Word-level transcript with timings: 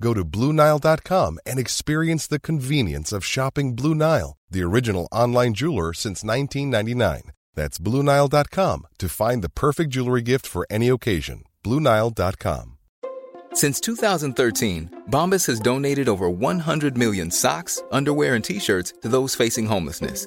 Go 0.00 0.12
to 0.14 0.24
BlueNile.com 0.24 1.38
and 1.46 1.58
experience 1.58 2.26
the 2.26 2.40
convenience 2.40 3.12
of 3.12 3.24
shopping 3.24 3.74
Blue 3.74 3.94
Nile, 3.94 4.36
the 4.50 4.62
original 4.62 5.08
online 5.12 5.54
jeweler 5.54 5.92
since 5.92 6.24
1999. 6.24 7.32
That's 7.54 7.78
BlueNile.com 7.78 8.86
to 8.98 9.08
find 9.08 9.42
the 9.42 9.48
perfect 9.48 9.90
jewelry 9.90 10.22
gift 10.22 10.46
for 10.46 10.66
any 10.70 10.88
occasion. 10.88 11.44
BlueNile.com. 11.62 12.78
Since 13.52 13.78
2013, 13.80 15.02
Bombas 15.10 15.46
has 15.46 15.60
donated 15.60 16.08
over 16.08 16.28
100 16.28 16.98
million 16.98 17.30
socks, 17.30 17.80
underwear, 17.92 18.34
and 18.34 18.44
t 18.44 18.58
shirts 18.58 18.94
to 19.02 19.08
those 19.08 19.36
facing 19.36 19.66
homelessness. 19.66 20.26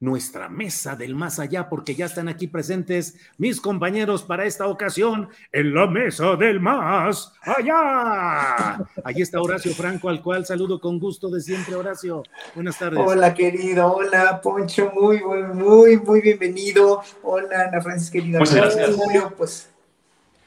nuestra 0.00 0.48
mesa 0.48 0.94
del 0.94 1.14
más 1.14 1.38
allá 1.38 1.68
porque 1.68 1.94
ya 1.94 2.06
están 2.06 2.28
aquí 2.28 2.46
presentes 2.46 3.16
mis 3.36 3.60
compañeros 3.60 4.22
para 4.22 4.44
esta 4.44 4.66
ocasión 4.66 5.28
en 5.50 5.74
la 5.74 5.86
mesa 5.86 6.36
del 6.36 6.60
más 6.60 7.32
allá. 7.42 8.78
Allí 9.04 9.22
está 9.22 9.40
Horacio 9.40 9.72
Franco, 9.74 10.08
al 10.08 10.22
cual 10.22 10.46
saludo 10.46 10.80
con 10.80 10.98
gusto 10.98 11.28
de 11.30 11.40
siempre, 11.40 11.74
Horacio. 11.74 12.22
Buenas 12.54 12.78
tardes. 12.78 13.00
Hola, 13.04 13.34
querido. 13.34 13.92
Hola, 13.92 14.40
Poncho. 14.40 14.92
Muy, 14.94 15.20
muy, 15.22 15.42
muy, 15.42 15.96
muy 15.96 16.20
bienvenido. 16.20 17.02
Hola, 17.22 17.68
Ana 17.68 17.80
Francis, 17.80 18.10
querida. 18.10 18.38
Muchas 18.38 18.54
gracias. 18.54 18.94
Julio, 18.94 19.34
pues, 19.36 19.68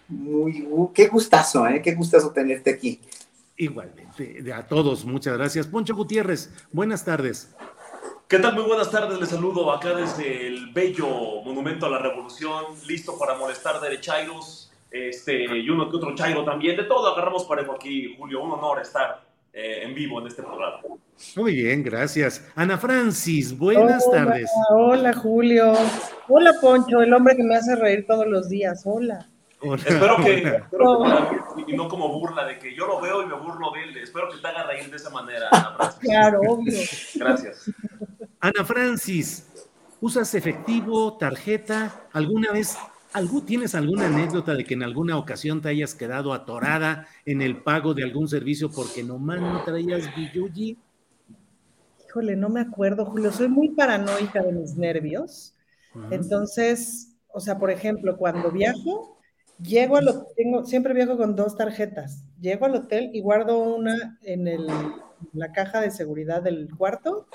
muy, 0.08 0.66
qué 0.94 1.08
gustazo, 1.08 1.68
¿eh? 1.68 1.82
Qué 1.82 1.94
gustazo 1.94 2.32
tenerte 2.32 2.72
aquí. 2.72 3.02
Igualmente, 3.58 4.52
a 4.54 4.66
todos, 4.66 5.06
muchas 5.06 5.38
gracias. 5.38 5.68
Poncho 5.68 5.96
Gutiérrez, 5.96 6.50
buenas 6.72 7.06
tardes. 7.06 7.54
¿Qué 8.32 8.40
tal? 8.40 8.54
Muy 8.54 8.64
buenas 8.64 8.90
tardes, 8.90 9.20
les 9.20 9.28
saludo 9.28 9.70
acá 9.74 9.94
desde 9.94 10.48
el 10.48 10.72
bello 10.72 11.42
Monumento 11.44 11.86
a 11.86 11.90
la 11.90 11.98
Revolución, 11.98 12.64
listo 12.88 13.20
para 13.20 13.36
molestar 13.36 13.82
derechairos, 13.82 14.72
este, 14.90 15.58
y 15.58 15.70
uno 15.70 15.90
que 15.90 15.98
otro 15.98 16.16
chairo 16.16 16.46
también, 16.46 16.78
de 16.78 16.86
todo 16.86 17.12
agarramos 17.12 17.44
parejo 17.44 17.74
aquí, 17.74 18.16
Julio, 18.18 18.42
un 18.42 18.54
honor 18.54 18.80
estar 18.80 19.22
eh, 19.52 19.82
en 19.84 19.94
vivo 19.94 20.22
en 20.22 20.28
este 20.28 20.44
programa. 20.44 20.78
Muy 21.36 21.56
bien, 21.56 21.84
gracias. 21.84 22.50
Ana 22.56 22.78
Francis, 22.78 23.58
buenas 23.58 24.08
hola, 24.08 24.26
tardes. 24.26 24.50
Hola, 24.70 25.14
Julio. 25.14 25.74
Hola, 26.30 26.54
Poncho, 26.62 27.02
el 27.02 27.14
hombre 27.14 27.36
que 27.36 27.44
me 27.44 27.58
hace 27.58 27.76
reír 27.76 28.06
todos 28.08 28.28
los 28.28 28.48
días. 28.48 28.84
Hola. 28.86 29.28
Hola, 29.64 29.84
Espero 29.86 30.16
que, 30.24 30.42
hola. 30.42 30.58
espero 30.58 31.04
que 31.04 31.10
para 31.10 31.32
mí, 31.56 31.64
y 31.68 31.74
no 31.76 31.90
como 31.90 32.08
burla 32.08 32.46
de 32.46 32.58
que 32.58 32.74
yo 32.74 32.88
lo 32.88 33.02
veo 33.02 33.24
y 33.24 33.26
me 33.28 33.36
burlo 33.36 33.72
de 33.72 33.84
él, 33.84 33.98
espero 33.98 34.30
que 34.30 34.38
te 34.38 34.48
haga 34.48 34.64
reír 34.64 34.90
de 34.90 34.96
esa 34.96 35.10
manera, 35.10 35.50
Ana 35.52 35.74
Francis. 35.76 36.00
Claro, 36.00 36.40
obvio. 36.48 36.80
Gracias. 37.16 37.70
Ana 38.44 38.66
Francis, 38.66 39.46
¿usas 40.02 40.34
efectivo, 40.34 41.16
tarjeta? 41.16 42.08
¿Alguna 42.12 42.52
vez 42.52 42.76
algún, 43.14 43.46
tienes 43.46 43.76
alguna 43.76 44.08
anécdota 44.08 44.56
de 44.56 44.66
que 44.66 44.74
en 44.74 44.82
alguna 44.82 45.16
ocasión 45.20 45.62
te 45.62 45.70
hayas 45.70 45.94
quedado 45.94 46.34
atorada 46.34 47.06
en 47.28 47.44
el 47.44 47.62
pago 47.62 47.94
de 47.94 48.04
algún 48.04 48.28
servicio 48.28 48.72
porque 48.72 49.04
nomás 49.04 49.40
no 49.40 49.64
traías 49.64 50.10
billuyi? 50.16 50.76
Híjole, 52.08 52.36
no 52.36 52.50
me 52.50 52.62
acuerdo, 52.62 53.06
Julio. 53.06 53.32
Soy 53.32 53.48
muy 53.48 53.70
paranoica 53.70 54.42
de 54.42 54.54
mis 54.54 54.76
nervios. 54.76 55.54
Entonces, 56.10 57.16
o 57.28 57.40
sea, 57.40 57.60
por 57.60 57.70
ejemplo, 57.70 58.18
cuando 58.18 58.50
viajo, 58.50 59.20
llego 59.62 59.98
al 59.98 60.08
hotel, 60.08 60.26
tengo, 60.36 60.66
siempre 60.66 60.96
viajo 60.96 61.16
con 61.16 61.36
dos 61.36 61.56
tarjetas. 61.56 62.24
Llego 62.40 62.66
al 62.66 62.74
hotel 62.74 63.12
y 63.14 63.22
guardo 63.22 63.60
una 63.60 64.18
en 64.24 64.48
el, 64.48 64.68
la 65.34 65.52
caja 65.52 65.80
de 65.80 65.92
seguridad 65.92 66.42
del 66.42 66.70
cuarto, 66.76 67.28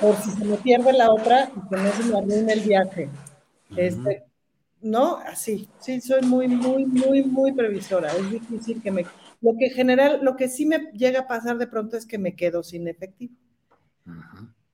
por 0.00 0.16
si 0.16 0.30
se 0.30 0.44
me 0.44 0.56
pierde 0.56 0.92
la 0.92 1.10
otra 1.10 1.50
y 1.54 1.68
que 1.68 1.76
no 1.76 1.92
se 1.92 2.04
me 2.04 2.18
arruine 2.18 2.52
el 2.52 2.60
viaje. 2.60 3.08
Este, 3.76 4.24
no, 4.80 5.16
así, 5.16 5.68
sí, 5.78 6.00
soy 6.00 6.22
muy, 6.22 6.48
muy, 6.48 6.84
muy, 6.86 7.22
muy 7.24 7.52
previsora. 7.52 8.12
Es 8.12 8.30
difícil 8.30 8.82
que 8.82 8.90
me... 8.90 9.06
Lo 9.40 9.54
que 9.58 9.70
general, 9.70 10.20
lo 10.22 10.36
que 10.36 10.48
sí 10.48 10.66
me 10.66 10.90
llega 10.92 11.20
a 11.20 11.26
pasar 11.26 11.58
de 11.58 11.66
pronto 11.66 11.96
es 11.96 12.06
que 12.06 12.18
me 12.18 12.34
quedo 12.34 12.62
sin 12.62 12.88
efectivo. 12.88 13.34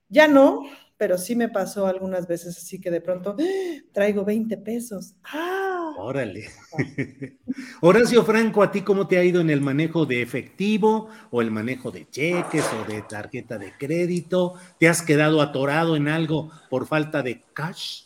Ya 0.08 0.28
no, 0.28 0.62
pero 1.02 1.18
sí 1.18 1.34
me 1.34 1.48
pasó 1.48 1.88
algunas 1.88 2.28
veces 2.28 2.56
así 2.56 2.80
que 2.80 2.88
de 2.88 3.00
pronto 3.00 3.34
¡ah! 3.36 3.82
traigo 3.90 4.24
20 4.24 4.56
pesos. 4.56 5.14
¡Ah! 5.24 5.92
Órale. 5.98 6.48
Horacio 7.80 8.24
Franco, 8.24 8.62
¿a 8.62 8.70
ti 8.70 8.82
cómo 8.82 9.08
te 9.08 9.18
ha 9.18 9.24
ido 9.24 9.40
en 9.40 9.50
el 9.50 9.60
manejo 9.60 10.06
de 10.06 10.22
efectivo 10.22 11.08
o 11.32 11.42
el 11.42 11.50
manejo 11.50 11.90
de 11.90 12.08
cheques 12.08 12.64
o 12.72 12.88
de 12.88 13.02
tarjeta 13.02 13.58
de 13.58 13.72
crédito? 13.76 14.54
¿Te 14.78 14.88
has 14.88 15.02
quedado 15.02 15.42
atorado 15.42 15.96
en 15.96 16.06
algo 16.06 16.52
por 16.70 16.86
falta 16.86 17.20
de 17.24 17.42
cash? 17.52 18.04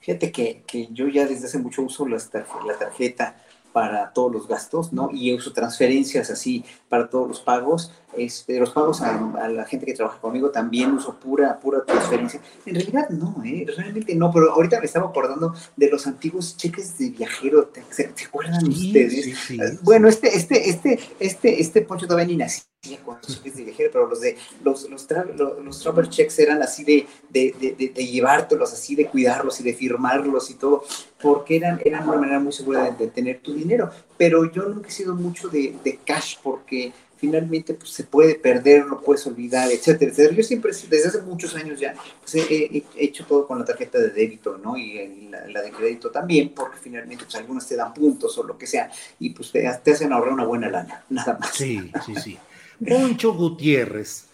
Fíjate 0.00 0.30
que, 0.30 0.64
que 0.66 0.88
yo 0.92 1.08
ya 1.08 1.24
desde 1.26 1.46
hace 1.46 1.58
mucho 1.58 1.80
uso 1.80 2.06
las 2.06 2.30
tarje- 2.30 2.62
la 2.66 2.76
tarjeta 2.76 3.42
para 3.72 4.12
todos 4.12 4.30
los 4.32 4.48
gastos, 4.48 4.92
¿no? 4.92 5.08
Y 5.14 5.32
uso 5.32 5.54
transferencias 5.54 6.28
así 6.30 6.62
para 6.90 7.08
todos 7.08 7.26
los 7.26 7.40
pagos. 7.40 7.90
Este, 8.16 8.58
los 8.58 8.70
pagos 8.70 9.02
a, 9.02 9.14
a 9.42 9.48
la 9.48 9.64
gente 9.66 9.84
que 9.84 9.92
trabaja 9.92 10.18
conmigo 10.20 10.50
también 10.50 10.92
uso 10.92 11.14
pura, 11.18 11.58
pura 11.60 11.84
transferencia. 11.84 12.40
En 12.64 12.74
realidad 12.74 13.10
no, 13.10 13.42
¿eh? 13.44 13.66
Realmente 13.76 14.14
no, 14.14 14.32
pero 14.32 14.52
ahorita 14.52 14.80
me 14.80 14.86
estaba 14.86 15.06
acordando 15.08 15.54
de 15.76 15.90
los 15.90 16.06
antiguos 16.06 16.56
cheques 16.56 16.96
de 16.98 17.10
viajero. 17.10 17.64
¿Te, 17.66 17.82
se- 17.90 18.04
¿te 18.08 18.24
acuerdan 18.24 18.60
Sí, 18.72 18.86
ustedes? 18.88 19.12
sí, 19.12 19.22
sí, 19.34 19.58
sí. 19.58 19.78
bueno, 19.82 20.08
este, 20.08 20.34
este, 20.34 20.70
este, 20.70 20.98
este, 21.20 21.60
este 21.60 21.82
Poncho 21.82 22.06
todavía 22.06 22.26
ni 22.28 22.36
nacía 22.36 22.64
con 23.04 23.16
los 23.16 23.26
cheques 23.26 23.56
de 23.56 23.64
viajero, 23.64 23.90
pero 23.92 24.06
los 24.06 24.20
de 24.20 24.36
los, 24.64 24.88
los, 24.88 25.06
tra- 25.08 25.26
los, 25.34 25.62
los 25.62 25.80
travel 25.80 26.08
checks 26.08 26.38
eran 26.38 26.62
así 26.62 26.84
de, 26.84 27.06
de, 27.28 27.54
de, 27.60 27.92
de- 27.92 28.06
llevártelos, 28.06 28.72
así 28.72 28.94
de 28.94 29.08
cuidarlos 29.08 29.60
y 29.60 29.64
de 29.64 29.74
firmarlos 29.74 30.50
y 30.50 30.54
todo, 30.54 30.84
porque 31.20 31.56
eran, 31.56 31.80
eran 31.84 32.08
una 32.08 32.16
manera 32.18 32.38
muy 32.40 32.52
segura 32.52 32.84
de, 32.84 32.92
de 32.92 33.10
tener 33.10 33.40
tu 33.40 33.52
dinero. 33.52 33.90
Pero 34.16 34.50
yo 34.50 34.62
nunca 34.64 34.88
he 34.88 34.92
sido 34.92 35.14
mucho 35.14 35.48
de, 35.48 35.74
de 35.84 35.98
cash 36.04 36.36
porque 36.42 36.92
finalmente 37.16 37.74
pues, 37.74 37.90
se 37.90 38.04
puede 38.04 38.34
perder, 38.36 38.86
no 38.86 39.00
puedes 39.00 39.26
olvidar, 39.26 39.70
etcétera, 39.70 40.10
etcétera. 40.10 40.34
Yo 40.36 40.42
siempre, 40.42 40.72
desde 40.72 41.08
hace 41.08 41.22
muchos 41.22 41.54
años 41.54 41.80
ya, 41.80 41.94
pues, 42.20 42.34
he, 42.36 42.40
he- 42.64 42.84
he 42.96 43.04
hecho 43.04 43.24
todo 43.26 43.46
con 43.46 43.58
la 43.58 43.64
tarjeta 43.64 43.98
de 43.98 44.10
débito, 44.10 44.58
¿no? 44.58 44.76
Y, 44.76 44.98
y 44.98 45.28
la, 45.28 45.62
de 45.62 45.70
crédito 45.70 46.10
también, 46.10 46.52
porque 46.54 46.78
finalmente 46.78 47.24
pues, 47.24 47.34
algunas 47.36 47.66
te 47.66 47.76
dan 47.76 47.92
puntos 47.94 48.36
o 48.38 48.42
lo 48.42 48.56
que 48.58 48.66
sea, 48.66 48.90
y 49.18 49.30
pues 49.30 49.50
te, 49.52 49.68
te 49.82 49.92
hacen 49.92 50.12
ahorrar 50.12 50.32
una 50.34 50.44
buena 50.44 50.68
lana, 50.68 51.04
nada 51.10 51.38
más. 51.40 51.54
Sí, 51.54 51.90
sí, 52.04 52.14
sí. 52.16 52.38
Poncho 52.86 53.32
Gutiérrez, 53.32 54.26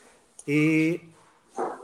eh, 0.46 1.00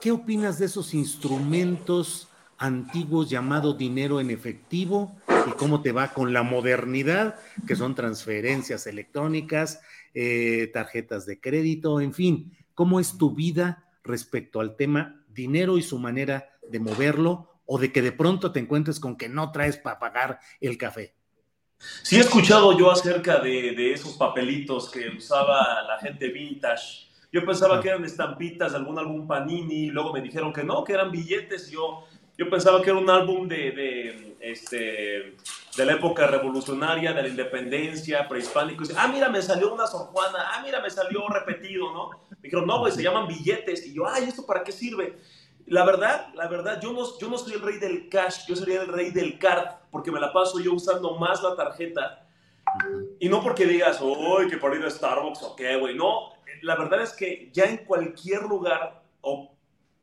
¿qué 0.01 0.11
opinas 0.11 0.59
de 0.59 0.67
esos 0.67 0.95
instrumentos 0.95 2.29
antiguos 2.59 3.31
llamados 3.31 3.79
dinero 3.79 4.21
en 4.21 4.31
efectivo 4.31 5.17
y 5.47 5.51
cómo 5.53 5.81
te 5.83 5.93
va 5.93 6.13
con 6.13 6.33
la 6.33 6.43
modernidad, 6.43 7.37
que 7.67 7.77
son 7.77 7.95
transferencias 7.95 8.87
electrónicas, 8.87 9.81
eh, 10.21 10.67
tarjetas 10.73 11.27
de 11.27 11.41
crédito, 11.41 12.01
en 12.01 12.13
fin, 12.13 12.53
¿cómo 12.75 12.99
es 12.99 13.17
tu 13.19 13.37
vida 13.37 13.85
respecto 14.03 14.59
al 14.59 14.75
tema 14.75 15.25
dinero 15.29 15.79
y 15.79 15.83
su 15.83 15.97
manera 16.01 16.59
de 16.69 16.81
moverlo 16.81 17.63
o 17.67 17.79
de 17.79 17.93
que 17.93 18.03
de 18.03 18.11
pronto 18.11 18.51
te 18.51 18.59
encuentres 18.59 18.99
con 18.99 19.17
que 19.17 19.29
no 19.29 19.53
traes 19.53 19.77
para 19.77 20.01
pagar 20.01 20.41
el 20.61 20.77
café? 20.77 21.15
Sí 21.79 22.17
he 22.17 22.19
escuchado 22.19 22.77
yo 22.77 22.91
acerca 22.91 23.39
de, 23.39 23.77
de 23.77 23.93
esos 23.93 24.15
papelitos 24.15 24.91
que 24.91 25.09
usaba 25.09 25.85
la 25.85 26.01
gente 26.01 26.31
vintage. 26.31 27.07
Yo 27.31 27.47
pensaba 27.47 27.81
que 27.81 27.91
eran 27.91 28.05
estampitas 28.05 28.73
de 28.73 28.79
algún 28.79 28.99
álbum 28.99 29.25
Panini, 29.25 29.91
luego 29.91 30.13
me 30.13 30.21
dijeron 30.21 30.53
que 30.53 30.65
no, 30.65 30.83
que 30.83 30.95
eran 30.95 31.13
billetes. 31.13 31.71
Yo, 31.71 32.09
yo 32.37 32.51
pensaba 32.51 32.83
que 32.83 32.91
era 32.91 32.99
un 32.99 33.09
álbum 33.09 33.47
de, 33.47 33.71
de, 33.71 34.28
este, 34.41 35.37
de 35.77 35.85
la 35.85 35.93
época 35.93 36.27
revolucionaria, 36.27 37.13
de 37.13 37.23
la 37.23 37.29
independencia, 37.29 38.29
prehispánico. 38.29 38.85
Y 38.85 38.89
dice, 38.89 38.99
ah, 39.01 39.09
mira, 39.09 39.29
me 39.29 39.43
salió 39.43 39.73
una 39.73 39.87
Sor 39.87 40.07
Juana, 40.09 40.39
ah, 40.53 40.63
mira, 40.65 40.81
me 40.81 40.91
salió 40.91 41.27
repetido, 41.29 41.93
¿no? 41.93 42.11
Me 42.31 42.37
dijeron, 42.43 42.67
no, 42.67 42.79
güey, 42.81 42.93
se 42.93 43.03
llaman 43.03 43.27
billetes. 43.27 43.87
Y 43.87 43.95
yo, 43.95 44.07
ay, 44.09 44.25
¿esto 44.25 44.47
para 44.47 44.63
qué 44.63 44.73
sirve? 44.73 45.19
La 45.67 45.85
verdad, 45.85 46.33
la 46.35 46.49
verdad, 46.49 46.81
yo 46.81 46.93
no, 46.93 47.19
yo 47.19 47.29
no 47.29 47.37
soy 47.37 47.55
el 47.55 47.61
rey 47.61 47.79
del 47.79 48.09
cash, 48.09 48.47
yo 48.49 48.57
sería 48.57 48.81
el 48.81 48.89
rey 48.89 49.11
del 49.11 49.39
card, 49.39 49.67
porque 49.91 50.11
me 50.11 50.21
la 50.21 50.33
paso 50.33 50.59
yo 50.61 50.73
usando 50.73 51.19
más 51.19 51.43
la 51.43 51.55
tarjeta. 51.57 52.27
Y 53.19 53.29
no 53.29 53.43
porque 53.43 53.67
digas, 53.67 54.01
uy, 54.01 54.49
que 54.49 54.57
por 54.57 54.75
ir 54.75 54.85
a 54.85 54.91
Starbucks 54.91 55.43
o 55.43 55.57
qué, 55.57 55.77
güey. 55.77 55.95
No, 55.95 56.33
la 56.63 56.77
verdad 56.77 57.03
es 57.03 57.13
que 57.13 57.51
ya 57.53 57.65
en 57.65 57.79
cualquier 57.79 58.43
lugar, 58.43 59.03
o 59.21 59.55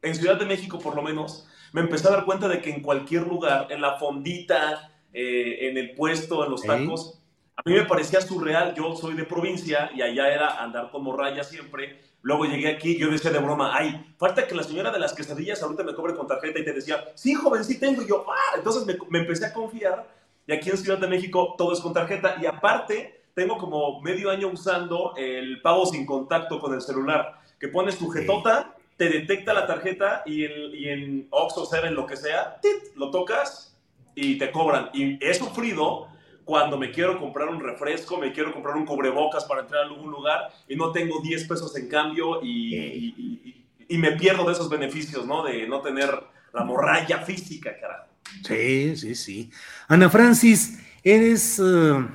en 0.02 0.16
Ciudad 0.16 0.38
de 0.38 0.46
México 0.46 0.80
por 0.80 0.96
lo 0.96 1.02
menos, 1.02 1.48
me 1.76 1.82
empecé 1.82 2.08
a 2.08 2.12
dar 2.12 2.26
cuenta 2.26 2.48
de 2.48 2.62
que 2.62 2.70
en 2.70 2.82
cualquier 2.82 3.28
lugar, 3.28 3.68
en 3.70 3.82
la 3.82 3.98
fondita, 3.98 4.92
eh, 5.12 5.68
en 5.68 5.78
el 5.78 5.92
puesto, 5.92 6.46
en 6.46 6.52
los 6.52 6.62
tacos, 6.62 7.20
a 7.58 7.62
mí 7.66 7.76
me 7.76 7.84
parecía 7.84 8.22
surreal. 8.22 8.74
Yo 8.74 8.96
soy 8.96 9.14
de 9.14 9.26
provincia 9.26 9.92
y 9.94 10.02
allá 10.02 10.34
era 10.34 10.64
andar 10.64 10.90
como 10.90 11.16
raya 11.16 11.44
siempre 11.44 12.00
Luego 12.26 12.46
llegué 12.46 12.70
aquí, 12.70 12.98
yo 12.98 13.12
decía 13.12 13.30
de 13.30 13.38
broma, 13.38 13.78
ay, 13.78 14.04
falta 14.18 14.48
que 14.48 14.56
la 14.56 14.64
señora 14.64 14.90
de 14.90 14.98
las 14.98 15.14
quesadillas 15.14 15.62
ahorita 15.62 15.84
me 15.84 15.94
cobre 15.94 16.16
con 16.16 16.26
tarjeta 16.26 16.58
y 16.58 16.66
te 16.66 16.74
decía, 16.74 17.06
sí, 17.14 17.36
joven, 17.36 17.64
sí 17.64 17.80
tengo. 17.80 18.02
Y 18.02 18.08
yo, 18.08 18.26
ah, 18.28 18.56
entonces 18.56 18.84
me, 19.10 19.20
empecé 19.20 19.46
a 19.46 19.54
confiar. 19.54 20.10
Y 20.48 20.54
aquí 20.54 20.72
en 20.72 20.78
Ciudad 20.78 20.98
de 20.98 21.06
México 21.06 21.54
todo 21.56 21.72
es 21.72 21.80
con 21.80 21.94
tarjeta. 21.94 22.38
Y 22.42 22.48
aparte, 22.48 23.26
tengo 23.36 23.60
como 23.60 24.02
medio 24.02 24.32
año 24.32 24.48
usando 24.48 25.14
el 25.16 25.62
pago 25.62 25.86
sin 25.86 26.04
contacto 26.04 26.60
con 26.60 26.74
el 26.74 26.82
celular, 26.82 27.42
que 27.60 27.68
pones 27.68 28.00
tu 28.00 28.10
jetota, 28.10 28.75
te 28.98 29.10
detecta 29.10 29.54
la 29.54 29.68
tarjeta 29.68 30.24
y, 30.26 30.46
y 30.46 30.90
en 30.90 31.28
Oxxo, 31.30 31.66
Seven, 31.66 31.96
lo 31.96 32.06
que 32.06 32.18
sea, 32.18 32.60
lo 32.96 33.12
tocas 33.12 33.78
y 34.16 34.38
te 34.38 34.52
cobran. 34.52 34.90
Y 34.94 35.24
he 35.26 35.34
sufrido 35.34 36.08
cuando 36.46 36.78
me 36.78 36.92
quiero 36.92 37.20
comprar 37.20 37.50
un 37.50 37.60
refresco, 37.60 38.18
me 38.18 38.32
quiero 38.32 38.54
comprar 38.54 38.78
un 38.78 38.86
cubrebocas 38.86 39.44
para 39.46 39.62
entrar 39.62 39.82
a 39.82 39.88
algún 39.88 40.12
lugar 40.12 40.52
y 40.70 40.76
no 40.76 40.92
tengo 40.92 41.20
10 41.22 41.48
pesos 41.48 41.76
en 41.76 41.90
cambio 41.90 42.42
y, 42.42 43.64
me 43.90 44.12
pierdo 44.14 44.46
de 44.46 44.54
esos 44.54 44.70
beneficios, 44.70 45.26
¿no? 45.26 45.44
De 45.44 45.68
no 45.68 45.82
tener 45.82 46.12
la 46.54 46.64
morralla 46.64 47.20
física, 47.20 47.72
carajo. 47.80 48.08
Sí, 48.44 48.96
sí, 48.96 49.16
sí. 49.16 49.52
Ana 49.88 50.10
Francis, 50.10 50.80
eres, 51.04 51.60
eh, 51.60 52.08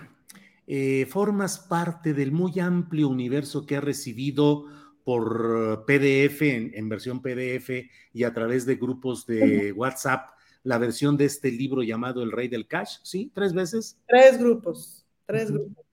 eh, 0.67 1.07
formas 1.07 1.59
parte 1.59 2.15
del 2.15 2.33
muy 2.33 2.61
amplio 2.61 3.09
universo 3.09 3.67
que 3.67 3.77
ha 3.77 3.81
recibido 3.81 4.67
por 5.11 5.87
PDF, 5.87 6.43
en 6.43 6.89
versión 6.89 7.21
PDF 7.21 7.69
y 8.13 8.23
a 8.23 8.33
través 8.33 8.65
de 8.65 8.77
grupos 8.77 9.27
de 9.27 9.73
WhatsApp 9.73 10.29
la 10.63 10.79
versión 10.79 11.17
de 11.17 11.25
este 11.25 11.51
libro 11.51 11.83
llamado 11.83 12.23
El 12.23 12.31
Rey 12.31 12.47
del 12.47 12.69
Cash, 12.69 12.99
¿sí? 13.03 13.29
¿Tres 13.35 13.53
veces? 13.53 13.99
Tres 14.07 14.39
grupos, 14.39 15.05
tres 15.27 15.51
grupos. 15.51 15.85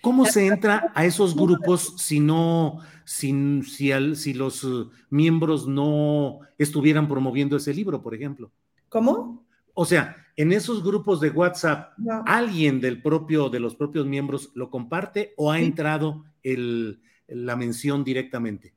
¿Cómo 0.00 0.24
se 0.24 0.46
entra 0.46 0.92
a 0.94 1.04
esos 1.04 1.34
grupos 1.34 1.94
si 1.96 2.20
no, 2.20 2.78
si, 3.04 3.60
si 3.64 4.34
los 4.34 4.62
uh, 4.62 4.88
miembros 5.10 5.66
no 5.66 6.38
estuvieran 6.56 7.08
promoviendo 7.08 7.56
ese 7.56 7.74
libro, 7.74 8.00
por 8.00 8.14
ejemplo? 8.14 8.52
¿Cómo? 8.88 9.44
O 9.74 9.84
sea, 9.84 10.16
en 10.36 10.52
esos 10.52 10.84
grupos 10.84 11.20
de 11.20 11.30
WhatsApp, 11.30 11.94
¿alguien 12.24 12.80
del 12.80 13.02
propio, 13.02 13.50
de 13.50 13.58
los 13.58 13.74
propios 13.74 14.06
miembros 14.06 14.52
lo 14.54 14.70
comparte 14.70 15.34
o 15.36 15.50
ha 15.50 15.58
entrado 15.58 16.24
el, 16.44 17.00
la 17.30 17.56
mención 17.56 18.04
directamente? 18.04 18.74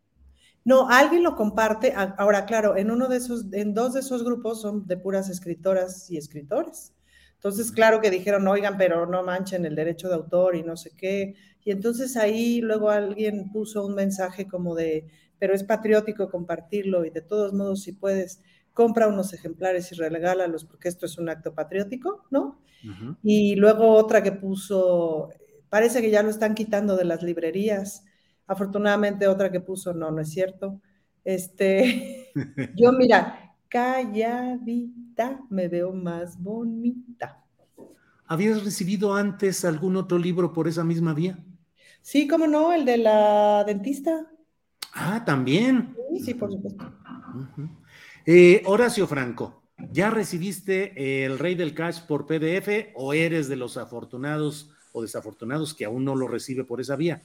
No, 0.66 0.88
alguien 0.90 1.24
lo 1.24 1.36
comparte. 1.36 1.94
Ahora, 1.96 2.46
claro, 2.46 2.78
en 2.78 2.90
uno 2.90 3.10
de 3.10 3.18
esos, 3.18 3.46
en 3.52 3.74
dos 3.74 3.94
de 3.94 4.00
esos 4.00 4.24
grupos 4.24 4.62
son 4.62 4.88
de 4.88 4.98
puras 4.98 5.30
escritoras 5.30 6.10
y 6.10 6.18
escritores. 6.18 6.94
Entonces, 7.34 7.72
claro 7.74 8.00
que 8.00 8.10
dijeron, 8.10 8.48
oigan, 8.48 8.78
pero 8.78 9.06
no 9.06 9.22
manchen 9.24 9.66
el 9.66 9.76
derecho 9.76 10.08
de 10.08 10.16
autor 10.16 10.56
y 10.56 10.64
no 10.64 10.78
sé 10.78 10.92
qué. 10.96 11.36
Y 11.66 11.72
entonces 11.72 12.16
ahí 12.16 12.62
luego 12.62 12.90
alguien 12.90 13.52
puso 13.52 13.86
un 13.86 13.96
mensaje 13.96 14.48
como 14.48 14.76
de, 14.76 15.08
pero 15.40 15.54
es 15.54 15.64
patriótico 15.64 16.30
compartirlo 16.30 17.04
y 17.04 17.10
de 17.10 17.22
todos 17.22 17.52
modos, 17.52 17.84
si 17.84 17.92
puedes, 17.92 18.42
compra 18.74 19.08
unos 19.08 19.34
ejemplares 19.34 19.92
y 19.92 19.96
regálalos 19.96 20.66
porque 20.66 20.88
esto 20.88 21.06
es 21.06 21.18
un 21.18 21.30
acto 21.30 21.54
patriótico, 21.54 22.26
¿no? 22.32 22.62
Y 23.24 23.56
luego 23.56 23.94
otra 23.94 24.24
que 24.24 24.34
puso, 24.34 25.30
parece 25.70 26.02
que 26.02 26.10
ya 26.10 26.24
lo 26.24 26.30
están 26.30 26.54
quitando 26.54 26.98
de 26.98 27.06
las 27.06 27.24
librerías 27.24 28.04
Afortunadamente 28.48 29.28
otra 29.28 29.51
que 29.51 29.60
puso, 29.60 29.94
no, 29.94 30.12
no 30.12 30.22
es 30.22 30.30
cierto. 30.30 30.81
Este, 31.24 32.31
yo 32.75 32.92
mira, 32.92 33.56
calladita 33.68 35.42
me 35.50 35.68
veo 35.68 35.94
más 35.94 36.42
bonita. 36.42 37.44
¿Habías 38.25 38.63
recibido 38.63 39.16
antes 39.16 39.66
algún 39.66 39.95
otro 39.95 40.18
libro 40.18 40.54
por 40.54 40.68
esa 40.68 40.84
misma 40.84 41.13
vía? 41.13 41.44
Sí, 42.01 42.28
cómo 42.28 42.48
no, 42.48 42.74
el 42.74 42.86
de 42.86 42.98
la 42.98 43.63
dentista. 43.63 44.28
Ah, 44.94 45.24
también. 45.25 45.95
Sí, 46.12 46.19
sí, 46.19 46.34
por 46.34 46.51
supuesto. 46.51 46.92
Eh, 48.25 48.62
Horacio 48.66 49.07
Franco, 49.07 49.63
¿ya 49.92 50.10
recibiste 50.10 51.25
el 51.25 51.40
Rey 51.40 51.56
del 51.56 51.74
Cash 51.74 52.01
por 52.06 52.25
PDF 52.25 52.94
o 52.95 53.13
eres 53.13 53.48
de 53.50 53.56
los 53.56 53.78
afortunados 53.78 54.72
o 54.92 55.01
desafortunados 55.01 55.74
que 55.74 55.86
aún 55.86 56.06
no 56.06 56.16
lo 56.16 56.28
recibe 56.28 56.63
por 56.63 56.80
esa 56.80 56.95
vía? 56.95 57.22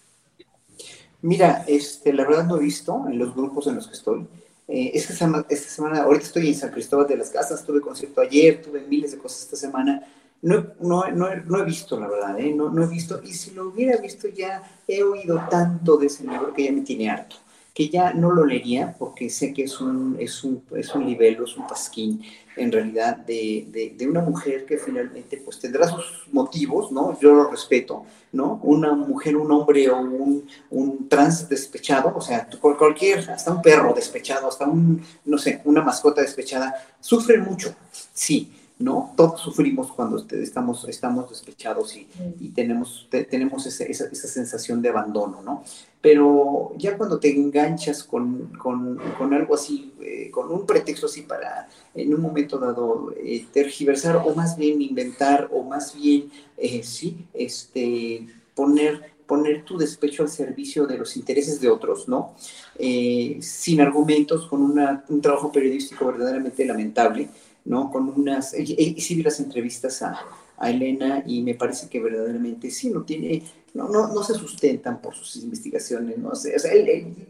Mira, 1.23 1.65
este, 1.67 2.13
la 2.13 2.25
verdad 2.25 2.47
no 2.47 2.57
he 2.57 2.61
visto 2.61 3.05
en 3.09 3.19
los 3.19 3.35
grupos 3.35 3.67
en 3.67 3.77
los 3.77 3.89
que 3.89 3.95
estoy. 3.95 4.27
Eh, 4.69 4.93
esta, 4.95 5.15
semana, 5.15 5.47
esta 5.49 5.69
semana, 5.69 6.03
ahorita 6.03 6.27
estoy 6.27 6.49
en 6.49 6.55
San 6.55 6.71
Cristóbal 6.71 7.07
de 7.07 7.17
las 7.17 7.31
Casas, 7.31 7.65
tuve 7.65 7.81
concierto 7.81 8.21
ayer, 8.21 8.63
tuve 8.63 8.83
miles 8.83 9.13
de 9.13 9.19
cosas 9.19 9.43
esta 9.43 9.57
semana. 9.57 10.07
No, 10.41 10.67
no, 10.81 11.11
no, 11.11 11.35
no 11.35 11.59
he 11.59 11.65
visto, 11.65 11.99
la 11.99 12.07
verdad, 12.07 12.39
¿eh? 12.39 12.55
no, 12.55 12.69
no 12.71 12.85
he 12.85 12.87
visto. 12.87 13.21
Y 13.25 13.33
si 13.33 13.51
lo 13.53 13.69
hubiera 13.69 14.01
visto 14.01 14.29
ya, 14.29 14.63
he 14.87 15.03
oído 15.03 15.43
tanto 15.51 15.97
de 15.97 16.07
ese 16.07 16.23
libro 16.25 16.53
que 16.53 16.65
ya 16.65 16.73
me 16.73 16.83
tiene 16.83 17.11
harto 17.11 17.37
que 17.79 17.89
ya 17.89 18.13
no 18.13 18.33
lo 18.33 18.45
leería 18.45 18.93
porque 18.99 19.31
sé 19.31 19.55
que 19.55 19.63
es 19.63 19.81
un, 19.81 20.17
es 20.19 20.43
un, 20.43 20.65
es 20.75 20.93
un 20.97 21.07
libelo, 21.07 21.45
es 21.45 21.57
un 21.57 21.65
pasquín, 21.65 22.21
en 22.57 22.73
realidad, 22.73 23.19
de, 23.19 23.93
de, 23.97 24.09
una 24.09 24.21
mujer 24.21 24.67
que 24.67 24.79
finalmente 24.79 25.37
pues 25.37 25.61
tendrá 25.61 25.87
sus 25.87 26.27
motivos, 26.33 26.91
¿no? 26.91 27.17
Yo 27.21 27.33
lo 27.33 27.49
respeto, 27.49 28.05
¿no? 28.33 28.59
Una 28.65 28.95
mujer, 28.95 29.37
un 29.37 29.53
hombre 29.53 29.89
o 29.91 30.01
un, 30.01 30.45
un 30.71 31.09
trans 31.09 31.49
despechado, 31.49 32.13
o 32.17 32.21
sea, 32.21 32.49
cualquier, 32.61 33.31
hasta 33.31 33.53
un 33.53 33.63
perro 33.63 33.95
despechado, 33.95 34.49
hasta 34.49 34.67
un, 34.67 35.01
no 35.25 35.39
sé, 35.39 35.63
una 35.65 35.81
mascota 35.81 36.21
despechada, 36.21 36.75
sufre 36.99 37.39
mucho, 37.39 37.77
sí, 38.13 38.58
¿no? 38.79 39.13
Todos 39.17 39.41
sufrimos 39.41 39.91
cuando 39.93 40.25
estamos, 40.31 40.89
estamos 40.89 41.29
despechados 41.31 41.97
y, 41.97 42.07
y 42.39 42.51
tenemos, 42.51 43.09
tenemos 43.11 43.67
esa, 43.67 43.85
esa, 43.85 44.29
sensación 44.29 44.81
de 44.81 44.91
abandono, 44.91 45.43
¿no? 45.43 45.65
Pero 46.01 46.73
ya 46.77 46.97
cuando 46.97 47.19
te 47.19 47.35
enganchas 47.35 48.05
con, 48.05 48.53
con, 48.57 48.99
con 49.19 49.35
algo 49.35 49.55
así, 49.55 49.93
eh, 50.01 50.31
con 50.31 50.51
un 50.53 50.65
pretexto 50.65 51.07
así 51.07 51.23
para 51.23 51.69
en 51.93 52.15
un 52.15 52.21
momento 52.21 52.59
dado 52.59 53.13
eh, 53.17 53.47
tergiversar 53.53 54.17
o 54.17 54.35
más 54.35 54.57
bien 54.57 54.81
inventar 54.81 55.49
o 55.53 55.65
más 55.65 55.97
bien, 55.97 56.31
eh, 56.57 56.83
sí, 56.85 57.27
este, 57.35 58.27
poner 58.55 59.19
poner 59.27 59.63
tu 59.63 59.77
despecho 59.77 60.23
al 60.23 60.31
servicio 60.31 60.87
de 60.87 60.97
los 60.97 61.15
intereses 61.15 61.61
de 61.61 61.69
otros, 61.69 62.09
¿no? 62.09 62.35
sin 62.79 63.79
argumentos, 63.83 64.47
con 64.47 64.63
una, 64.63 65.05
un 65.11 65.21
trabajo 65.21 65.53
periodístico 65.53 66.07
verdaderamente 66.07 66.65
lamentable, 66.65 67.29
¿no? 67.69 67.91
Con 67.91 68.09
unas, 68.09 68.55
las 68.55 69.41
entrevistas 69.41 70.03
a, 70.03 70.19
a, 70.57 70.71
Elena 70.71 71.23
y 71.27 71.43
me 71.43 71.55
parece 71.55 71.89
que 71.89 72.01
verdaderamente 72.01 72.71
sí, 72.71 72.91
no 72.91 73.03
tiene, 73.03 73.43
no, 73.75 73.89
no, 73.89 74.09
no 74.09 74.23
se 74.25 74.35
sustentan 74.35 75.01
por 75.01 75.15
sus 75.15 75.37
investigaciones, 75.37 76.19
¿no? 76.19 76.31
O 76.31 76.35
sea, 76.35 76.53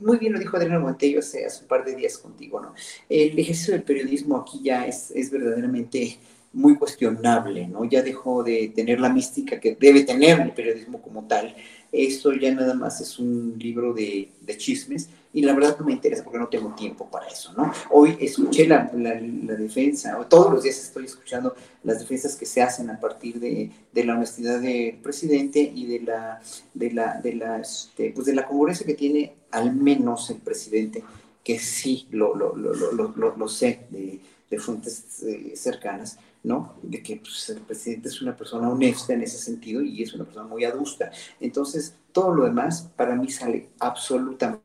muy 0.00 0.16
bien 0.16 0.32
lo 0.32 0.38
dijo 0.38 0.56
Adriana 0.56 0.78
Montello 0.78 1.18
hace, 1.18 1.44
hace, 1.44 1.62
un 1.62 1.68
par 1.68 1.84
de 1.84 1.96
días 1.96 2.16
contigo, 2.18 2.60
¿no? 2.60 2.72
El 3.08 3.38
ejercicio 3.38 3.74
del 3.74 3.82
periodismo 3.82 4.36
aquí 4.36 4.60
ya 4.62 4.86
es, 4.86 5.10
es 5.10 5.30
verdaderamente 5.30 6.18
muy 6.52 6.76
cuestionable, 6.76 7.66
¿no? 7.66 7.84
Ya 7.84 8.02
dejó 8.02 8.42
de 8.42 8.72
tener 8.74 9.00
la 9.00 9.10
mística 9.10 9.60
que 9.60 9.76
debe 9.78 10.04
tener 10.04 10.40
el 10.40 10.52
periodismo 10.52 11.02
como 11.02 11.26
tal. 11.26 11.54
Esto 11.90 12.32
ya 12.34 12.54
nada 12.54 12.74
más 12.74 13.00
es 13.00 13.18
un 13.18 13.54
libro 13.58 13.92
de, 13.94 14.30
chismes 14.56 15.08
y 15.32 15.42
la 15.42 15.54
verdad 15.54 15.76
no 15.78 15.86
me 15.86 15.92
interesa 15.92 16.24
porque 16.24 16.38
no 16.38 16.48
tengo 16.48 16.74
tiempo 16.74 17.08
para 17.10 17.26
eso, 17.28 17.52
¿no? 17.52 17.70
Hoy 17.90 18.16
escuché 18.20 18.66
la, 18.66 18.90
la, 18.94 19.14
defensa, 19.54 20.18
todos 20.28 20.52
los 20.52 20.62
días 20.62 20.78
estoy 20.78 21.04
escuchando 21.04 21.54
las 21.84 22.00
defensas 22.00 22.34
que 22.34 22.46
se 22.46 22.62
hacen 22.62 22.90
a 22.90 22.98
partir 22.98 23.38
de, 23.38 23.70
de 23.92 24.04
la 24.04 24.14
honestidad 24.14 24.60
del 24.60 24.96
presidente 24.96 25.60
y 25.60 25.86
de 25.86 26.00
la, 26.00 26.40
de 26.74 26.92
la, 26.92 27.20
de 27.20 27.34
la, 27.34 27.58
este, 27.60 28.10
pues 28.14 28.26
de 28.26 28.34
la 28.34 28.46
congruencia 28.46 28.86
que 28.86 28.94
tiene 28.94 29.34
al 29.50 29.74
menos 29.74 30.30
el 30.30 30.38
presidente, 30.38 31.04
que 31.44 31.58
sí 31.58 32.08
lo, 32.10 32.34
lo, 32.34 32.54
lo, 32.56 33.36
lo 33.36 33.48
sé 33.48 33.86
de, 33.90 34.20
de 34.50 34.58
fuentes 34.58 35.22
eh, 35.22 35.52
cercanas, 35.56 36.18
¿no? 36.42 36.74
De 36.82 37.02
que 37.02 37.16
pues, 37.16 37.50
el 37.50 37.60
presidente 37.60 38.08
es 38.08 38.22
una 38.22 38.36
persona 38.36 38.70
honesta 38.70 39.12
en 39.12 39.22
ese 39.22 39.38
sentido 39.38 39.82
y 39.82 40.02
es 40.02 40.14
una 40.14 40.24
persona 40.24 40.46
muy 40.46 40.64
adusta. 40.64 41.10
Entonces, 41.40 41.96
todo 42.12 42.34
lo 42.34 42.44
demás 42.44 42.90
para 42.96 43.14
mí 43.14 43.30
sale 43.30 43.70
absolutamente 43.78 44.64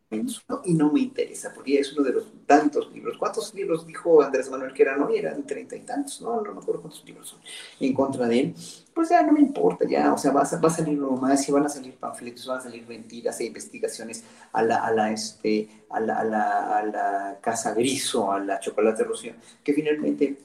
y 0.63 0.73
no 0.73 0.91
me 0.91 1.01
interesa, 1.01 1.51
porque 1.53 1.79
es 1.79 1.91
uno 1.93 2.03
de 2.03 2.13
los 2.13 2.25
tantos 2.45 2.91
libros. 2.91 3.17
¿Cuántos 3.17 3.53
libros 3.53 3.85
dijo 3.85 4.21
Andrés 4.21 4.49
Manuel 4.49 4.73
que 4.73 4.83
eran 4.83 5.01
hoy? 5.01 5.17
Eran 5.17 5.45
treinta 5.45 5.75
y 5.75 5.81
tantos, 5.81 6.21
no, 6.21 6.41
no 6.41 6.53
me 6.53 6.61
acuerdo 6.61 6.81
cuántos 6.81 7.03
libros 7.05 7.29
son 7.29 7.39
en 7.79 7.93
contra 7.93 8.27
de 8.27 8.39
él. 8.39 8.55
Pues 8.93 9.09
ya 9.09 9.23
no 9.23 9.33
me 9.33 9.41
importa, 9.41 9.85
ya, 9.87 10.13
o 10.13 10.17
sea, 10.17 10.31
va 10.31 10.41
a, 10.41 10.59
va 10.59 10.67
a 10.67 10.71
salir 10.71 11.01
uno 11.01 11.17
más 11.17 11.47
y 11.49 11.51
van 11.51 11.65
a 11.65 11.69
salir 11.69 11.95
panfletos, 11.95 12.45
van 12.45 12.59
a 12.59 12.61
salir 12.61 12.87
mentiras 12.87 13.39
e 13.39 13.45
investigaciones 13.45 14.23
a 14.51 14.61
la, 14.61 14.85
a 14.85 14.91
la, 14.91 15.11
este, 15.11 15.67
a 15.89 15.99
la, 15.99 16.19
a 16.19 16.23
la, 16.23 16.77
a 16.77 16.85
la 16.85 17.39
Casa 17.41 17.73
Griso, 17.73 18.31
a 18.31 18.39
la 18.39 18.59
Chocolate 18.59 19.03
Rocío, 19.03 19.33
que 19.63 19.73
finalmente 19.73 20.37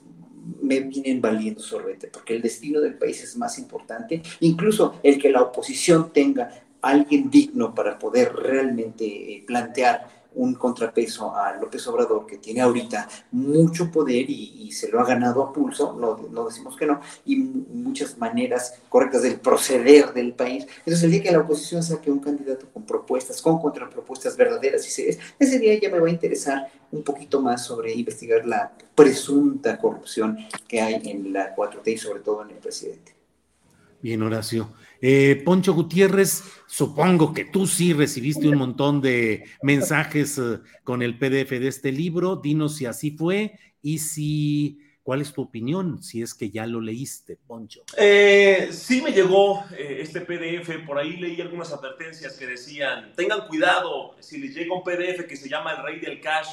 me 0.62 0.81
vienen 0.81 1.21
valiendo 1.21 1.61
sorbete, 1.61 2.09
porque 2.09 2.35
el 2.35 2.43
destino 2.43 2.81
del 2.81 2.95
país 2.95 3.23
es 3.23 3.37
más 3.37 3.59
importante, 3.59 4.23
incluso 4.40 4.95
el 5.02 5.19
que 5.19 5.31
la 5.31 5.43
oposición 5.43 6.11
tenga 6.12 6.62
alguien 6.81 7.31
digno 7.31 7.75
para 7.75 7.99
poder 7.99 8.33
realmente 8.35 9.05
eh, 9.05 9.45
plantear 9.47 10.17
un 10.35 10.54
contrapeso 10.54 11.35
a 11.35 11.54
López 11.56 11.87
Obrador, 11.88 12.26
que 12.26 12.38
tiene 12.38 12.61
ahorita 12.61 13.08
mucho 13.32 13.90
poder 13.90 14.28
y, 14.28 14.70
se 14.73 14.88
lo 14.90 15.00
ha 15.00 15.04
ganado 15.04 15.42
a 15.42 15.52
pulso, 15.52 15.97
no, 15.99 16.16
no, 16.30 16.47
decimos 16.47 16.76
que 16.76 16.87
no, 16.87 17.00
y 17.25 17.37
muchas 17.37 18.18
maneras 18.18 18.75
correctas 18.88 19.23
del 19.23 19.40
proceder 19.40 20.12
del 20.12 20.35
país. 20.35 20.66
Entonces, 20.78 21.02
el 21.02 21.11
día 21.11 21.23
que 21.23 21.32
la 21.32 21.40
oposición 21.40 21.82
saque 21.82 22.11
un 22.11 22.20
candidato 22.20 22.66
con 22.73 22.85
propuestas, 22.85 23.40
con 23.40 23.58
contrapropuestas 23.58 24.37
verdaderas 24.37 24.87
y 24.87 24.90
serias, 24.90 25.18
ese 25.38 25.58
día 25.58 25.78
ya 25.80 25.90
me 25.90 25.99
va 25.99 26.06
a 26.06 26.11
interesar 26.11 26.70
un 26.92 27.02
poquito 27.02 27.40
más 27.40 27.64
sobre 27.64 27.92
investigar 27.94 28.47
la 28.47 28.73
presunta 28.94 29.78
corrupción 29.78 30.38
que 30.68 30.80
hay 30.80 31.00
en 31.04 31.32
la 31.32 31.56
4T 31.56 31.92
y 31.92 31.99
sobre 31.99 32.20
todo 32.20 32.42
en 32.42 32.50
el 32.50 32.58
presidente. 32.58 33.14
Bien, 34.00 34.23
Horacio. 34.23 34.68
Eh, 35.00 35.43
Poncho 35.45 35.75
Gutiérrez, 35.75 36.43
supongo 36.67 37.33
que 37.33 37.45
tú 37.45 37.67
sí 37.67 37.93
recibiste 37.93 38.49
un 38.49 38.59
montón 38.59 39.00
de 39.00 39.45
mensajes 39.62 40.38
eh, 40.38 40.59
con 40.83 41.02
el 41.02 41.19
PDF 41.19 41.50
de 41.50 41.69
este 41.69 41.93
libro. 41.93 42.37
Dinos 42.37 42.76
si 42.76 42.87
así 42.87 43.12
fue 43.12 43.59
y 43.81 43.99
si 43.99 44.81
cuál 45.02 45.23
es 45.23 45.33
tu 45.33 45.43
opinión, 45.43 46.02
si 46.02 46.21
es 46.21 46.35
que 46.35 46.50
ya 46.50 46.67
lo 46.67 46.81
leíste, 46.81 47.37
Poncho. 47.47 47.83
Eh, 47.97 48.69
sí 48.73 49.00
me 49.00 49.12
llegó 49.12 49.64
este 49.78 50.21
PDF, 50.21 50.85
por 50.85 50.99
ahí 50.99 51.17
leí 51.17 51.40
algunas 51.40 51.73
advertencias 51.73 52.35
que 52.35 52.47
decían, 52.47 53.12
tengan 53.17 53.47
cuidado, 53.47 54.17
si 54.21 54.38
les 54.38 54.55
llega 54.55 54.75
un 54.75 54.83
PDF 54.83 55.26
que 55.26 55.37
se 55.37 55.49
llama 55.49 55.73
El 55.73 55.83
Rey 55.83 56.00
del 56.00 56.21
Cash, 56.21 56.49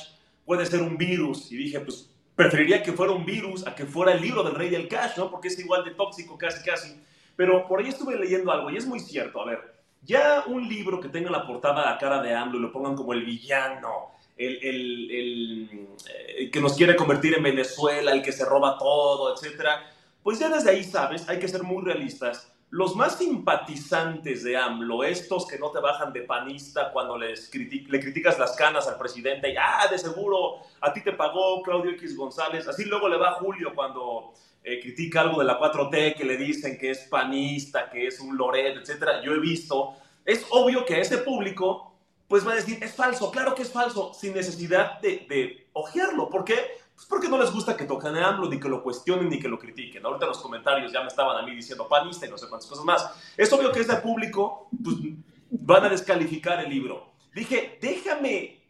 puede 0.46 0.66
ser 0.66 0.82
un 0.82 0.98
virus. 0.98 1.52
Y 1.52 1.58
dije, 1.58 1.80
pues 1.80 2.10
preferiría 2.36 2.84
que 2.84 2.94
fuera 2.94 3.14
un 3.14 3.26
virus 3.26 3.66
a 3.66 3.74
que 3.74 3.86
fuera 3.86 4.14
el 4.14 4.22
libro 4.22 4.44
del 4.44 4.56
Rey 4.56 4.70
del 4.70 4.88
Cash, 4.88 5.18
¿no? 5.18 5.32
Porque 5.32 5.48
es 5.48 5.60
igual 5.60 5.84
de 5.84 5.92
tóxico 5.92 6.38
casi, 6.38 6.64
casi. 6.64 6.96
Pero 7.36 7.68
por 7.68 7.80
ahí 7.80 7.90
estuve 7.90 8.18
leyendo 8.18 8.52
algo 8.52 8.70
y 8.70 8.78
es 8.78 8.86
muy 8.86 9.00
cierto. 9.00 9.42
A 9.42 9.46
ver, 9.46 9.76
ya 10.04 10.44
un 10.48 10.68
libro 10.68 11.00
que 11.00 11.10
tenga 11.10 11.30
la 11.30 11.46
portada 11.46 11.92
a 11.92 11.98
cara 11.98 12.22
de 12.22 12.34
AMLO 12.34 12.60
y 12.60 12.62
lo 12.62 12.72
pongan 12.72 12.96
como 12.96 13.14
el 13.14 13.26
villano, 13.26 14.12
el, 14.38 14.58
el, 14.62 15.12
el, 15.12 15.88
eh, 16.10 16.52
que 16.52 16.62
nos 16.62 16.76
quiere 16.76 16.96
convertir 16.96 17.36
en 17.36 17.44
Venezuela, 17.44 18.12
el 18.12 18.22
que 18.22 18.32
se 18.32 18.46
roba 18.46 18.78
todo, 18.78 19.34
etcétera, 19.34 19.92
pues 20.22 20.40
ya 20.40 20.50
desde 20.50 20.72
ahí 20.72 20.84
sabes, 20.84 21.28
hay 21.30 21.40
que 21.40 21.48
ser 21.48 21.64
muy 21.64 21.84
realistas. 21.84 22.52
Los 22.72 22.96
más 22.96 23.18
simpatizantes 23.18 24.44
de 24.44 24.58
AMLO, 24.58 25.04
estos 25.04 25.48
que 25.48 25.58
no 25.58 25.72
te 25.72 25.80
bajan 25.80 26.12
de 26.12 26.22
panista 26.22 26.92
cuando 26.92 27.18
les 27.18 27.54
le 27.54 28.00
criticas 28.00 28.38
las 28.38 28.56
canas 28.56 28.88
al 28.88 28.98
presidente 28.98 29.52
y, 29.52 29.56
ah, 29.56 29.88
de 29.90 29.98
seguro 29.98 30.58
a 30.82 30.92
ti 30.92 31.02
te 31.02 31.14
pagó 31.14 31.62
Claudio 31.62 31.92
X 31.92 32.18
González, 32.18 32.68
así 32.68 32.86
luego 32.86 33.08
le 33.08 33.18
va 33.18 33.34
Julio 33.34 33.72
cuando 33.74 34.34
eh, 34.66 34.80
critica 34.82 35.22
algo 35.22 35.40
de 35.40 35.46
la 35.46 35.60
4T, 35.60 36.16
que 36.16 36.26
le 36.26 36.38
dicen 36.38 36.78
que 36.78 36.90
es 36.90 37.00
panista, 37.10 37.90
que 37.90 38.08
es 38.08 38.20
un 38.20 38.36
Loret, 38.36 38.76
etcétera, 38.76 39.22
yo 39.24 39.34
he 39.34 39.40
visto, 39.40 39.94
es 40.26 40.44
obvio 40.50 40.84
que 40.86 41.00
ese 41.00 41.20
público 41.20 41.94
pues 42.28 42.46
va 42.48 42.54
a 42.54 42.56
decir, 42.56 42.84
es 42.84 42.96
falso, 42.96 43.30
claro 43.30 43.54
que 43.54 43.62
es 43.62 43.72
falso, 43.72 44.12
sin 44.16 44.34
necesidad 44.34 45.00
de, 45.00 45.28
de 45.30 45.68
ojearlo. 45.74 46.28
¿Por 46.30 46.44
qué? 46.44 46.56
Pues 46.96 47.06
porque 47.08 47.30
no 47.30 47.38
les 47.38 47.52
gusta 47.52 47.78
que 47.78 47.86
toquen 47.86 48.16
a 48.16 48.30
AMLO, 48.30 48.50
ni 48.50 48.60
que 48.60 48.68
lo 48.68 48.82
cuestionen, 48.82 49.30
ni 49.30 49.40
que 49.40 49.48
lo 49.48 49.60
critiquen. 49.60 50.04
Ahorita 50.04 50.26
los 50.26 50.40
comentarios 50.40 50.92
ya 50.92 51.02
me 51.02 51.08
estaban 51.08 51.38
a 51.38 51.46
mí 51.46 51.54
diciendo 51.54 51.88
panista 51.88 52.26
y 52.26 52.30
no 52.30 52.38
sé 52.38 52.48
cuántas 52.50 52.68
cosas 52.68 52.84
más. 52.84 53.08
Es 53.38 53.54
obvio 53.54 53.72
que 53.72 53.82
ese 53.82 53.96
público 53.98 54.70
pues, 54.84 54.96
van 55.52 55.84
a 55.84 55.90
descalificar 55.90 56.64
el 56.64 56.72
libro. 56.72 57.12
Dije, 57.36 57.78
déjame 57.80 58.64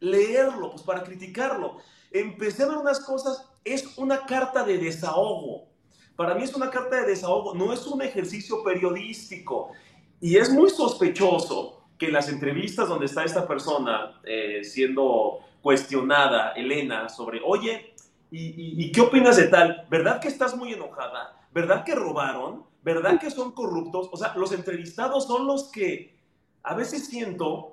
leerlo, 0.00 0.70
pues 0.70 0.82
para 0.82 1.02
criticarlo. 1.02 1.78
Empecé 2.10 2.62
a 2.62 2.68
ver 2.68 2.78
unas 2.78 3.00
cosas 3.00 3.51
es 3.64 3.98
una 3.98 4.26
carta 4.26 4.64
de 4.64 4.78
desahogo. 4.78 5.68
Para 6.16 6.34
mí 6.34 6.44
es 6.44 6.54
una 6.54 6.70
carta 6.70 6.96
de 6.96 7.06
desahogo, 7.06 7.54
no 7.54 7.72
es 7.72 7.86
un 7.86 8.02
ejercicio 8.02 8.62
periodístico. 8.62 9.70
Y 10.20 10.36
es 10.36 10.50
muy 10.50 10.70
sospechoso 10.70 11.82
que 11.98 12.06
en 12.06 12.12
las 12.12 12.28
entrevistas 12.28 12.88
donde 12.88 13.06
está 13.06 13.24
esta 13.24 13.46
persona 13.46 14.20
eh, 14.24 14.62
siendo 14.62 15.40
cuestionada, 15.62 16.52
Elena, 16.52 17.08
sobre, 17.08 17.40
oye, 17.44 17.94
¿y, 18.30 18.84
¿y 18.84 18.92
qué 18.92 19.00
opinas 19.00 19.36
de 19.36 19.48
tal? 19.48 19.86
¿Verdad 19.90 20.20
que 20.20 20.28
estás 20.28 20.56
muy 20.56 20.72
enojada? 20.72 21.40
¿Verdad 21.52 21.84
que 21.84 21.94
robaron? 21.94 22.64
¿Verdad 22.82 23.20
que 23.20 23.30
son 23.30 23.52
corruptos? 23.52 24.08
O 24.12 24.16
sea, 24.16 24.34
los 24.36 24.52
entrevistados 24.52 25.26
son 25.26 25.46
los 25.46 25.70
que 25.70 26.16
a 26.62 26.74
veces 26.74 27.06
siento 27.06 27.72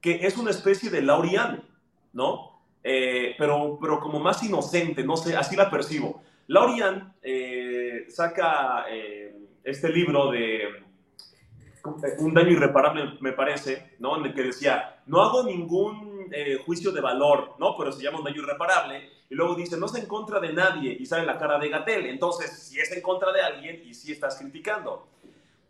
que 0.00 0.26
es 0.26 0.36
una 0.38 0.50
especie 0.50 0.90
de 0.90 1.02
Laurian, 1.02 1.62
¿no? 2.12 2.49
Eh, 2.82 3.34
pero, 3.38 3.78
pero 3.80 4.00
como 4.00 4.18
más 4.20 4.42
inocente, 4.42 5.04
no 5.04 5.16
sé, 5.16 5.36
así 5.36 5.56
la 5.56 5.70
percibo. 5.70 6.22
Laurian 6.46 7.14
eh, 7.22 8.06
saca 8.08 8.86
eh, 8.90 9.34
este 9.62 9.90
libro 9.90 10.30
de 10.30 10.84
Un 12.18 12.34
daño 12.34 12.50
irreparable, 12.50 13.18
me 13.20 13.32
parece, 13.32 13.94
¿no? 13.98 14.16
En 14.18 14.26
el 14.26 14.34
que 14.34 14.42
decía, 14.42 15.02
no 15.06 15.22
hago 15.22 15.44
ningún 15.44 16.10
juicio 16.64 16.92
de 16.92 17.00
valor, 17.00 17.56
¿no? 17.58 17.76
Pero 17.76 17.90
se 17.90 18.02
llama 18.02 18.18
un 18.18 18.24
daño 18.24 18.42
irreparable. 18.42 19.10
Y 19.28 19.34
luego 19.34 19.54
dice, 19.54 19.76
no 19.76 19.86
es 19.86 19.94
en 19.96 20.06
contra 20.06 20.38
de 20.38 20.52
nadie 20.52 20.96
y 20.98 21.06
sale 21.06 21.26
la 21.26 21.38
cara 21.38 21.58
de 21.58 21.68
Gatel. 21.68 22.06
Entonces, 22.06 22.50
si 22.50 22.78
es 22.78 22.92
en 22.92 23.02
contra 23.02 23.32
de 23.32 23.40
alguien 23.40 23.82
y 23.84 23.94
si 23.94 24.12
estás 24.12 24.38
criticando. 24.38 25.06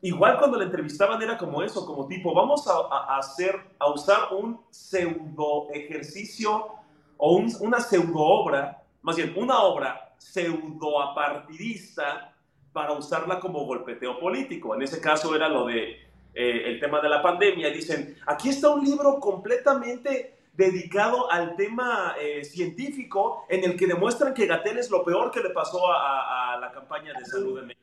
Igual 0.02 0.38
cuando 0.38 0.58
le 0.58 0.64
entrevistaban 0.64 1.20
era 1.22 1.38
como 1.38 1.62
eso, 1.62 1.86
como 1.86 2.06
tipo, 2.06 2.34
vamos 2.34 2.66
a, 2.66 2.72
a 2.72 3.18
hacer, 3.18 3.58
a 3.78 3.90
usar 3.90 4.32
un 4.32 4.60
pseudo 4.70 5.68
ejercicio 5.72 6.79
o 7.20 7.36
una 7.60 7.80
pseudo 7.80 8.18
obra, 8.18 8.82
más 9.02 9.16
bien 9.16 9.34
una 9.36 9.60
obra 9.60 10.14
pseudo 10.16 11.00
apartidista 11.02 12.34
para 12.72 12.92
usarla 12.92 13.38
como 13.38 13.64
golpeteo 13.66 14.18
político. 14.18 14.74
En 14.74 14.82
ese 14.82 15.00
caso 15.00 15.34
era 15.34 15.48
lo 15.48 15.66
de 15.66 15.98
eh, 16.34 16.62
el 16.64 16.80
tema 16.80 17.00
de 17.00 17.08
la 17.08 17.22
pandemia. 17.22 17.70
Dicen, 17.70 18.16
aquí 18.26 18.48
está 18.48 18.70
un 18.70 18.84
libro 18.84 19.20
completamente 19.20 20.38
dedicado 20.54 21.30
al 21.30 21.56
tema 21.56 22.14
eh, 22.18 22.44
científico 22.44 23.44
en 23.48 23.64
el 23.64 23.76
que 23.76 23.86
demuestran 23.86 24.32
que 24.32 24.46
Gatel 24.46 24.78
es 24.78 24.90
lo 24.90 25.04
peor 25.04 25.30
que 25.30 25.40
le 25.40 25.50
pasó 25.50 25.90
a, 25.92 26.54
a 26.54 26.58
la 26.58 26.72
campaña 26.72 27.12
de 27.18 27.24
salud 27.24 27.58
en 27.58 27.66
México 27.66 27.79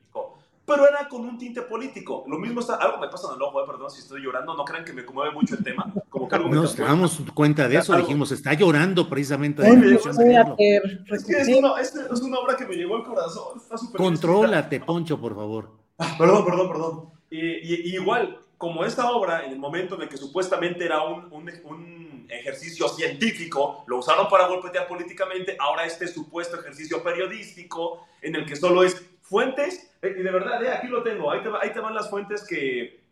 pero 0.68 0.86
era 0.86 1.08
con 1.08 1.22
un 1.22 1.38
tinte 1.38 1.62
político. 1.62 2.24
Lo 2.28 2.38
mismo 2.38 2.60
está, 2.60 2.74
algo 2.74 2.98
me 2.98 3.08
pasa 3.08 3.28
en 3.28 3.36
el 3.36 3.42
ojo, 3.42 3.62
eh, 3.62 3.66
perdón 3.66 3.90
si 3.90 4.00
estoy 4.00 4.20
llorando, 4.20 4.54
no 4.54 4.64
crean 4.66 4.84
que 4.84 4.92
me 4.92 5.04
conmueve 5.04 5.32
mucho 5.32 5.54
el 5.54 5.64
tema. 5.64 5.90
Como 6.10 6.28
que 6.28 6.38
Nos 6.38 6.76
damos 6.76 7.22
cuenta 7.32 7.66
de 7.66 7.78
eso, 7.78 7.96
dijimos, 7.96 8.30
está 8.32 8.52
llorando 8.52 9.08
precisamente. 9.08 9.62
De 9.62 9.68
es, 9.68 11.24
que 11.24 11.32
es, 11.32 11.48
una, 11.48 11.80
es, 11.80 12.20
una, 12.20 12.38
obra 12.38 12.54
que 12.54 12.66
me 12.66 12.74
llegó 12.74 12.96
al 12.96 13.04
corazón. 13.04 13.62
Contrólate, 13.96 14.80
Poncho, 14.80 15.18
por 15.18 15.34
favor. 15.34 15.70
Ah, 15.96 16.14
perdón, 16.18 16.44
perdón, 16.44 16.68
perdón. 16.68 17.10
Y, 17.30 17.94
igual, 17.96 18.38
como 18.58 18.84
esta 18.84 19.10
obra, 19.10 19.46
en 19.46 19.52
el 19.52 19.58
momento 19.58 19.94
en 19.94 20.02
el 20.02 20.08
que 20.10 20.18
supuestamente 20.18 20.84
era 20.84 21.02
un, 21.02 21.32
un, 21.32 21.50
un, 21.64 22.26
ejercicio 22.28 22.88
científico, 22.88 23.84
lo 23.86 24.00
usaron 24.00 24.28
para 24.28 24.46
golpetear 24.46 24.86
políticamente, 24.86 25.56
ahora 25.58 25.86
este 25.86 26.06
supuesto 26.06 26.60
ejercicio 26.60 27.02
periodístico, 27.02 28.06
en 28.20 28.36
el 28.36 28.44
que 28.44 28.54
solo 28.54 28.84
es 28.84 29.02
fuentes, 29.28 29.90
eh, 30.02 30.14
y 30.18 30.22
de 30.22 30.30
verdad, 30.30 30.62
eh, 30.64 30.72
aquí 30.72 30.88
lo 30.88 31.02
tengo, 31.02 31.30
ahí 31.30 31.42
te, 31.42 31.50
ahí 31.60 31.72
te 31.72 31.80
van 31.80 31.94
las 31.94 32.08
fuentes 32.10 32.46
que, 32.46 33.04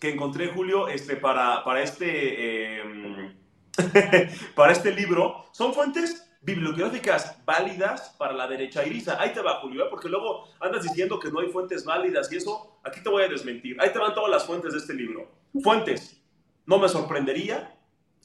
que 0.00 0.10
encontré, 0.10 0.48
Julio, 0.48 0.88
este, 0.88 1.16
para, 1.16 1.62
para, 1.64 1.82
este, 1.82 2.80
em, 2.80 3.34
para 4.54 4.72
este 4.72 4.92
libro. 4.92 5.46
Son 5.52 5.72
fuentes 5.72 6.30
bibliográficas 6.42 7.42
válidas 7.44 8.14
para 8.18 8.32
la 8.32 8.46
derecha 8.46 8.84
iriza. 8.84 9.20
Ahí 9.20 9.32
te 9.32 9.40
va, 9.40 9.60
Julio, 9.60 9.86
¿eh? 9.86 9.88
porque 9.88 10.08
luego 10.08 10.48
andas 10.60 10.82
diciendo 10.82 11.18
que 11.18 11.30
no 11.30 11.40
hay 11.40 11.48
fuentes 11.48 11.84
válidas 11.84 12.30
y 12.32 12.36
eso, 12.36 12.78
aquí 12.84 13.02
te 13.02 13.08
voy 13.08 13.22
a 13.22 13.28
desmentir. 13.28 13.76
Ahí 13.80 13.92
te 13.92 13.98
van 13.98 14.14
todas 14.14 14.30
las 14.30 14.44
fuentes 14.44 14.72
de 14.72 14.78
este 14.78 14.94
libro. 14.94 15.30
Fuentes, 15.62 16.20
no 16.66 16.78
me 16.78 16.88
sorprendería, 16.88 17.74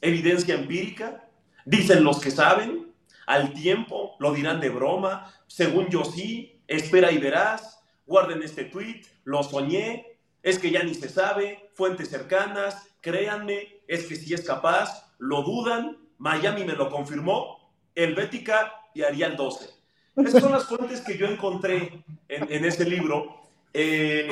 evidencia 0.00 0.54
empírica, 0.54 1.28
dicen 1.64 2.04
los 2.04 2.20
que 2.20 2.30
saben, 2.30 2.92
al 3.26 3.52
tiempo, 3.52 4.16
lo 4.18 4.32
dirán 4.32 4.60
de 4.60 4.70
broma, 4.70 5.32
según 5.46 5.88
yo 5.88 6.04
sí, 6.04 6.59
espera 6.70 7.12
y 7.12 7.18
verás, 7.18 7.80
guarden 8.06 8.42
este 8.42 8.64
tweet, 8.64 9.02
lo 9.24 9.42
soñé, 9.42 10.18
es 10.42 10.58
que 10.58 10.70
ya 10.70 10.82
ni 10.82 10.94
se 10.94 11.08
sabe, 11.08 11.70
fuentes 11.74 12.08
cercanas, 12.08 12.88
créanme, 13.00 13.80
es 13.86 14.06
que 14.06 14.16
si 14.16 14.32
es 14.32 14.42
capaz, 14.42 15.12
lo 15.18 15.42
dudan, 15.42 15.98
Miami 16.18 16.64
me 16.64 16.74
lo 16.74 16.88
confirmó, 16.90 17.72
Helvética 17.94 18.72
y 18.94 19.02
Arial 19.02 19.36
12. 19.36 19.68
Esas 20.16 20.42
son 20.42 20.52
las 20.52 20.64
fuentes 20.64 21.00
que 21.00 21.16
yo 21.16 21.26
encontré 21.26 22.04
en, 22.28 22.64
ese 22.64 22.84
libro. 22.84 23.40
Eh, 23.72 24.30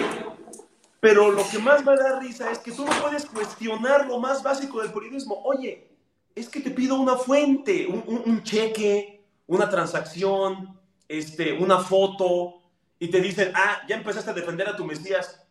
pero 1.00 1.30
lo 1.30 1.48
que 1.48 1.58
más 1.58 1.84
me 1.84 1.96
da 1.96 2.18
risa 2.18 2.50
es 2.50 2.58
que 2.58 2.72
tú 2.72 2.84
no 2.84 2.92
puedes 3.00 3.26
cuestionar 3.26 4.06
lo 4.06 4.18
más 4.18 4.42
básico 4.42 4.82
del 4.82 4.92
periodismo. 4.92 5.40
Oye, 5.44 5.88
es 6.34 6.48
que 6.48 6.60
te 6.60 6.70
pido 6.70 6.96
una 6.96 7.16
fuente, 7.16 7.86
un, 7.86 8.42
cheque, 8.42 9.24
una 9.46 9.68
transacción, 9.68 10.77
este, 11.08 11.52
una 11.52 11.78
foto, 11.78 12.58
y 12.98 13.08
te 13.08 13.20
dicen, 13.20 13.52
ah, 13.54 13.82
ya 13.88 13.96
empezaste 13.96 14.30
a 14.30 14.34
defender 14.34 14.68
a 14.68 14.76
tu 14.76 14.84
Mesías. 14.84 15.46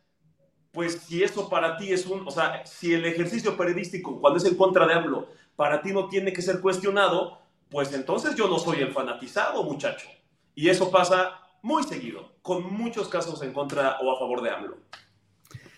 Pues 0.71 0.93
si 0.93 1.23
eso 1.23 1.49
para 1.49 1.77
ti 1.77 1.91
es 1.91 2.05
un, 2.05 2.27
o 2.27 2.31
sea, 2.31 2.65
si 2.65 2.93
el 2.93 3.05
ejercicio 3.05 3.57
periodístico, 3.57 4.19
cuando 4.19 4.37
es 4.37 4.45
en 4.45 4.55
contra 4.55 4.85
de 4.85 4.93
AMLO, 4.93 5.29
para 5.55 5.81
ti 5.81 5.91
no 5.91 6.07
tiene 6.07 6.33
que 6.33 6.41
ser 6.41 6.59
cuestionado, 6.61 7.39
pues 7.69 7.93
entonces 7.93 8.35
yo 8.35 8.47
no 8.47 8.59
soy 8.59 8.81
el 8.81 8.91
fanatizado, 8.91 9.63
muchacho. 9.63 10.07
Y 10.53 10.69
eso 10.69 10.91
pasa 10.91 11.39
muy 11.63 11.83
seguido, 11.83 12.35
con 12.41 12.71
muchos 12.73 13.07
casos 13.07 13.41
en 13.41 13.53
contra 13.53 13.97
o 14.01 14.15
a 14.15 14.19
favor 14.19 14.41
de 14.41 14.51
AMLO. 14.51 14.77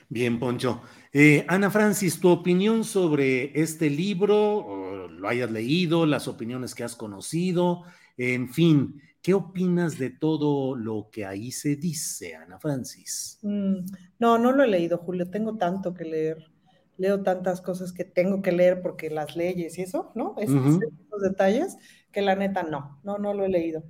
Bien, 0.09 0.39
Poncho. 0.39 0.81
Eh, 1.13 1.45
Ana 1.47 1.69
Francis, 1.69 2.19
tu 2.19 2.29
opinión 2.29 2.83
sobre 2.83 3.59
este 3.59 3.89
libro, 3.89 5.07
lo 5.07 5.27
hayas 5.27 5.51
leído, 5.51 6.05
las 6.05 6.27
opiniones 6.27 6.75
que 6.75 6.83
has 6.83 6.95
conocido, 6.95 7.83
en 8.17 8.51
fin, 8.51 9.01
¿qué 9.21 9.33
opinas 9.33 9.97
de 9.97 10.09
todo 10.09 10.75
lo 10.75 11.09
que 11.11 11.25
ahí 11.25 11.51
se 11.51 11.75
dice, 11.75 12.35
Ana 12.35 12.59
Francis? 12.59 13.39
Mm, 13.41 13.85
no, 14.19 14.37
no 14.37 14.51
lo 14.51 14.63
he 14.63 14.67
leído, 14.67 14.97
Julio, 14.99 15.29
tengo 15.29 15.57
tanto 15.57 15.93
que 15.93 16.05
leer. 16.05 16.51
Leo 16.97 17.23
tantas 17.23 17.61
cosas 17.61 17.93
que 17.93 18.03
tengo 18.03 18.41
que 18.41 18.51
leer 18.51 18.81
porque 18.81 19.09
las 19.09 19.35
leyes 19.35 19.77
y 19.77 19.83
eso, 19.83 20.11
¿no? 20.15 20.35
Esos, 20.37 20.79
detalles, 21.21 21.77
que 22.11 22.21
la 22.21 22.35
neta 22.35 22.63
no, 22.63 22.99
no, 23.03 23.17
no 23.17 23.33
lo 23.33 23.45
he 23.45 23.49
leído. 23.49 23.83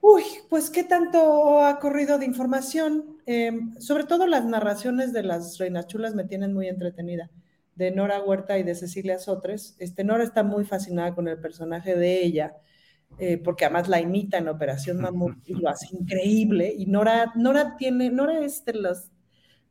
Uy, 0.00 0.22
pues 0.50 0.68
qué 0.68 0.84
tanto 0.84 1.62
ha 1.62 1.78
corrido 1.78 2.18
de 2.18 2.26
información. 2.26 3.18
Em, 3.24 3.78
sobre 3.80 4.04
todo 4.04 4.26
las 4.26 4.44
narraciones 4.44 5.12
de 5.12 5.22
las 5.22 5.58
reinas 5.58 5.86
chulas 5.86 6.14
me 6.14 6.24
tienen 6.24 6.52
muy 6.52 6.68
entretenida. 6.68 7.30
De 7.76 7.90
Nora 7.90 8.20
Huerta 8.20 8.58
y 8.58 8.62
de 8.62 8.74
Cecilia 8.74 9.18
Sotres. 9.18 9.76
Este, 9.78 10.04
Nora 10.04 10.24
está 10.24 10.42
muy 10.42 10.64
fascinada 10.64 11.14
con 11.14 11.28
el 11.28 11.38
personaje 11.38 11.94
de 11.96 12.24
ella, 12.24 12.56
eh, 13.18 13.38
porque 13.38 13.64
además 13.64 13.88
la 13.88 14.00
imita 14.00 14.38
en 14.38 14.48
Operación 14.48 15.00
Mamut 15.00 15.36
y 15.46 15.54
lo 15.54 15.68
hace 15.68 15.88
increíble. 15.92 16.74
Y 16.76 16.86
Nora, 16.86 17.32
Nora 17.36 17.76
tiene, 17.76 18.10
Nora 18.10 18.40
es 18.40 18.64
de 18.64 18.74
las 18.74 19.10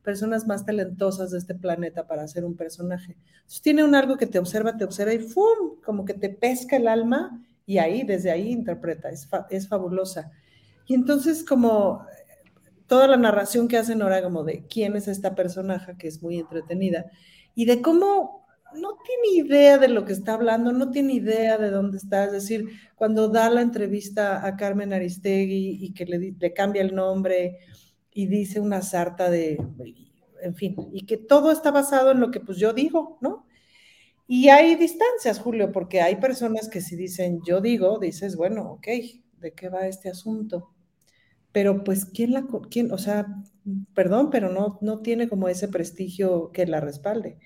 personas 0.02 0.46
más 0.46 0.64
talentosas 0.64 1.30
de 1.30 1.38
este 1.38 1.54
planeta 1.54 2.06
para 2.06 2.22
hacer 2.22 2.44
un 2.44 2.56
personaje. 2.56 3.16
Entonces 3.34 3.62
tiene 3.62 3.84
un 3.84 3.94
algo 3.94 4.16
que 4.16 4.26
te 4.26 4.38
observa, 4.38 4.76
te 4.76 4.84
observa 4.84 5.12
y 5.12 5.18
¡fum! 5.20 5.80
como 5.84 6.04
que 6.04 6.14
te 6.14 6.28
pesca 6.28 6.76
el 6.76 6.88
alma 6.88 7.44
y 7.66 7.78
ahí, 7.78 8.02
desde 8.02 8.30
ahí 8.30 8.50
interpreta, 8.50 9.10
es, 9.10 9.28
es 9.50 9.68
fabulosa. 9.68 10.30
Y 10.86 10.94
entonces 10.94 11.44
como 11.44 12.04
toda 12.86 13.06
la 13.06 13.16
narración 13.16 13.68
que 13.68 13.78
hace 13.78 13.94
Nora 13.94 14.22
como 14.22 14.44
de 14.44 14.66
quién 14.66 14.96
es 14.96 15.08
esta 15.08 15.34
personaje, 15.34 15.96
que 15.96 16.08
es 16.08 16.22
muy 16.22 16.38
entretenida, 16.38 17.06
y 17.54 17.64
de 17.64 17.80
cómo 17.80 18.41
no 18.74 18.98
tiene 19.04 19.46
idea 19.46 19.78
de 19.78 19.88
lo 19.88 20.04
que 20.04 20.12
está 20.12 20.34
hablando, 20.34 20.72
no 20.72 20.90
tiene 20.90 21.14
idea 21.14 21.58
de 21.58 21.70
dónde 21.70 21.98
está, 21.98 22.24
es 22.24 22.32
decir, 22.32 22.68
cuando 22.94 23.28
da 23.28 23.50
la 23.50 23.62
entrevista 23.62 24.46
a 24.46 24.56
Carmen 24.56 24.92
Aristegui 24.92 25.78
y 25.80 25.92
que 25.92 26.06
le, 26.06 26.34
le 26.38 26.52
cambia 26.52 26.82
el 26.82 26.94
nombre 26.94 27.58
y 28.12 28.26
dice 28.26 28.60
una 28.60 28.82
sarta 28.82 29.30
de, 29.30 29.58
en 30.42 30.54
fin, 30.54 30.76
y 30.92 31.06
que 31.06 31.16
todo 31.16 31.50
está 31.52 31.70
basado 31.70 32.12
en 32.12 32.20
lo 32.20 32.30
que 32.30 32.40
pues 32.40 32.58
yo 32.58 32.72
digo, 32.72 33.18
¿no? 33.20 33.46
Y 34.26 34.48
hay 34.48 34.76
distancias, 34.76 35.38
Julio, 35.38 35.72
porque 35.72 36.00
hay 36.00 36.16
personas 36.16 36.68
que 36.68 36.80
si 36.80 36.96
dicen 36.96 37.40
yo 37.46 37.60
digo, 37.60 37.98
dices, 37.98 38.36
bueno, 38.36 38.72
ok, 38.72 38.86
¿de 39.38 39.52
qué 39.54 39.68
va 39.68 39.86
este 39.86 40.08
asunto? 40.08 40.70
Pero 41.52 41.84
pues, 41.84 42.06
¿quién 42.06 42.32
la, 42.32 42.46
quién, 42.70 42.92
o 42.92 42.98
sea, 42.98 43.26
perdón, 43.94 44.30
pero 44.30 44.48
no, 44.50 44.78
no 44.80 45.00
tiene 45.00 45.28
como 45.28 45.48
ese 45.48 45.68
prestigio 45.68 46.50
que 46.52 46.66
la 46.66 46.80
respalde. 46.80 47.38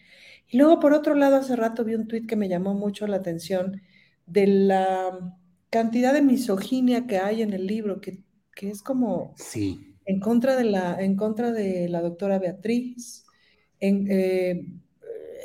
Y 0.49 0.59
luego, 0.59 0.81
por 0.81 0.93
otro 0.93 1.15
lado, 1.15 1.37
hace 1.37 1.57
rato 1.57 1.85
vi 1.85 1.95
un 1.95 2.07
tuit 2.07 2.27
que 2.29 2.37
me 2.37 2.49
llamó 2.49 2.75
mucho 2.75 3.07
la 3.07 3.17
atención 3.17 3.83
de 4.27 4.47
la 4.47 5.37
cantidad 5.71 6.13
de 6.13 6.23
misoginia 6.23 7.07
que 7.07 7.19
hay 7.19 7.43
en 7.43 7.53
el 7.53 7.67
libro, 7.67 8.01
que, 8.01 8.19
que 8.55 8.71
es 8.71 8.83
como 8.83 9.35
sí. 9.37 9.97
en, 10.05 10.21
contra 10.21 10.57
de 10.57 10.65
la, 10.65 10.97
en 11.01 11.17
contra 11.17 11.53
de 11.53 11.89
la 11.89 12.01
doctora 12.01 12.39
Beatriz, 12.39 13.25
en, 13.81 14.07
eh, 14.11 14.67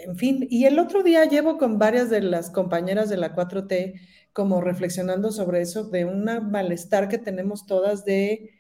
en 0.06 0.16
fin, 0.18 0.48
y 0.50 0.66
el 0.66 0.80
otro 0.80 1.04
día 1.04 1.26
llevo 1.26 1.58
con 1.58 1.78
varias 1.78 2.10
de 2.10 2.22
las 2.22 2.50
compañeras 2.50 3.10
de 3.10 3.18
la 3.18 3.36
4T 3.36 4.00
como 4.34 4.62
reflexionando 4.62 5.32
sobre 5.32 5.62
eso, 5.62 5.84
de 5.90 6.06
un 6.06 6.24
malestar 6.50 7.10
que 7.10 7.18
tenemos 7.18 7.66
todas 7.66 8.06
de 8.06 8.52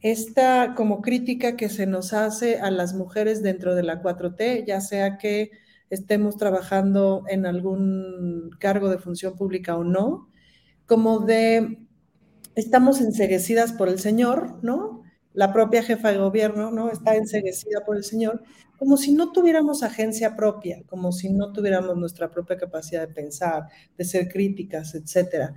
esta 0.00 0.74
como 0.76 1.02
crítica 1.02 1.56
que 1.56 1.68
se 1.68 1.86
nos 1.86 2.12
hace 2.12 2.58
a 2.58 2.70
las 2.70 2.94
mujeres 2.94 3.42
dentro 3.42 3.74
de 3.74 3.82
la 3.82 4.02
4T, 4.02 4.66
ya 4.66 4.80
sea 4.80 5.18
que 5.18 5.50
estemos 5.90 6.36
trabajando 6.36 7.24
en 7.28 7.46
algún 7.46 8.50
cargo 8.58 8.88
de 8.88 8.98
función 8.98 9.36
pública 9.36 9.76
o 9.76 9.84
no, 9.84 10.28
como 10.86 11.20
de 11.20 11.78
estamos 12.54 13.00
enseguecidas 13.00 13.72
por 13.72 13.88
el 13.88 13.98
Señor, 13.98 14.58
¿no? 14.62 15.02
La 15.32 15.52
propia 15.52 15.82
jefa 15.82 16.10
de 16.10 16.18
gobierno, 16.18 16.70
¿no? 16.70 16.90
Está 16.90 17.16
enseguecida 17.16 17.84
por 17.84 17.96
el 17.96 18.04
Señor 18.04 18.42
como 18.80 18.96
si 18.96 19.12
no 19.12 19.30
tuviéramos 19.30 19.82
agencia 19.82 20.34
propia, 20.34 20.82
como 20.86 21.12
si 21.12 21.28
no 21.28 21.52
tuviéramos 21.52 21.98
nuestra 21.98 22.30
propia 22.30 22.56
capacidad 22.56 23.06
de 23.06 23.12
pensar, 23.12 23.64
de 23.98 24.04
ser 24.06 24.26
críticas, 24.26 24.94
etcétera. 24.94 25.54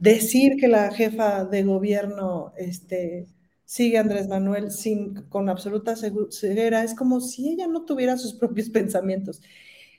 Decir 0.00 0.56
que 0.58 0.66
la 0.66 0.90
jefa 0.92 1.44
de 1.44 1.62
gobierno 1.62 2.52
este, 2.56 3.28
sigue 3.64 3.98
Andrés 3.98 4.26
Manuel 4.26 4.72
sin, 4.72 5.14
con 5.28 5.48
absoluta 5.48 5.94
ceguera 5.94 6.82
es 6.82 6.96
como 6.96 7.20
si 7.20 7.50
ella 7.50 7.68
no 7.68 7.84
tuviera 7.84 8.16
sus 8.16 8.34
propios 8.34 8.70
pensamientos. 8.70 9.40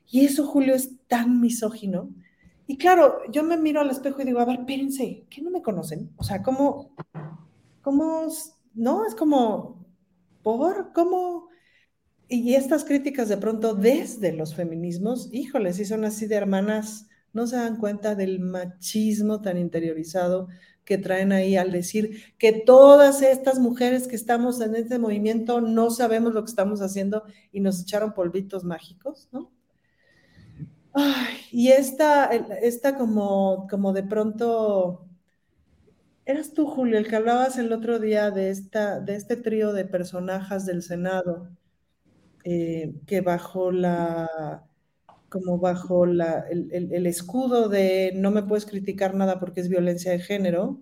Y 0.10 0.26
eso, 0.26 0.46
Julio, 0.46 0.76
es 0.76 0.92
tan 1.08 1.42
misógino. 1.42 2.10
Y 2.68 2.78
claro, 2.78 3.20
yo 3.32 3.44
me 3.44 3.58
miro 3.58 3.82
al 3.82 3.92
espejo 3.92 4.22
y 4.22 4.26
digo, 4.26 4.40
a 4.40 4.46
ver, 4.46 4.60
espérense, 4.60 5.26
¿qué 5.30 5.42
no 5.42 5.52
me 5.52 5.62
conocen? 5.62 6.12
O 6.18 6.24
sea, 6.24 6.42
¿cómo, 6.42 6.96
cómo, 7.82 8.28
no? 8.74 9.06
Es 9.06 9.14
como, 9.14 9.86
¿por? 10.42 10.92
¿Cómo? 10.94 11.50
Y 12.28 12.56
estas 12.56 12.84
críticas 12.84 13.30
de 13.30 13.38
pronto 13.38 13.76
desde 13.76 14.32
los 14.32 14.56
feminismos, 14.56 15.30
híjole, 15.32 15.74
si 15.74 15.86
son 15.86 16.06
así 16.06 16.26
de 16.26 16.36
hermanas, 16.36 17.08
no 17.34 17.46
se 17.46 17.58
dan 17.58 17.78
cuenta 17.78 18.16
del 18.16 18.40
machismo 18.40 19.42
tan 19.42 19.58
interiorizado 19.58 20.48
que 20.86 20.98
traen 20.98 21.32
ahí 21.32 21.58
al 21.58 21.72
decir 21.72 22.34
que 22.38 22.54
todas 22.54 23.22
estas 23.22 23.60
mujeres 23.60 24.08
que 24.08 24.16
estamos 24.16 24.62
en 24.62 24.76
este 24.76 25.00
movimiento 25.00 25.60
no 25.60 25.90
sabemos 25.90 26.34
lo 26.34 26.44
que 26.44 26.50
estamos 26.50 26.82
haciendo 26.82 27.24
y 27.52 27.60
nos 27.60 27.82
echaron 27.82 28.14
polvitos 28.14 28.64
mágicos, 28.64 29.28
¿no? 29.32 29.52
Ay, 30.96 31.38
y 31.52 31.70
esta, 31.72 32.26
esta 32.28 32.96
como, 32.98 33.68
como 33.70 33.92
de 33.94 34.04
pronto, 34.04 35.06
eras 36.26 36.54
tú, 36.54 36.66
Julio, 36.68 36.98
el 36.98 37.08
que 37.08 37.16
hablabas 37.16 37.58
el 37.58 37.72
otro 37.74 38.00
día 38.00 38.32
de, 38.32 38.50
esta, 38.50 39.00
de 39.00 39.16
este 39.16 39.36
trío 39.36 39.74
de 39.74 39.86
personajes 39.86 40.66
del 40.66 40.82
Senado 40.84 41.50
eh, 42.44 42.94
que 43.08 43.22
bajo 43.22 43.72
la, 43.72 44.30
como 45.30 45.60
bajo 45.60 46.06
la, 46.06 46.46
el, 46.50 47.08
escudo 47.08 47.70
de 47.70 48.14
no 48.16 48.32
me 48.32 48.44
puedes 48.44 48.66
criticar 48.66 49.16
nada 49.16 49.40
porque 49.40 49.62
es 49.62 49.70
violencia 49.70 50.12
de 50.12 50.20
género, 50.20 50.80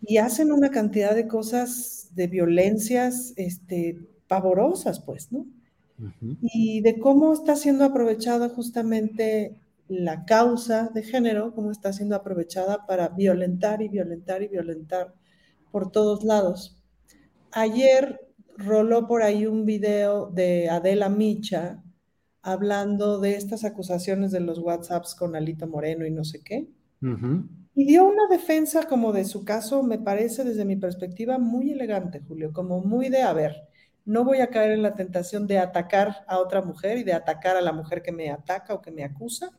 y 0.00 0.18
hacen 0.18 0.52
una 0.52 0.70
cantidad 0.70 1.14
de 1.14 1.28
cosas, 1.28 2.10
de 2.14 2.26
violencias 2.26 3.32
este, 3.36 4.00
pavorosas, 4.26 5.00
pues, 5.00 5.32
¿no? 5.32 5.46
Y 6.40 6.80
de 6.80 6.98
cómo 6.98 7.32
está 7.32 7.56
siendo 7.56 7.84
aprovechada 7.84 8.48
justamente 8.48 9.56
la 9.88 10.24
causa 10.24 10.90
de 10.94 11.02
género, 11.02 11.54
cómo 11.54 11.70
está 11.70 11.92
siendo 11.92 12.16
aprovechada 12.16 12.86
para 12.86 13.08
violentar 13.08 13.82
y 13.82 13.88
violentar 13.88 14.42
y 14.42 14.48
violentar 14.48 15.14
por 15.70 15.92
todos 15.92 16.24
lados. 16.24 16.82
Ayer 17.50 18.20
roló 18.56 19.06
por 19.06 19.22
ahí 19.22 19.46
un 19.46 19.64
video 19.64 20.26
de 20.26 20.68
Adela 20.68 21.08
Micha 21.08 21.82
hablando 22.42 23.20
de 23.20 23.36
estas 23.36 23.64
acusaciones 23.64 24.32
de 24.32 24.40
los 24.40 24.58
WhatsApps 24.58 25.14
con 25.14 25.36
Alito 25.36 25.66
Moreno 25.66 26.06
y 26.06 26.10
no 26.10 26.24
sé 26.24 26.42
qué. 26.42 26.68
Y 27.74 27.84
dio 27.84 28.04
una 28.04 28.28
defensa 28.30 28.84
como 28.84 29.12
de 29.12 29.24
su 29.24 29.44
caso, 29.44 29.82
me 29.82 29.98
parece 29.98 30.44
desde 30.44 30.64
mi 30.64 30.76
perspectiva 30.76 31.38
muy 31.38 31.70
elegante, 31.70 32.20
Julio, 32.20 32.52
como 32.52 32.80
muy 32.80 33.08
de, 33.08 33.22
a 33.22 33.32
ver, 33.32 33.68
no 34.04 34.24
voy 34.24 34.38
a 34.40 34.48
caer 34.48 34.72
en 34.72 34.82
la 34.82 34.94
tentación 34.94 35.46
de 35.46 35.58
atacar 35.58 36.24
a 36.26 36.38
otra 36.38 36.62
mujer 36.62 36.98
y 36.98 37.04
de 37.04 37.12
atacar 37.12 37.56
a 37.56 37.60
la 37.60 37.72
mujer 37.72 38.02
que 38.02 38.12
me 38.12 38.30
ataca 38.30 38.74
o 38.74 38.82
que 38.82 38.90
me 38.90 39.04
acusa 39.04 39.50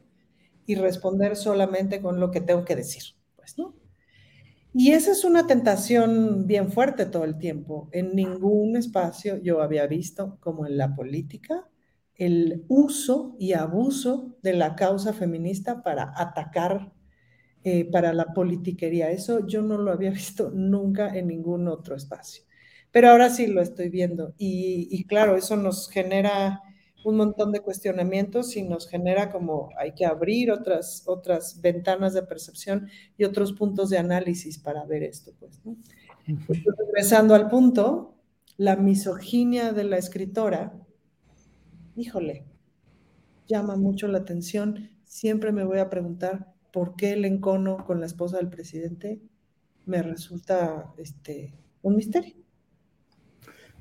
y 0.66 0.76
responder 0.76 1.36
solamente 1.36 2.02
con 2.02 2.20
lo 2.20 2.32
que 2.32 2.42
tengo 2.42 2.66
que 2.66 2.76
decir, 2.76 3.04
pues, 3.36 3.58
¿no? 3.58 3.76
Y 4.76 4.92
esa 4.92 5.12
es 5.12 5.24
una 5.24 5.46
tentación 5.46 6.48
bien 6.48 6.72
fuerte 6.72 7.06
todo 7.06 7.26
el 7.26 7.38
tiempo. 7.38 7.90
En 7.92 8.16
ningún 8.16 8.76
espacio 8.76 9.38
yo 9.38 9.62
había 9.62 9.86
visto, 9.86 10.38
como 10.40 10.66
en 10.66 10.78
la 10.78 10.96
política, 10.96 11.70
el 12.16 12.66
uso 12.70 13.36
y 13.40 13.54
abuso 13.54 14.36
de 14.42 14.54
la 14.54 14.76
causa 14.76 15.14
feminista 15.14 15.84
para 15.84 16.12
atacar 16.16 16.92
eh, 17.64 17.86
para 17.86 18.14
la 18.14 18.34
politiquería. 18.34 19.12
Eso 19.12 19.46
yo 19.48 19.62
no 19.62 19.78
lo 19.78 19.92
había 19.92 20.10
visto 20.12 20.52
nunca 20.52 21.16
en 21.16 21.28
ningún 21.28 21.68
otro 21.68 21.96
espacio. 21.96 22.44
Pero 22.94 23.10
ahora 23.10 23.32
sí 23.32 23.48
lo 23.48 23.60
estoy 23.60 23.90
viendo. 23.90 24.36
Y, 24.38 25.04
claro, 25.06 25.36
eso 25.36 25.58
nos 25.58 25.90
genera 25.90 26.62
un 27.04 27.18
montón 27.18 27.52
de 27.52 27.60
cuestionamientos 27.60 28.56
y 28.56 28.62
nos 28.62 28.88
genera 28.88 29.32
como 29.32 29.72
hay 29.80 29.94
que 29.94 30.06
abrir 30.06 30.52
otras, 30.52 31.04
otras 31.08 31.60
ventanas 31.60 32.14
de 32.14 32.22
percepción 32.22 32.88
y 33.18 33.24
otros 33.24 33.52
puntos 33.54 33.90
de 33.90 33.98
análisis 33.98 34.60
para 34.60 34.86
ver 34.86 35.02
esto. 35.02 35.34
Pues, 35.40 35.60
¿no? 35.66 35.76
regresando 36.28 37.34
al 37.34 37.50
punto, 37.50 38.16
la 38.58 38.76
misoginia 38.76 39.74
de 39.74 39.86
la 39.86 39.98
escritora, 39.98 40.80
híjole, 41.96 42.46
llama 43.48 43.76
mucho 43.76 44.08
la 44.08 44.20
atención. 44.20 44.92
Siempre 45.04 45.52
me 45.52 45.66
voy 45.66 45.80
a 45.80 45.90
preguntar 45.90 46.54
por 46.72 46.96
qué 46.96 47.14
el 47.14 47.26
encono 47.26 47.86
con 47.88 48.00
la 48.00 48.06
esposa 48.06 48.38
del 48.38 48.50
presidente 48.50 49.20
me 49.88 50.04
resulta 50.04 50.94
este, 50.98 51.56
un 51.82 51.96
misterio. 51.96 52.43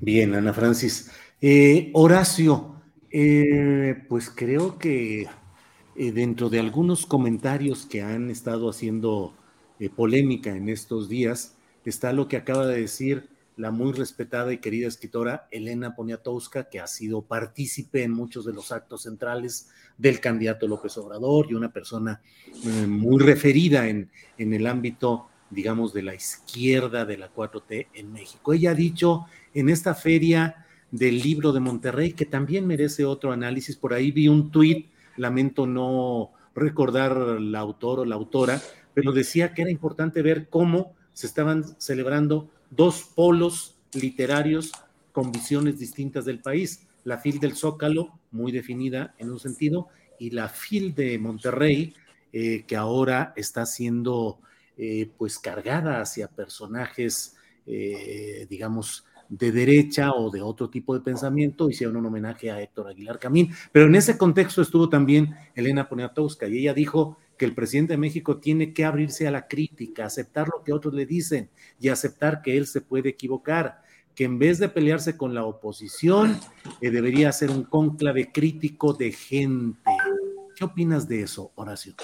Bien, 0.05 0.35
Ana 0.35 0.51
Francis. 0.51 1.09
Eh, 1.39 1.89
Horacio, 1.93 2.75
eh, 3.09 4.03
pues 4.09 4.29
creo 4.29 4.77
que 4.77 5.27
eh, 5.95 6.11
dentro 6.11 6.49
de 6.49 6.59
algunos 6.59 7.05
comentarios 7.05 7.85
que 7.85 8.01
han 8.01 8.29
estado 8.29 8.69
haciendo 8.69 9.33
polémica 9.95 10.53
en 10.53 10.67
estos 10.67 11.07
días, 11.07 11.55
está 11.85 12.11
lo 12.11 12.27
que 12.27 12.35
acaba 12.35 12.67
de 12.67 12.81
decir 12.81 13.29
la 13.55 13.71
muy 13.71 13.93
respetada 13.93 14.51
y 14.51 14.57
querida 14.57 14.89
escritora 14.89 15.47
Elena 15.51 15.95
Poniatowska, 15.95 16.69
que 16.69 16.81
ha 16.81 16.87
sido 16.87 17.21
partícipe 17.21 18.03
en 18.03 18.11
muchos 18.11 18.45
de 18.45 18.51
los 18.51 18.73
actos 18.73 19.03
centrales 19.03 19.69
del 19.97 20.19
candidato 20.19 20.67
López 20.67 20.97
Obrador 20.97 21.47
y 21.49 21.53
una 21.53 21.71
persona 21.71 22.21
eh, 22.65 22.87
muy 22.87 23.23
referida 23.23 23.87
en, 23.87 24.11
en 24.37 24.53
el 24.53 24.67
ámbito, 24.67 25.29
digamos, 25.53 25.93
de 25.93 26.03
la 26.03 26.15
izquierda 26.15 27.05
de 27.05 27.17
la 27.17 27.33
4T 27.33 27.87
en 27.93 28.11
México. 28.11 28.53
Ella 28.53 28.71
ha 28.71 28.75
dicho 28.75 29.25
en 29.53 29.69
esta 29.69 29.95
feria 29.95 30.65
del 30.91 31.21
libro 31.21 31.51
de 31.51 31.59
Monterrey, 31.59 32.13
que 32.13 32.25
también 32.25 32.67
merece 32.67 33.05
otro 33.05 33.31
análisis, 33.31 33.75
por 33.75 33.93
ahí 33.93 34.11
vi 34.11 34.27
un 34.27 34.51
tuit, 34.51 34.87
lamento 35.17 35.65
no 35.65 36.31
recordar 36.55 37.17
la 37.41 37.59
autor 37.59 38.01
o 38.01 38.05
la 38.05 38.15
autora, 38.15 38.61
pero 38.93 39.11
decía 39.11 39.53
que 39.53 39.63
era 39.63 39.71
importante 39.71 40.21
ver 40.21 40.49
cómo 40.49 40.93
se 41.13 41.27
estaban 41.27 41.63
celebrando 41.79 42.49
dos 42.69 43.03
polos 43.15 43.75
literarios 43.93 44.71
con 45.11 45.31
visiones 45.31 45.79
distintas 45.79 46.25
del 46.25 46.39
país. 46.39 46.87
La 47.03 47.17
FIL 47.17 47.39
del 47.39 47.55
Zócalo, 47.55 48.19
muy 48.31 48.51
definida 48.51 49.13
en 49.17 49.31
un 49.31 49.39
sentido, 49.39 49.87
y 50.19 50.29
la 50.29 50.49
FIL 50.49 50.95
de 50.95 51.17
Monterrey, 51.19 51.93
eh, 52.31 52.63
que 52.67 52.75
ahora 52.75 53.33
está 53.35 53.65
siendo 53.65 54.39
eh, 54.77 55.09
pues 55.17 55.39
cargada 55.39 56.01
hacia 56.01 56.27
personajes, 56.27 57.35
eh, 57.65 58.47
digamos, 58.49 59.05
de 59.29 59.51
derecha 59.51 60.11
o 60.11 60.29
de 60.29 60.41
otro 60.41 60.69
tipo 60.69 60.93
de 60.93 61.01
pensamiento, 61.01 61.69
hicieron 61.69 61.95
un 61.97 62.05
homenaje 62.05 62.51
a 62.51 62.61
Héctor 62.61 62.87
Aguilar 62.87 63.19
Camín, 63.19 63.51
pero 63.71 63.87
en 63.87 63.95
ese 63.95 64.17
contexto 64.17 64.61
estuvo 64.61 64.89
también 64.89 65.35
Elena 65.55 65.89
Poniatowska 65.89 66.47
y 66.47 66.59
ella 66.59 66.73
dijo 66.73 67.17
que 67.37 67.45
el 67.45 67.55
presidente 67.55 67.93
de 67.93 67.97
México 67.97 68.37
tiene 68.37 68.73
que 68.73 68.85
abrirse 68.85 69.27
a 69.27 69.31
la 69.31 69.47
crítica, 69.47 70.05
aceptar 70.05 70.47
lo 70.47 70.63
que 70.63 70.73
otros 70.73 70.93
le 70.93 71.05
dicen 71.05 71.49
y 71.79 71.89
aceptar 71.89 72.41
que 72.41 72.57
él 72.57 72.67
se 72.67 72.81
puede 72.81 73.09
equivocar, 73.09 73.81
que 74.13 74.25
en 74.25 74.37
vez 74.37 74.59
de 74.59 74.69
pelearse 74.69 75.17
con 75.17 75.33
la 75.33 75.45
oposición, 75.45 76.39
eh, 76.81 76.91
debería 76.91 77.31
ser 77.31 77.49
un 77.49 77.63
cónclave 77.63 78.31
crítico 78.31 78.93
de 78.93 79.11
gente. 79.11 79.89
¿Qué 80.55 80.63
opinas 80.63 81.07
de 81.07 81.21
eso, 81.23 81.51
Horacio? 81.55 81.95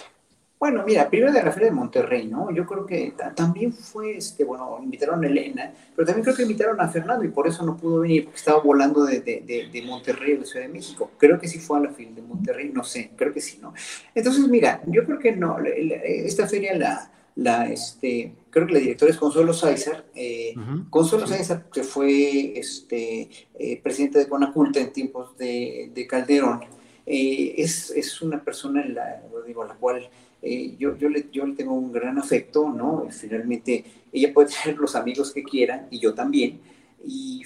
Bueno, 0.59 0.83
mira, 0.85 1.09
primero 1.09 1.31
de 1.31 1.41
la 1.41 1.53
Feria 1.53 1.69
de 1.69 1.75
Monterrey, 1.75 2.27
¿no? 2.27 2.51
Yo 2.51 2.65
creo 2.65 2.85
que 2.85 3.13
también 3.33 3.71
fue, 3.71 4.17
este, 4.17 4.43
bueno, 4.43 4.77
invitaron 4.83 5.23
a 5.23 5.27
Elena, 5.27 5.71
pero 5.95 6.05
también 6.05 6.25
creo 6.25 6.35
que 6.35 6.41
invitaron 6.41 6.81
a 6.81 6.89
Fernando 6.89 7.23
y 7.23 7.29
por 7.29 7.47
eso 7.47 7.65
no 7.65 7.77
pudo 7.77 8.01
venir, 8.01 8.25
porque 8.25 8.37
estaba 8.37 8.59
volando 8.59 9.05
de, 9.05 9.21
de, 9.21 9.69
de, 9.71 9.81
Monterrey 9.83 10.33
a 10.33 10.39
la 10.39 10.45
Ciudad 10.45 10.65
de 10.65 10.73
México. 10.73 11.11
Creo 11.17 11.39
que 11.39 11.47
sí 11.47 11.59
fue 11.59 11.77
a 11.77 11.83
la 11.83 11.91
Feria 11.91 12.11
de 12.11 12.23
Monterrey, 12.23 12.71
no 12.73 12.83
sé, 12.83 13.11
creo 13.15 13.33
que 13.33 13.39
sí, 13.39 13.59
¿no? 13.61 13.73
Entonces, 14.13 14.45
mira, 14.49 14.81
yo 14.85 15.05
creo 15.05 15.17
que 15.17 15.31
no, 15.31 15.59
esta 15.63 16.45
feria 16.45 16.77
la, 16.77 17.09
la, 17.37 17.69
este, 17.69 18.33
creo 18.49 18.67
que 18.67 18.73
la 18.73 18.79
directora 18.79 19.11
es 19.13 19.17
Consuelo 19.17 19.53
Sáizar. 19.53 20.03
Eh, 20.13 20.55
Consuelo 20.89 21.25
Sáizar, 21.25 21.69
que 21.69 21.83
fue 21.83 22.59
este, 22.59 23.29
eh, 23.57 23.79
presidente 23.81 24.19
de 24.19 24.27
Conaculta 24.27 24.81
en 24.81 24.91
tiempos 24.91 25.37
de, 25.37 26.05
Calderón, 26.09 26.65
eh, 27.05 27.55
es, 27.57 27.91
es, 27.91 28.21
una 28.21 28.43
persona, 28.43 28.85
la, 28.85 29.23
digo, 29.47 29.63
la 29.63 29.75
cual 29.75 30.09
eh, 30.41 30.75
yo, 30.77 30.97
yo, 30.97 31.09
le, 31.09 31.27
yo 31.31 31.45
le 31.45 31.55
tengo 31.55 31.73
un 31.73 31.91
gran 31.91 32.17
afecto, 32.17 32.69
¿no? 32.69 33.07
Finalmente, 33.09 33.83
ella 34.11 34.33
puede 34.33 34.49
tener 34.63 34.79
los 34.79 34.95
amigos 34.95 35.33
que 35.33 35.43
quiera, 35.43 35.87
y 35.91 35.99
yo 35.99 36.13
también. 36.13 36.59
Y 37.05 37.43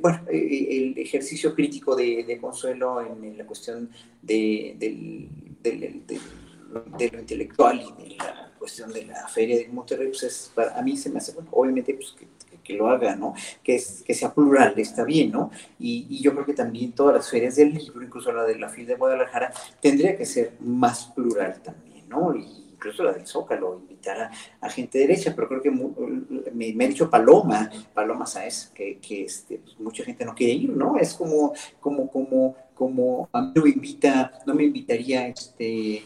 bueno, 0.00 0.20
eh, 0.30 0.36
eh, 0.36 0.76
el 0.76 0.98
ejercicio 0.98 1.54
crítico 1.54 1.96
de, 1.96 2.38
Consuelo 2.40 3.00
en, 3.00 3.36
la 3.36 3.44
cuestión 3.44 3.90
de, 4.22 4.76
del, 4.78 5.28
del, 5.60 6.06
de 6.06 7.10
lo 7.10 7.18
intelectual 7.18 7.80
y 7.80 8.10
de 8.10 8.16
la 8.16 8.52
cuestión 8.58 8.92
de 8.92 9.04
la 9.06 9.26
feria 9.26 9.56
de 9.56 9.68
Monterrey, 9.68 10.08
pues 10.08 10.22
es, 10.22 10.52
para, 10.54 10.78
a 10.78 10.82
mí 10.82 10.96
se 10.96 11.10
me 11.10 11.18
hace, 11.18 11.32
bueno, 11.32 11.48
obviamente 11.52 11.94
pues 11.94 12.14
que, 12.62 12.74
lo 12.74 12.88
haga, 12.88 13.16
¿no? 13.16 13.34
Que, 13.62 13.82
que 14.04 14.14
sea 14.14 14.32
plural, 14.32 14.72
está 14.78 15.04
bien, 15.04 15.32
¿no? 15.32 15.50
Y, 15.78 16.06
y, 16.08 16.22
yo 16.22 16.32
creo 16.32 16.46
que 16.46 16.54
también 16.54 16.92
todas 16.92 17.14
las 17.16 17.28
ferias 17.28 17.56
del 17.56 17.74
libro, 17.74 18.02
incluso 18.02 18.32
la 18.32 18.44
de 18.44 18.56
la 18.56 18.70
FIL 18.70 18.86
de 18.86 18.94
Guadalajara, 18.94 19.52
tendría 19.80 20.16
que 20.16 20.24
ser 20.24 20.52
más 20.60 21.06
plural 21.06 21.60
también. 21.60 21.91
¿No? 22.12 22.34
incluso 22.82 23.04
la 23.04 23.12
del 23.12 23.26
Zócalo, 23.26 23.78
invitar 23.78 24.30
a, 24.60 24.68
gente 24.68 24.98
derecha, 24.98 25.32
pero 25.36 25.46
creo 25.48 25.62
que 25.62 25.70
me, 25.70 26.72
me, 26.72 26.84
ha 26.84 26.88
dicho 26.88 27.08
Paloma, 27.08 27.70
Paloma 27.94 28.26
Sáez, 28.26 28.72
que, 28.74 28.98
que 28.98 29.24
este, 29.24 29.58
pues, 29.58 29.78
mucha 29.78 30.02
gente 30.02 30.24
no 30.24 30.34
quiere 30.34 30.54
ir, 30.54 30.70
¿no? 30.70 30.96
Es 30.98 31.14
como, 31.14 31.52
como, 31.78 32.10
como, 32.10 32.56
como 32.74 33.28
a 33.32 33.40
mí 33.40 33.52
no 33.54 33.62
me 33.62 33.70
invita, 33.70 34.32
no 34.44 34.54
me 34.54 34.64
invitaría, 34.64 35.28
este, 35.28 36.02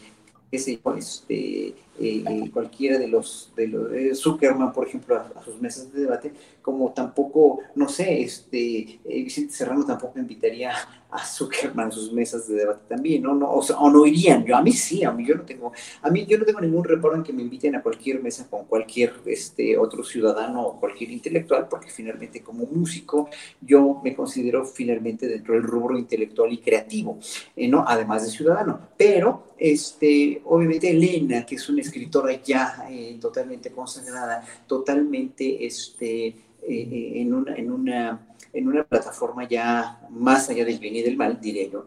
ese, 0.51 0.79
este, 0.97 1.73
eh, 1.99 2.49
cualquiera 2.53 2.97
de 2.97 3.07
los, 3.07 3.51
de 3.55 3.67
los 3.67 3.91
eh, 3.91 4.13
Zuckerman, 4.13 4.71
por 4.71 4.87
ejemplo, 4.87 5.15
a, 5.15 5.43
sus 5.43 5.59
mesas 5.59 5.91
de 5.91 6.01
debate, 6.01 6.31
como 6.61 6.91
tampoco, 6.91 7.59
no 7.75 7.89
sé, 7.89 8.21
este, 8.21 8.99
eh, 9.03 9.23
Vicente 9.23 9.53
Serrano 9.53 9.85
tampoco 9.85 10.19
invitaría 10.19 10.73
a 11.09 11.25
Zuckerman 11.25 11.87
a 11.87 11.91
sus 11.91 12.11
mesas 12.11 12.47
de 12.47 12.55
debate 12.55 12.81
también, 12.87 13.23
¿no? 13.23 13.33
no 13.33 13.49
o, 13.49 13.89
no 13.89 14.05
irían, 14.05 14.43
yo 14.45 14.57
a 14.57 14.61
mí 14.61 14.73
sí, 14.73 15.03
a 15.03 15.11
mí 15.11 15.25
yo 15.25 15.35
no 15.35 15.43
tengo, 15.43 15.71
a 16.01 16.09
mí 16.09 16.25
yo 16.25 16.37
no 16.37 16.45
tengo 16.45 16.59
ningún 16.59 16.83
reparo 16.83 17.15
en 17.15 17.23
que 17.23 17.31
me 17.33 17.41
inviten 17.41 17.75
a 17.75 17.81
cualquier 17.81 18.21
mesa 18.21 18.47
con 18.49 18.65
cualquier 18.65 19.13
este, 19.25 19.77
otro 19.77 20.03
ciudadano 20.03 20.61
o 20.63 20.79
cualquier 20.79 21.11
intelectual, 21.11 21.67
porque 21.69 21.89
finalmente 21.89 22.41
como 22.43 22.65
músico 22.65 23.29
yo 23.61 24.01
me 24.03 24.15
considero 24.15 24.65
finalmente 24.65 25.27
dentro 25.27 25.53
del 25.53 25.63
rubro 25.63 25.97
intelectual 25.97 26.51
y 26.51 26.57
creativo, 26.57 27.17
¿no? 27.55 27.85
Además 27.87 28.23
de 28.23 28.29
ciudadano, 28.29 28.79
pero 28.97 29.47
este, 29.57 30.41
obviamente 30.45 30.89
Elena, 30.89 31.45
que 31.45 31.55
es 31.55 31.69
una 31.69 31.81
escritora 31.87 32.41
ya 32.43 32.85
eh, 32.89 33.17
totalmente 33.19 33.71
consagrada, 33.71 34.43
totalmente 34.67 35.65
este, 35.65 36.27
eh, 36.27 36.35
eh, 36.67 37.11
en, 37.15 37.33
una, 37.33 37.55
en, 37.55 37.71
una, 37.71 38.27
en 38.53 38.67
una 38.67 38.83
plataforma 38.83 39.47
ya 39.47 39.99
más 40.09 40.49
allá 40.49 40.65
del 40.65 40.79
bien 40.79 40.95
y 40.95 41.01
del 41.01 41.17
mal, 41.17 41.39
diré 41.41 41.69
yo, 41.71 41.85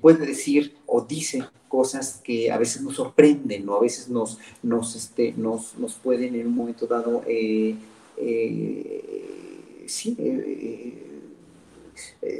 puede 0.00 0.26
decir 0.26 0.76
o 0.86 1.02
dice 1.02 1.44
cosas 1.68 2.20
que 2.22 2.52
a 2.52 2.58
veces 2.58 2.82
nos 2.82 2.96
sorprenden 2.96 3.68
o 3.68 3.76
a 3.76 3.80
veces 3.80 4.08
nos, 4.08 4.38
nos, 4.62 4.94
este, 4.94 5.34
nos, 5.36 5.76
nos 5.76 5.94
pueden 5.94 6.34
en 6.34 6.46
un 6.46 6.54
momento 6.54 6.86
dado, 6.86 7.22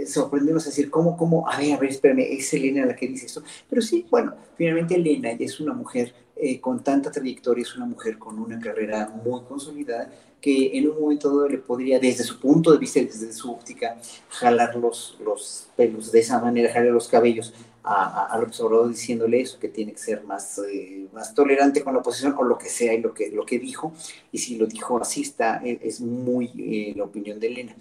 sorprendernos 0.07 0.67
a 0.67 0.71
decir, 0.71 0.91
¿cómo, 0.91 1.17
cómo? 1.17 1.49
A 1.49 1.59
ver, 1.59 1.73
a 1.73 1.79
ver, 1.79 1.91
espérame, 1.91 2.27
es 2.31 2.53
Elena 2.55 2.87
la 2.87 2.97
que 2.97 3.09
dice 3.09 3.27
esto. 3.27 3.43
Pero 3.69 3.83
sí, 3.83 4.07
bueno, 4.11 4.35
finalmente 4.57 4.95
Elena 4.95 5.31
es 5.33 5.61
una 5.61 5.73
mujer 5.73 6.15
eh, 6.37 6.61
con 6.61 6.83
tanta 6.83 7.11
trayectoria, 7.11 7.63
es 7.63 7.77
una 7.77 7.87
mujer 7.87 8.19
con 8.19 8.39
una 8.39 8.59
carrera 8.59 9.09
muy 9.25 9.43
consolidada 9.43 10.11
que 10.41 10.77
en 10.77 10.91
un 10.91 11.01
momento 11.01 11.29
dado 11.29 11.49
le 11.49 11.59
podría, 11.59 11.99
desde 11.99 12.23
su 12.23 12.39
punto 12.39 12.71
de 12.73 12.79
vista, 12.79 13.01
desde 13.01 13.33
su 13.33 13.51
óptica, 13.51 13.97
jalar 14.29 14.77
los, 14.77 15.17
los 15.25 15.69
pelos 15.75 16.13
de 16.13 16.21
esa 16.21 16.39
manera, 16.39 16.71
jalar 16.73 16.93
los 16.93 17.09
cabellos 17.09 17.55
a, 17.83 18.27
a, 18.27 18.39
Obrador 18.39 18.89
diciéndole 18.89 19.41
eso, 19.41 19.59
que 19.59 19.69
tiene 19.69 19.93
que 19.93 19.99
ser 19.99 20.25
más, 20.25 20.59
eh, 20.59 21.07
más 21.13 21.35
tolerante 21.35 21.83
con 21.83 21.95
la 21.95 22.01
oposición 22.01 22.35
o 22.37 22.43
lo 22.43 22.59
que 22.59 22.69
sea 22.69 22.95
y 22.95 23.01
lo 23.01 23.15
que, 23.15 23.31
lo 23.31 23.47
que 23.47 23.59
dijo. 23.59 23.93
Y 24.33 24.39
si 24.39 24.57
lo 24.57 24.67
dijo 24.67 24.99
así, 24.99 25.23
está, 25.23 25.63
es 25.65 26.01
muy 26.01 26.93
la 26.97 27.05
opinión 27.05 27.39
de 27.39 27.47
Elena. 27.47 27.77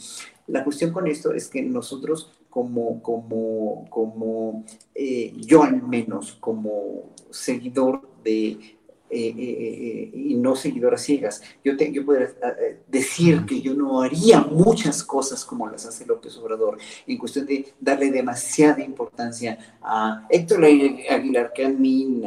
La 0.48 0.64
cuestión 0.64 0.92
con 0.92 1.08
esto 1.08 1.34
es 1.34 1.48
que 1.48 1.62
nosotros 1.62 2.32
como, 2.50 3.02
como, 3.02 3.88
como 3.90 4.64
eh, 4.94 5.34
yo 5.38 5.64
al 5.64 5.82
menos, 5.82 6.34
como 6.34 7.14
seguidor 7.32 8.13
de 8.24 8.58
y 9.16 10.36
no 10.36 10.56
seguidoras 10.56 11.02
ciegas. 11.02 11.42
Yo, 11.64 11.78
te, 11.78 11.92
yo 11.92 12.04
podría 12.06 12.34
decir 12.88 13.46
que 13.46 13.62
yo 13.62 13.74
no 13.76 14.02
haría 14.02 14.42
muchas 14.42 15.04
cosas 15.04 15.46
como 15.46 15.70
las 15.70 15.86
hace 15.86 16.06
López 16.06 16.36
Obrador, 16.38 16.78
en 17.06 17.18
cuestión 17.18 17.46
de 17.46 17.74
darle 17.80 18.10
demasiada 18.10 18.84
importancia 18.84 19.78
a 19.82 20.26
Héctor 20.30 20.66
Aguilar 20.66 21.54
Camín, 21.56 22.26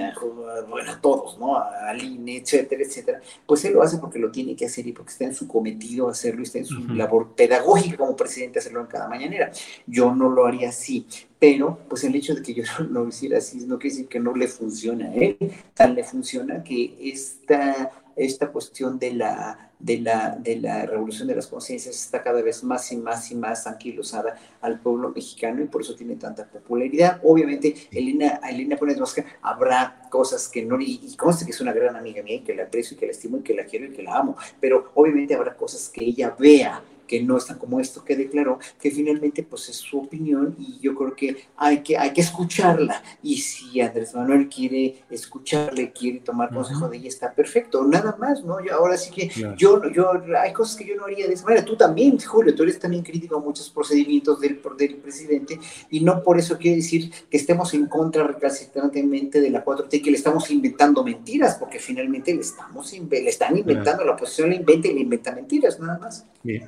bueno, 0.69 0.93
a 0.93 1.01
todos, 1.01 1.39
¿no? 1.39 1.57
A 1.57 1.89
Aline, 1.89 2.37
etcétera, 2.37 2.83
etcétera. 2.85 3.21
Pues 3.45 3.65
él 3.65 3.73
lo 3.73 3.83
hace 3.83 3.99
porque 3.99 4.19
lo 4.19 4.31
tiene 4.31 4.55
que 4.55 4.67
hacer 4.67 4.87
y 4.87 4.93
porque 4.93 5.11
está 5.11 5.25
en 5.25 5.35
su 5.35 5.49
cometido 5.49 6.09
hacerlo 6.09 6.41
y 6.43 6.45
está 6.45 6.59
en 6.59 6.67
su 6.67 6.87
labor 6.89 7.35
pedagógica 7.35 7.97
como 7.97 8.15
presidente 8.15 8.61
hacerlo 8.61 8.81
en 8.83 8.87
cada 8.87 9.09
mañanera. 9.09 9.51
Yo 9.87 10.15
no 10.15 10.29
lo 10.29 10.47
haría 10.47 10.69
así, 10.69 11.07
pero 11.39 11.79
pues 11.89 12.05
el 12.05 12.15
hecho 12.15 12.35
de 12.35 12.43
que 12.43 12.55
yo 12.55 12.63
lo 12.91 13.07
hiciera 13.07 13.39
así 13.39 13.59
no 13.67 13.79
quiere 13.79 13.95
decir 13.95 14.09
que 14.09 14.21
no 14.21 14.35
le 14.35 14.49
funciona 14.49 15.15
él, 15.15 15.37
tal 15.75 15.95
le 15.95 16.05
funciona 16.05 16.63
que 16.63 16.97
esta, 17.01 17.91
esta 18.17 18.49
cuestión 18.49 18.99
de 18.99 19.13
la, 19.13 19.71
de, 19.79 20.01
la, 20.01 20.37
de 20.37 20.57
la 20.57 20.87
revolución 20.87 21.29
de 21.29 21.35
las 21.35 21.47
conciencias 21.47 21.95
está 21.95 22.23
cada 22.23 22.41
vez 22.41 22.65
más 22.65 22.91
y 22.91 22.97
más 22.97 23.31
y 23.31 23.35
más 23.35 23.67
anquilosada 23.67 24.37
al 24.63 24.81
pueblo 24.81 25.11
mexicano 25.11 25.63
y 25.63 25.67
por 25.67 25.83
eso 25.83 25.95
tiene 25.95 26.17
tanta 26.17 26.47
popularidad. 26.47 27.21
Obviamente, 27.23 27.75
Elena, 27.93 28.41
Elena 28.49 28.77
Pérez 28.77 28.99
habrá 29.43 30.09
cosas 30.11 30.49
que 30.49 30.65
no, 30.65 30.81
y, 30.81 31.01
y 31.03 31.17
conste 31.17 31.45
que 31.45 31.51
es 31.51 31.61
una 31.61 31.73
gran 31.73 31.97
amiga 31.97 32.23
mía 32.23 32.37
y 32.37 32.41
que 32.41 32.55
la 32.55 32.65
aprecio 32.65 32.97
y 32.97 32.99
que 32.99 33.07
la 33.07 33.13
estimo 33.13 33.37
y 33.39 33.43
que 33.43 33.55
la 33.55 33.65
quiero 33.65 33.87
y 33.87 33.91
que 33.91 34.03
la 34.03 34.17
amo, 34.17 34.37
pero 34.59 34.91
obviamente 34.95 35.35
habrá 35.35 35.55
cosas 35.55 35.91
que 35.91 36.05
ella 36.05 36.35
vea 36.39 36.83
que 37.07 37.23
no 37.23 37.37
están 37.37 37.59
como 37.59 37.81
esto 37.81 38.05
que 38.05 38.17
declaró, 38.17 38.59
que 38.81 38.91
finalmente 38.91 39.43
pues 39.43 39.69
es 39.69 39.77
su 39.77 39.99
opinión 39.99 40.57
y 40.59 40.79
yo 40.81 40.95
creo 40.95 41.15
que 41.15 41.37
hay 41.57 41.83
que, 41.83 41.97
hay 41.97 42.13
que 42.13 42.21
escucharla. 42.21 43.03
Y 43.23 43.39
si 43.39 43.81
Andrés 43.81 44.15
Manuel 44.15 44.49
quiere 44.49 45.05
escucharle, 45.11 45.93
quiere 45.93 46.21
tomar 46.21 46.53
consejo 46.53 46.89
de 46.89 46.99
ella, 46.99 47.09
está 47.09 47.33
perfecto, 47.33 47.85
nada 47.85 48.17
más, 48.19 48.45
¿no? 48.45 48.65
Yo, 48.65 48.75
ahora 48.75 48.97
sí 48.97 49.11
que 49.11 49.31
yo, 49.57 49.91
yo, 49.91 50.13
hay 50.41 50.53
cosas 50.53 50.77
que 50.77 50.87
yo 50.87 50.97
no 50.97 51.05
haría 51.05 51.27
de 51.27 51.35
esa 51.35 51.45
manera. 51.45 51.65
Tú 51.65 51.77
también, 51.77 52.19
Julio, 52.19 52.55
tú 52.55 52.63
eres 52.63 52.79
también 52.79 53.03
crítico 53.03 53.37
a 53.37 53.41
muchos 53.41 53.71
procedimientos 53.71 54.41
del, 54.41 54.61
del 54.79 54.97
presidente 54.97 55.59
y 55.91 56.01
no 56.01 56.23
por 56.23 56.39
eso 56.39 56.59
quiere 56.59 56.77
decir 56.77 57.11
que 57.31 57.37
estemos 57.37 57.75
en 57.75 57.87
contra 57.87 58.25
recalcitrantemente 58.25 59.41
de 59.41 59.51
la 59.51 59.65
4T, 59.65 60.03
que 60.03 60.11
le 60.11 60.17
estamos 60.17 60.51
inventando 60.51 61.05
mentiras, 61.05 61.57
porque 61.57 61.79
finalmente 61.79 62.35
le, 62.35 62.41
estamos, 62.41 62.93
le 62.93 63.29
están 63.29 63.57
inventando, 63.57 64.05
la 64.05 64.13
oposición 64.13 64.51
le 64.51 64.57
inventa 64.57 64.89
y 64.89 64.95
le 64.95 65.01
inventa 65.01 65.33
mentiras, 65.33 65.79
nada 65.81 65.99
más. 65.99 66.27
Bien. 66.43 66.67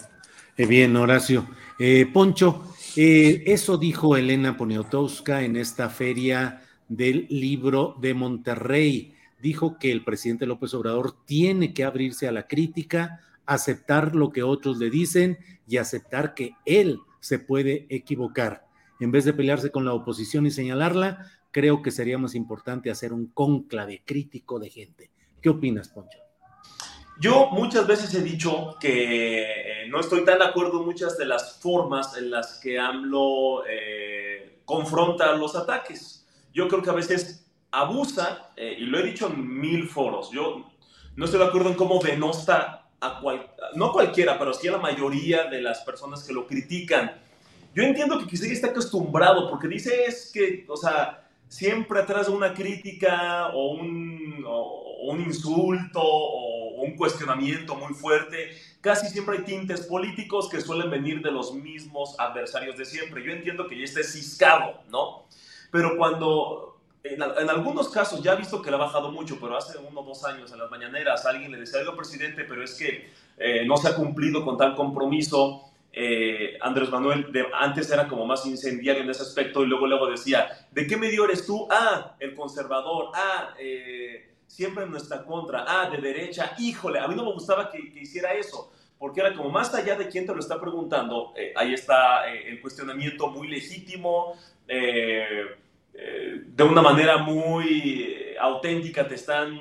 Eh, 0.59 0.67
bien, 0.67 0.97
Horacio. 0.97 1.47
Eh, 1.79 2.05
Poncho, 2.13 2.65
eh, 2.97 3.45
eso 3.47 3.79
dijo 3.79 4.17
Elena 4.17 4.57
Poniatowska 4.57 5.43
en 5.45 5.55
esta 5.55 5.89
feria 5.89 6.65
del 6.89 7.29
libro 7.31 7.95
de 8.01 8.13
Monterrey. 8.13 9.15
Dijo 9.41 9.79
que 9.79 9.93
el 9.93 10.03
presidente 10.03 10.47
López 10.47 10.75
Obrador 10.75 11.15
tiene 11.25 11.73
que 11.73 11.85
abrirse 11.85 12.27
a 12.27 12.33
la 12.33 12.49
crítica, 12.49 13.21
aceptar 13.47 14.17
lo 14.17 14.33
que 14.33 14.43
otros 14.43 14.79
le 14.79 14.91
dicen 14.91 15.39
y 15.69 15.77
aceptar 15.77 16.35
que 16.35 16.55
él 16.65 16.99
se 17.21 17.39
puede 17.39 17.87
equivocar. 17.89 18.67
En 18.99 19.13
vez 19.13 19.25
de 19.25 19.35
pelearse 19.35 19.71
con 19.71 19.85
la 19.85 19.95
oposición 19.95 20.45
y 20.45 20.51
señalarla, 20.51 21.31
creo 21.53 21.83
que 21.83 21.93
sería 21.93 22.19
más 22.19 22.35
importante 22.35 22.91
hacer 22.91 23.13
un 23.13 23.27
conclave 23.27 24.03
crítico 24.05 24.59
de 24.59 24.71
gente. 24.71 25.13
¿Qué 25.41 25.51
opinas, 25.51 25.89
Poncho? 25.89 26.19
Yo 27.21 27.49
muchas 27.51 27.85
veces 27.87 28.15
he 28.15 28.23
dicho 28.23 28.77
que 28.79 29.43
eh, 29.43 29.89
no 29.89 29.99
estoy 29.99 30.25
tan 30.25 30.39
de 30.39 30.45
acuerdo 30.45 30.79
en 30.79 30.87
muchas 30.87 31.19
de 31.19 31.27
las 31.27 31.59
formas 31.61 32.17
en 32.17 32.31
las 32.31 32.61
que 32.61 32.79
AMLO 32.79 33.65
eh, 33.67 34.61
confronta 34.65 35.35
los 35.35 35.57
ataques. 35.57 36.25
Yo 36.55 36.69
creo 36.69 36.81
que 36.81 36.91
a 36.91 36.95
veces 36.95 37.45
abusa, 37.73 38.51
eh, 38.57 38.77
y 38.79 38.83
lo 38.85 39.01
he 39.01 39.03
dicho 39.03 39.27
en 39.27 39.61
mil 39.61 39.89
foros, 39.89 40.31
yo 40.31 40.71
no 41.17 41.25
estoy 41.25 41.41
de 41.41 41.47
acuerdo 41.47 41.71
en 41.71 41.75
cómo 41.75 41.99
denosta 41.99 42.89
a 43.01 43.21
cual, 43.21 43.51
no 43.75 43.93
cualquiera, 43.93 44.39
pero 44.39 44.55
sí 44.55 44.69
a 44.69 44.73
la 44.73 44.79
mayoría 44.79 45.45
de 45.45 45.61
las 45.61 45.81
personas 45.81 46.23
que 46.23 46.33
lo 46.33 46.47
critican. 46.47 47.21
Yo 47.75 47.83
entiendo 47.83 48.19
que 48.21 48.27
quizá 48.27 48.47
está 48.47 48.69
acostumbrado, 48.69 49.51
porque 49.51 49.67
dice 49.67 50.05
es 50.05 50.31
que, 50.33 50.65
o 50.69 50.77
sea, 50.77 51.29
siempre 51.49 51.99
atrás 51.99 52.29
de 52.29 52.33
una 52.33 52.55
crítica 52.55 53.49
o 53.49 53.73
un, 53.73 54.45
o 54.47 55.11
un 55.11 55.21
insulto 55.21 56.01
o 56.01 56.68
un 56.83 56.97
cuestionamiento 56.97 57.75
muy 57.75 57.95
fuerte, 57.95 58.51
casi 58.81 59.09
siempre 59.09 59.39
hay 59.39 59.45
tintes 59.45 59.83
políticos 59.83 60.49
que 60.49 60.61
suelen 60.61 60.91
venir 60.91 61.23
de 61.23 61.31
los 61.31 61.55
mismos 61.55 62.15
adversarios 62.19 62.77
de 62.77 62.85
siempre. 62.85 63.25
Yo 63.25 63.33
entiendo 63.33 63.67
que 63.67 63.79
ya 63.79 63.85
esté 63.85 64.05
ciscado, 64.05 64.81
¿no? 64.89 65.25
Pero 65.71 65.97
cuando, 65.97 66.81
en, 67.03 67.23
algunos 67.23 67.89
casos, 67.89 68.23
ya 68.23 68.33
he 68.33 68.37
visto 68.37 68.63
que 68.63 68.71
le 68.71 68.77
ha 68.77 68.81
bajado 68.81 69.11
mucho, 69.11 69.39
pero 69.41 69.57
hace 69.57 69.79
uno 69.79 70.01
o 70.01 70.05
dos 70.05 70.25
años 70.25 70.53
en 70.53 70.59
las 70.59 70.71
mañaneras 70.71 71.27
alguien 71.27 71.53
le 71.53 71.59
decía, 71.59 71.81
algo 71.81 71.97
presidente, 71.97 72.45
pero 72.45 72.63
es 72.63 72.75
que 72.75 73.11
eh, 73.37 73.65
no 73.67 73.77
se 73.77 73.89
ha 73.89 73.95
cumplido 73.95 74.45
con 74.45 74.57
tal 74.57 74.75
compromiso. 74.75 75.65
Eh, 75.93 76.59
Andrés 76.61 76.91
Manuel 76.91 77.33
de, 77.33 77.47
antes 77.59 77.91
era 77.91 78.07
como 78.07 78.25
más 78.25 78.47
incendiario 78.47 79.03
en 79.03 79.11
ese 79.11 79.23
aspecto 79.23 79.65
y 79.65 79.67
luego 79.67 79.87
luego 79.87 80.07
decía, 80.07 80.49
¿de 80.71 80.87
qué 80.87 80.97
medio 80.97 81.25
eres 81.25 81.47
tú? 81.47 81.67
Ah, 81.71 82.15
el 82.21 82.35
conservador, 82.35 83.11
ah, 83.15 83.55
eh, 83.59 84.28
siempre 84.49 84.85
en 84.85 84.91
nuestra 84.91 85.25
contra, 85.25 85.65
ah, 85.69 85.89
de 85.89 85.99
derecha, 85.99 86.55
híjole, 86.59 86.99
a 86.99 87.07
mí 87.07 87.15
no 87.15 87.25
me 87.25 87.33
gustaba 87.33 87.71
que, 87.71 87.79
hiciera 87.79 88.33
eso, 88.33 88.73
porque 88.99 89.21
era 89.21 89.35
como 89.35 89.51
más 89.51 89.73
allá 89.75 89.95
de 89.95 90.09
quién 90.09 90.27
te 90.27 90.35
lo 90.35 90.41
está 90.41 90.61
preguntando, 90.61 91.33
eh, 91.37 91.53
ahí 91.55 91.75
está 91.75 92.33
eh, 92.33 92.49
el 92.49 92.61
cuestionamiento 92.61 93.29
muy 93.29 93.47
legítimo, 93.47 94.35
eh, 94.67 95.47
de 95.93 96.63
una 96.63 96.81
manera 96.81 97.19
muy 97.19 98.37
auténtica 98.39 99.07
te 99.09 99.17
están 99.17 99.59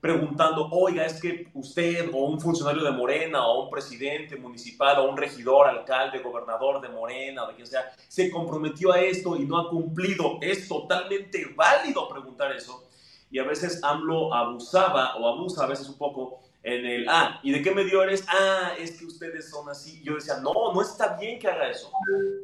preguntando, 0.00 0.68
oiga, 0.70 1.04
es 1.04 1.20
que 1.20 1.48
usted 1.54 2.08
o 2.12 2.18
un 2.18 2.40
funcionario 2.40 2.84
de 2.84 2.92
Morena 2.92 3.44
o 3.44 3.64
un 3.64 3.70
presidente 3.70 4.36
municipal 4.36 4.98
o 4.98 5.10
un 5.10 5.16
regidor, 5.16 5.66
alcalde, 5.66 6.20
gobernador 6.20 6.80
de 6.80 6.88
Morena 6.88 7.44
o 7.44 7.48
de 7.48 7.54
quien 7.54 7.66
sea, 7.66 7.90
se 8.06 8.30
comprometió 8.30 8.92
a 8.92 9.00
esto 9.00 9.36
y 9.36 9.44
no 9.44 9.58
ha 9.58 9.68
cumplido. 9.68 10.38
Es 10.40 10.68
totalmente 10.68 11.52
válido 11.56 12.08
preguntar 12.08 12.52
eso 12.52 12.87
y 13.30 13.38
a 13.38 13.44
veces 13.44 13.82
AMLO 13.82 14.34
abusaba 14.34 15.16
o 15.16 15.28
abusa 15.28 15.64
a 15.64 15.66
veces 15.66 15.88
un 15.88 15.98
poco 15.98 16.40
en 16.62 16.84
el, 16.84 17.08
ah, 17.08 17.40
¿y 17.42 17.52
de 17.52 17.62
qué 17.62 17.70
medio 17.72 18.02
eres? 18.02 18.24
Ah, 18.28 18.72
es 18.78 18.98
que 18.98 19.06
ustedes 19.06 19.48
son 19.48 19.68
así. 19.68 20.02
Yo 20.02 20.14
decía, 20.14 20.38
no, 20.42 20.72
no 20.74 20.82
está 20.82 21.16
bien 21.16 21.38
que 21.38 21.48
haga 21.48 21.70
eso. 21.70 21.90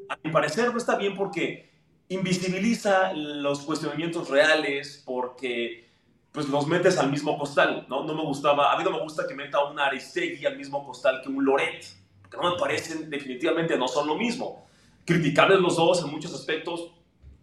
A 0.08 0.16
mi 0.22 0.30
parecer 0.30 0.70
no 0.70 0.78
está 0.78 0.96
bien 0.96 1.14
porque 1.16 1.70
invisibiliza 2.08 3.12
los 3.12 3.60
cuestionamientos 3.60 4.28
reales, 4.28 5.02
porque 5.04 5.84
pues 6.32 6.48
los 6.48 6.66
metes 6.66 6.98
al 6.98 7.10
mismo 7.10 7.38
costal, 7.38 7.86
¿no? 7.88 8.04
No 8.04 8.14
me 8.14 8.22
gustaba, 8.22 8.72
a 8.72 8.78
mí 8.78 8.82
no 8.82 8.90
me 8.90 9.00
gusta 9.00 9.26
que 9.26 9.34
meta 9.34 9.64
un 9.64 9.78
Aristegui 9.78 10.44
al 10.46 10.56
mismo 10.56 10.84
costal 10.84 11.20
que 11.22 11.28
un 11.28 11.44
Loret, 11.44 11.86
porque 12.20 12.36
no 12.36 12.50
me 12.50 12.58
parecen, 12.58 13.08
definitivamente 13.08 13.78
no 13.78 13.86
son 13.86 14.08
lo 14.08 14.16
mismo. 14.16 14.66
Criticables 15.04 15.60
los 15.60 15.76
dos 15.76 16.02
en 16.02 16.10
muchos 16.10 16.34
aspectos, 16.34 16.90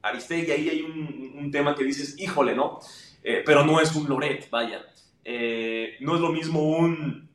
Aristegui, 0.02 0.52
ahí 0.52 0.70
hay 0.70 0.82
un, 0.82 1.36
un 1.38 1.52
tema 1.52 1.74
que 1.74 1.84
dices, 1.84 2.20
híjole, 2.20 2.54
¿no? 2.54 2.80
Eh, 3.24 3.44
pero 3.46 3.64
no 3.64 3.80
es 3.80 3.96
un 3.96 4.08
Loret, 4.08 4.50
vaya. 4.50 4.86
Eh, 5.24 5.98
no 6.00 6.16
es 6.16 6.22
lo 6.22 6.30
mismo 6.30 6.62
un... 6.62 7.30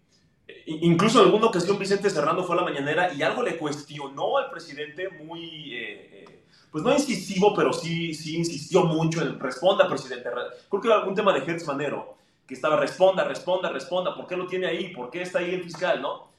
Incluso 0.66 1.20
en 1.20 1.26
alguna 1.26 1.46
ocasión 1.46 1.78
Vicente 1.78 2.10
Serrano 2.10 2.42
fue 2.42 2.56
a 2.56 2.60
la 2.60 2.64
mañanera 2.64 3.12
y 3.14 3.22
algo 3.22 3.42
le 3.42 3.56
cuestionó 3.56 4.38
al 4.38 4.50
presidente 4.50 5.08
muy, 5.10 5.74
eh, 5.74 6.40
pues 6.72 6.82
no 6.82 6.92
incisivo, 6.92 7.54
pero 7.54 7.72
sí, 7.72 8.14
sí 8.14 8.36
insistió 8.36 8.84
mucho 8.84 9.22
en 9.22 9.38
responda, 9.38 9.88
presidente. 9.88 10.28
Creo 10.68 10.80
que 10.80 10.88
era 10.88 10.96
algún 10.96 11.14
tema 11.14 11.32
de 11.32 11.40
Hertz 11.40 11.66
Manero, 11.66 12.16
que 12.48 12.54
estaba 12.54 12.76
responda, 12.76 13.22
responda, 13.22 13.70
responda, 13.70 14.14
¿por 14.16 14.26
qué 14.26 14.36
lo 14.36 14.48
tiene 14.48 14.66
ahí? 14.66 14.92
¿Por 14.92 15.10
qué 15.10 15.22
está 15.22 15.38
ahí 15.38 15.54
el 15.54 15.62
fiscal? 15.62 16.02
¿no? 16.02 16.34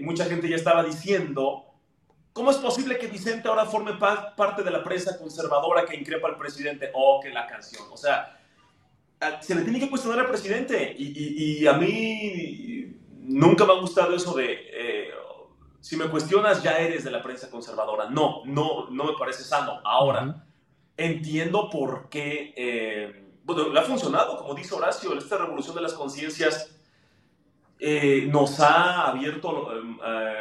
mucha 0.00 0.24
gente 0.24 0.48
ya 0.48 0.56
estaba 0.56 0.82
diciendo, 0.82 1.64
¿cómo 2.32 2.50
es 2.50 2.56
posible 2.56 2.98
que 2.98 3.06
Vicente 3.06 3.46
ahora 3.46 3.64
forme 3.64 3.92
parte 3.94 4.64
de 4.64 4.70
la 4.72 4.82
prensa 4.82 5.16
conservadora 5.16 5.84
que 5.84 5.94
increpa 5.94 6.26
al 6.26 6.36
presidente? 6.36 6.90
Oh, 6.94 7.20
que 7.22 7.30
la 7.30 7.46
canción. 7.46 7.84
O 7.92 7.96
sea, 7.96 8.41
se 9.40 9.54
le 9.54 9.62
tiene 9.62 9.80
que 9.80 9.90
cuestionar 9.90 10.20
al 10.20 10.28
presidente. 10.28 10.94
Y, 10.98 11.66
a 11.66 11.74
mí 11.74 12.94
nunca 13.20 13.64
me 13.64 13.72
ha 13.72 13.80
gustado 13.80 14.14
eso 14.14 14.34
de, 14.34 14.52
eh, 14.52 15.10
si 15.80 15.96
me 15.96 16.08
cuestionas 16.08 16.62
ya 16.62 16.78
eres 16.78 17.04
de 17.04 17.10
la 17.10 17.22
prensa 17.22 17.50
conservadora. 17.50 18.08
No, 18.10 18.44
no, 18.44 18.88
no 18.90 19.04
me 19.04 19.12
parece 19.18 19.44
sano. 19.44 19.80
Ahora, 19.84 20.44
entiendo 20.96 21.68
por 21.70 22.08
qué, 22.08 22.52
eh, 22.56 23.30
bueno, 23.44 23.68
le 23.68 23.80
ha 23.80 23.84
funcionado, 23.84 24.38
como 24.38 24.54
dice 24.54 24.74
Horacio, 24.74 25.16
esta 25.16 25.38
revolución 25.38 25.74
de 25.74 25.82
las 25.82 25.94
conciencias 25.94 26.76
eh, 27.78 28.28
nos 28.30 28.60
ha 28.60 29.08
abierto 29.08 29.72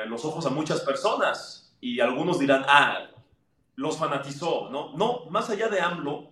los 0.06 0.26
ojos 0.26 0.46
a 0.46 0.50
muchas 0.50 0.82
personas. 0.82 1.76
Y 1.80 2.00
algunos 2.00 2.38
dirán, 2.38 2.64
ah, 2.68 3.08
los 3.76 3.98
fanatizó, 3.98 4.70
¿no? 4.70 4.96
No, 4.96 5.26
más 5.32 5.50
allá 5.50 5.68
de 5.68 5.82
AMLO, 5.82 6.32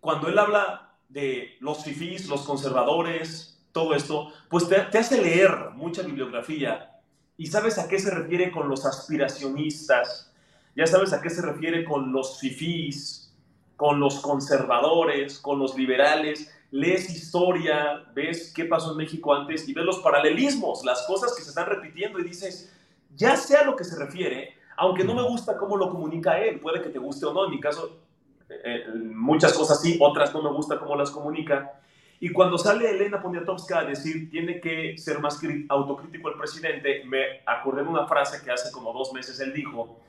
cuando 0.00 0.28
él 0.28 0.38
habla 0.38 0.85
de 1.08 1.56
los 1.60 1.84
fifís, 1.84 2.28
los 2.28 2.42
conservadores, 2.42 3.58
todo 3.72 3.94
esto, 3.94 4.32
pues 4.48 4.68
te, 4.68 4.76
hace 4.76 5.20
leer 5.20 5.70
mucha 5.74 6.02
bibliografía. 6.02 6.98
Y 7.36 7.46
sabes 7.48 7.78
a 7.78 7.88
qué 7.88 7.98
se 7.98 8.10
refiere 8.10 8.50
con 8.50 8.68
los 8.68 8.86
aspiracionistas, 8.86 10.32
ya 10.74 10.86
sabes 10.86 11.12
a 11.12 11.20
qué 11.20 11.30
se 11.30 11.42
refiere 11.42 11.84
con 11.84 12.12
los 12.12 12.40
fifís, 12.40 13.34
con 13.76 14.00
los 14.00 14.20
conservadores, 14.20 15.38
con 15.38 15.58
los 15.58 15.76
liberales, 15.76 16.50
lees 16.70 17.10
historia, 17.10 18.04
ves 18.14 18.52
qué 18.54 18.64
pasó 18.64 18.92
en 18.92 18.98
México 18.98 19.34
antes 19.34 19.68
y 19.68 19.74
ves 19.74 19.84
los 19.84 19.98
paralelismos, 19.98 20.84
las 20.84 21.02
cosas 21.06 21.34
que 21.36 21.42
se 21.42 21.50
están 21.50 21.66
repitiendo 21.66 22.18
y 22.18 22.24
dices, 22.24 22.72
ya 23.14 23.36
sé 23.36 23.56
a 23.56 23.64
lo 23.64 23.76
que 23.76 23.84
se 23.84 23.96
refiere, 23.96 24.54
aunque 24.76 25.04
no 25.04 25.14
me 25.14 25.22
gusta 25.22 25.56
cómo 25.56 25.76
lo 25.76 25.90
comunica 25.90 26.38
él, 26.38 26.60
puede 26.60 26.82
que 26.82 26.88
te 26.88 26.98
guste 26.98 27.26
o 27.26 27.32
no, 27.32 27.44
en 27.44 27.50
mi 27.50 27.60
caso 27.60 28.05
eh, 28.48 28.84
muchas 28.94 29.52
cosas 29.52 29.80
sí, 29.80 29.98
otras 30.00 30.32
no 30.32 30.42
me 30.42 30.50
gusta 30.50 30.78
cómo 30.78 30.96
las 30.96 31.10
comunica. 31.10 31.80
Y 32.18 32.30
cuando 32.30 32.56
sale 32.56 32.90
Elena 32.90 33.20
Poniatowska 33.20 33.80
a 33.80 33.84
decir 33.84 34.30
tiene 34.30 34.60
que 34.60 34.96
ser 34.96 35.20
más 35.20 35.38
autocrítico 35.68 36.30
el 36.30 36.38
presidente, 36.38 37.02
me 37.04 37.42
acordé 37.44 37.82
de 37.82 37.88
una 37.88 38.06
frase 38.06 38.42
que 38.42 38.50
hace 38.50 38.72
como 38.72 38.92
dos 38.92 39.12
meses 39.12 39.38
él 39.40 39.52
dijo, 39.52 40.00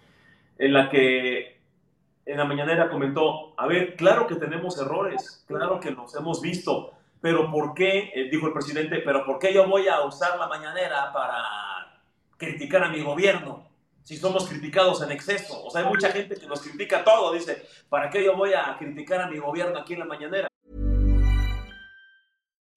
en 0.58 0.74
la 0.74 0.90
que 0.90 1.58
en 2.26 2.38
la 2.38 2.46
mañanera 2.46 2.90
comentó, 2.90 3.54
a 3.58 3.68
ver, 3.68 3.96
claro 3.96 4.28
que 4.28 4.36
tenemos 4.36 4.80
errores, 4.80 5.44
claro 5.48 5.80
que 5.80 5.92
los 5.92 6.14
hemos 6.16 6.42
visto, 6.42 6.94
pero 7.22 7.50
¿por 7.50 7.74
qué, 7.74 8.12
eh, 8.14 8.30
dijo 8.30 8.48
el 8.48 8.54
presidente, 8.54 9.00
pero 9.00 9.26
¿por 9.26 9.40
qué 9.40 9.54
yo 9.54 9.68
voy 9.68 9.88
a 9.88 10.02
usar 10.02 10.38
la 10.38 10.48
mañanera 10.48 11.12
para 11.14 12.00
criticar 12.38 12.84
a 12.84 12.90
mi 12.90 13.02
gobierno? 13.02 13.66
Si 14.08 14.16
somos 14.16 14.48
criticados 14.48 15.02
en 15.02 15.12
exceso. 15.12 15.66
O 15.66 15.70
sea, 15.70 15.82
hay 15.82 15.88
mucha 15.90 16.10
gente 16.14 16.36
que 16.36 16.48
nos 16.48 16.62
critica 16.62 17.04
todo. 17.04 17.34
Dice, 17.34 17.68
¿para 17.90 18.10
qué 18.10 18.24
yo 18.24 18.38
voy 18.38 18.54
a 18.54 18.78
criticar 18.80 19.20
a 19.20 19.28
mi 19.30 19.38
gobierno 19.38 19.78
aquí 19.80 19.96
en 19.96 20.00
la 20.00 20.06
mañanera? 20.06 20.48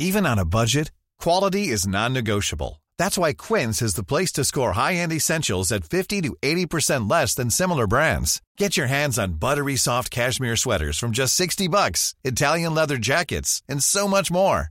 Even 0.00 0.26
on 0.26 0.40
a 0.40 0.44
budget, 0.44 0.90
quality 1.20 1.68
is 1.68 1.86
non-negotiable. 1.86 2.82
That's 2.98 3.16
why 3.16 3.34
Quince 3.34 3.80
is 3.80 3.94
the 3.94 4.02
place 4.02 4.32
to 4.32 4.44
score 4.44 4.72
high-end 4.72 5.12
essentials 5.12 5.70
at 5.70 5.84
50 5.84 6.20
to 6.22 6.36
80% 6.42 7.08
less 7.08 7.36
than 7.36 7.48
similar 7.48 7.86
brands. 7.86 8.42
Get 8.58 8.76
your 8.76 8.88
hands 8.88 9.16
on 9.16 9.34
buttery 9.34 9.76
soft 9.76 10.10
cashmere 10.10 10.56
sweaters 10.56 10.98
from 10.98 11.12
just 11.12 11.36
60 11.36 11.68
bucks, 11.68 12.12
Italian 12.24 12.74
leather 12.74 12.98
jackets, 12.98 13.62
and 13.68 13.84
so 13.84 14.08
much 14.08 14.32
more. 14.32 14.70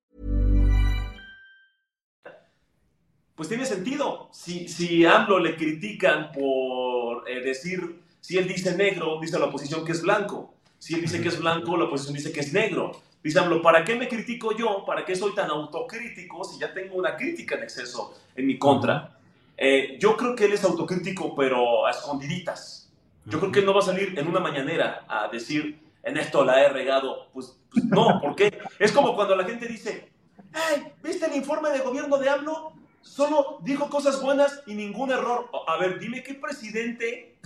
Pues 3.41 3.49
tiene 3.49 3.65
sentido. 3.65 4.29
Si, 4.31 4.67
si 4.67 5.03
AMLO 5.03 5.39
le 5.39 5.55
critican 5.55 6.31
por 6.31 7.27
eh, 7.27 7.41
decir, 7.41 8.03
si 8.19 8.37
él 8.37 8.47
dice 8.47 8.77
negro, 8.77 9.17
dice 9.19 9.39
la 9.39 9.45
oposición 9.45 9.83
que 9.83 9.93
es 9.93 10.03
blanco. 10.03 10.53
Si 10.77 10.93
él 10.93 11.01
dice 11.01 11.23
que 11.23 11.29
es 11.29 11.39
blanco, 11.39 11.75
la 11.75 11.85
oposición 11.85 12.13
dice 12.13 12.31
que 12.31 12.41
es 12.41 12.53
negro. 12.53 12.91
Dice 13.23 13.39
AMLO, 13.39 13.63
¿para 13.63 13.83
qué 13.83 13.95
me 13.95 14.07
critico 14.07 14.55
yo? 14.55 14.85
¿Para 14.85 15.03
qué 15.03 15.15
soy 15.15 15.33
tan 15.33 15.49
autocrítico 15.49 16.43
si 16.43 16.59
ya 16.59 16.71
tengo 16.71 16.93
una 16.93 17.15
crítica 17.15 17.55
en 17.55 17.63
exceso 17.63 18.13
en 18.35 18.45
mi 18.45 18.59
contra? 18.59 19.17
Eh, 19.57 19.97
yo 19.99 20.15
creo 20.15 20.35
que 20.35 20.45
él 20.45 20.53
es 20.53 20.63
autocrítico, 20.63 21.33
pero 21.33 21.87
a 21.87 21.89
escondiditas. 21.89 22.91
Yo 23.25 23.39
creo 23.39 23.51
que 23.51 23.61
él 23.61 23.65
no 23.65 23.73
va 23.73 23.79
a 23.79 23.85
salir 23.85 24.13
en 24.19 24.27
una 24.27 24.39
mañanera 24.39 25.03
a 25.07 25.29
decir, 25.29 25.79
en 26.03 26.17
esto 26.17 26.45
la 26.45 26.61
he 26.61 26.69
regado. 26.69 27.25
Pues, 27.33 27.57
pues 27.73 27.85
no, 27.85 28.21
¿por 28.21 28.35
qué? 28.35 28.55
Es 28.77 28.91
como 28.91 29.15
cuando 29.15 29.35
la 29.35 29.45
gente 29.45 29.65
dice, 29.65 30.11
hey, 30.53 30.93
¿viste 31.03 31.25
el 31.25 31.37
informe 31.37 31.71
de 31.71 31.79
gobierno 31.79 32.19
de 32.19 32.29
AMLO? 32.29 32.73
Solo 33.01 33.59
dijo 33.61 33.89
cosas 33.89 34.21
buenas 34.21 34.63
y 34.67 34.75
ningún 34.75 35.11
error. 35.11 35.49
A 35.67 35.77
ver, 35.77 35.99
dime 35.99 36.23
qué 36.23 36.35
presidente 36.35 37.37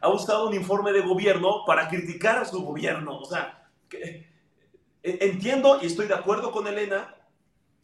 ha 0.00 0.08
usado 0.08 0.48
un 0.48 0.54
informe 0.54 0.92
de 0.92 1.00
gobierno 1.00 1.64
para 1.66 1.88
criticar 1.88 2.38
a 2.38 2.44
su 2.44 2.62
gobierno. 2.62 3.18
O 3.18 3.24
sea, 3.24 3.68
que, 3.88 4.26
entiendo 5.02 5.78
y 5.82 5.86
estoy 5.86 6.06
de 6.06 6.14
acuerdo 6.14 6.50
con 6.50 6.66
Elena 6.66 7.14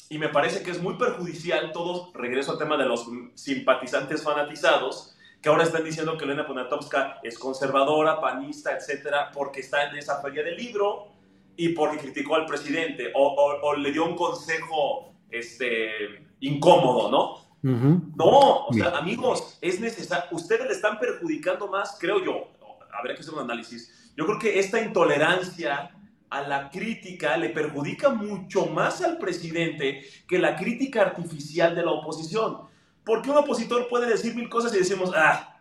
y 0.08 0.18
me 0.18 0.28
parece 0.28 0.62
que 0.62 0.70
es 0.70 0.82
muy 0.82 0.94
perjudicial, 0.94 1.72
todos, 1.72 2.12
regreso 2.14 2.52
al 2.52 2.58
tema 2.58 2.76
de 2.76 2.86
los 2.86 3.06
simpatizantes 3.34 4.22
fanatizados, 4.22 5.14
que 5.42 5.50
ahora 5.50 5.64
están 5.64 5.84
diciendo 5.84 6.16
que 6.16 6.24
Elena 6.24 6.46
Poniatowska 6.46 7.20
es 7.22 7.38
conservadora, 7.38 8.20
panista, 8.20 8.74
etcétera, 8.76 9.30
porque 9.32 9.60
está 9.60 9.88
en 9.88 9.98
esa 9.98 10.20
feria 10.22 10.42
del 10.42 10.56
libro 10.56 11.08
y 11.56 11.70
porque 11.70 11.98
criticó 11.98 12.36
al 12.36 12.46
presidente 12.46 13.12
o, 13.14 13.22
o, 13.22 13.68
o 13.68 13.76
le 13.76 13.92
dio 13.92 14.04
un 14.04 14.16
consejo 14.16 15.12
este, 15.30 16.27
incómodo, 16.40 17.10
¿no? 17.10 17.48
No, 17.62 18.66
o 18.66 18.72
sea, 18.72 18.98
amigos, 18.98 19.58
es 19.60 19.80
necesario. 19.80 20.24
Ustedes 20.30 20.66
le 20.66 20.72
están 20.72 20.98
perjudicando 20.98 21.68
más, 21.68 21.96
creo 21.98 22.24
yo. 22.24 22.48
Habría 22.92 23.14
que 23.14 23.22
hacer 23.22 23.34
un 23.34 23.40
análisis. 23.40 24.12
Yo 24.16 24.26
creo 24.26 24.38
que 24.38 24.58
esta 24.58 24.80
intolerancia 24.80 25.90
a 26.30 26.42
la 26.42 26.70
crítica 26.70 27.36
le 27.36 27.48
perjudica 27.50 28.10
mucho 28.10 28.66
más 28.66 29.02
al 29.02 29.18
presidente 29.18 30.04
que 30.26 30.38
la 30.38 30.56
crítica 30.56 31.02
artificial 31.02 31.74
de 31.74 31.84
la 31.84 31.92
oposición. 31.92 32.58
Porque 33.04 33.30
un 33.30 33.38
opositor 33.38 33.88
puede 33.88 34.06
decir 34.06 34.34
mil 34.34 34.48
cosas 34.48 34.74
y 34.74 34.78
decimos, 34.78 35.12
ah, 35.16 35.60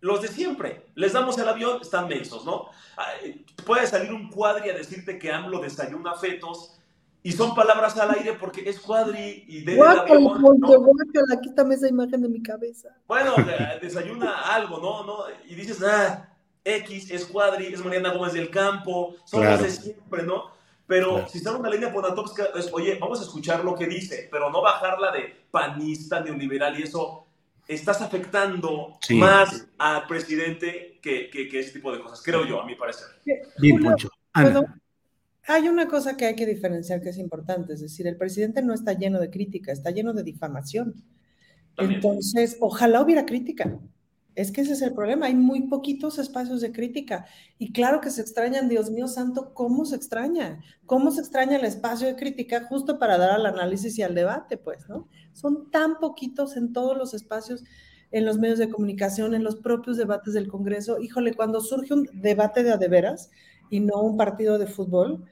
los 0.00 0.20
de 0.20 0.28
siempre, 0.28 0.86
les 0.96 1.12
damos 1.12 1.38
el 1.38 1.48
avión, 1.48 1.80
están 1.80 2.08
mensos, 2.08 2.44
¿no? 2.44 2.68
Puede 3.64 3.86
salir 3.86 4.12
un 4.12 4.28
cuadri 4.28 4.68
a 4.68 4.74
decirte 4.74 5.18
que 5.18 5.32
AMLO 5.32 5.60
desayuna 5.60 6.14
fetos 6.14 6.78
y 7.26 7.32
son 7.32 7.54
palabras 7.54 7.96
al 7.96 8.10
aire 8.10 8.34
porque 8.34 8.68
es 8.68 8.78
cuadri 8.78 9.44
y 9.48 9.64
de 9.64 9.76
guácala, 9.76 10.20
¿no? 10.20 10.38
guácala, 10.38 11.40
quítame 11.40 11.74
esa 11.74 11.88
imagen 11.88 12.20
de 12.20 12.28
mi 12.28 12.42
cabeza. 12.42 12.90
Bueno, 13.08 13.34
desayuna 13.80 14.42
algo, 14.54 14.78
¿no? 14.78 15.04
¿no? 15.04 15.24
Y 15.48 15.54
dices, 15.54 15.82
ah, 15.82 16.28
X 16.62 17.10
es 17.10 17.24
cuadri, 17.24 17.68
es 17.68 17.82
Mariana 17.82 18.12
Gómez 18.12 18.34
del 18.34 18.50
Campo, 18.50 19.16
son 19.24 19.40
claro. 19.40 19.62
de 19.62 19.70
siempre, 19.70 20.22
¿no? 20.22 20.50
Pero 20.86 21.14
claro. 21.14 21.28
si 21.30 21.38
está 21.38 21.56
una 21.56 21.70
línea 21.70 21.90
Ponatovska, 21.90 22.50
es, 22.56 22.70
oye, 22.74 22.98
vamos 23.00 23.20
a 23.20 23.22
escuchar 23.22 23.64
lo 23.64 23.74
que 23.74 23.86
dice, 23.86 24.28
pero 24.30 24.50
no 24.50 24.60
bajarla 24.60 25.10
de 25.10 25.34
panista, 25.50 26.20
neoliberal 26.20 26.78
y 26.78 26.82
eso. 26.82 27.22
Estás 27.66 28.02
afectando 28.02 28.98
sí. 29.00 29.14
más 29.14 29.66
al 29.78 30.06
presidente 30.06 30.98
que, 31.00 31.30
que, 31.30 31.48
que, 31.48 31.60
ese 31.60 31.72
tipo 31.72 31.90
de 31.90 32.02
cosas, 32.02 32.20
creo 32.22 32.44
yo, 32.44 32.60
a 32.60 32.66
mi 32.66 32.74
parecer. 32.74 33.06
Bien, 33.56 33.82
Poncho. 33.82 34.10
Bueno, 34.34 34.64
hay 35.46 35.68
una 35.68 35.88
cosa 35.88 36.16
que 36.16 36.26
hay 36.26 36.36
que 36.36 36.46
diferenciar 36.46 37.00
que 37.00 37.10
es 37.10 37.18
importante, 37.18 37.74
es 37.74 37.80
decir, 37.80 38.06
el 38.06 38.16
presidente 38.16 38.62
no 38.62 38.74
está 38.74 38.94
lleno 38.94 39.20
de 39.20 39.30
crítica, 39.30 39.72
está 39.72 39.90
lleno 39.90 40.12
de 40.12 40.22
difamación. 40.22 40.94
También. 41.76 41.96
Entonces, 41.96 42.56
ojalá 42.60 43.02
hubiera 43.02 43.26
crítica. 43.26 43.78
Es 44.34 44.50
que 44.50 44.62
ese 44.62 44.72
es 44.72 44.82
el 44.82 44.94
problema, 44.94 45.26
hay 45.26 45.34
muy 45.34 45.68
poquitos 45.68 46.18
espacios 46.18 46.60
de 46.60 46.72
crítica. 46.72 47.24
Y 47.56 47.72
claro 47.72 48.00
que 48.00 48.10
se 48.10 48.20
extrañan, 48.20 48.68
Dios 48.68 48.90
mío 48.90 49.06
santo, 49.06 49.54
¿cómo 49.54 49.84
se 49.84 49.94
extraña? 49.94 50.60
¿Cómo 50.86 51.12
se 51.12 51.20
extraña 51.20 51.56
el 51.56 51.64
espacio 51.64 52.08
de 52.08 52.16
crítica 52.16 52.64
justo 52.64 52.98
para 52.98 53.16
dar 53.16 53.30
al 53.30 53.46
análisis 53.46 53.96
y 53.98 54.02
al 54.02 54.14
debate? 54.14 54.56
Pues, 54.56 54.88
¿no? 54.88 55.08
Son 55.32 55.70
tan 55.70 55.98
poquitos 56.00 56.56
en 56.56 56.72
todos 56.72 56.96
los 56.96 57.14
espacios, 57.14 57.62
en 58.10 58.24
los 58.24 58.38
medios 58.38 58.58
de 58.58 58.70
comunicación, 58.70 59.34
en 59.34 59.44
los 59.44 59.56
propios 59.56 59.96
debates 59.96 60.34
del 60.34 60.48
Congreso. 60.48 60.98
Híjole, 61.00 61.34
cuando 61.34 61.60
surge 61.60 61.94
un 61.94 62.08
debate 62.12 62.64
de 62.64 62.72
a 62.72 62.76
de 62.76 62.88
veras 62.88 63.30
y 63.70 63.78
no 63.80 64.02
un 64.02 64.16
partido 64.16 64.58
de 64.58 64.66
fútbol, 64.66 65.24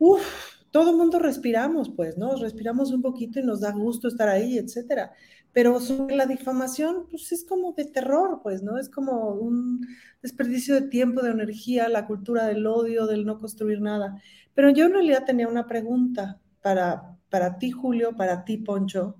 uff, 0.00 0.24
todo 0.72 0.90
el 0.90 0.96
mundo 0.96 1.20
respiramos, 1.20 1.88
pues, 1.88 2.18
¿no? 2.18 2.34
Respiramos 2.34 2.90
un 2.90 3.02
poquito 3.02 3.38
y 3.38 3.44
nos 3.44 3.60
da 3.60 3.70
gusto 3.70 4.08
estar 4.08 4.28
ahí, 4.28 4.58
etcétera 4.58 5.12
pero 5.52 5.80
sobre 5.80 6.16
la 6.16 6.26
difamación, 6.26 7.06
pues 7.10 7.32
es 7.32 7.44
como 7.44 7.72
de 7.72 7.84
terror, 7.84 8.40
pues, 8.42 8.62
¿no? 8.62 8.78
Es 8.78 8.88
como 8.88 9.32
un 9.32 9.86
desperdicio 10.22 10.74
de 10.74 10.82
tiempo, 10.82 11.22
de 11.22 11.30
energía, 11.30 11.88
la 11.88 12.06
cultura 12.06 12.46
del 12.46 12.66
odio, 12.66 13.06
del 13.06 13.26
no 13.26 13.38
construir 13.38 13.80
nada. 13.80 14.20
Pero 14.54 14.70
yo 14.70 14.86
en 14.86 14.92
realidad 14.92 15.24
tenía 15.24 15.48
una 15.48 15.66
pregunta 15.66 16.38
para, 16.62 17.16
para 17.30 17.58
ti, 17.58 17.70
Julio, 17.72 18.16
para 18.16 18.44
ti, 18.44 18.58
Poncho, 18.58 19.16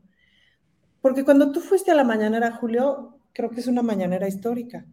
porque 1.00 1.24
cuando 1.24 1.50
tú 1.50 1.60
fuiste 1.60 1.90
a 1.90 1.94
la 1.94 2.04
mañanera, 2.04 2.52
Julio, 2.52 3.18
creo 3.32 3.50
que 3.50 3.60
es 3.60 3.66
una 3.66 3.82
mañanera 3.82 4.28
histórica, 4.28 4.86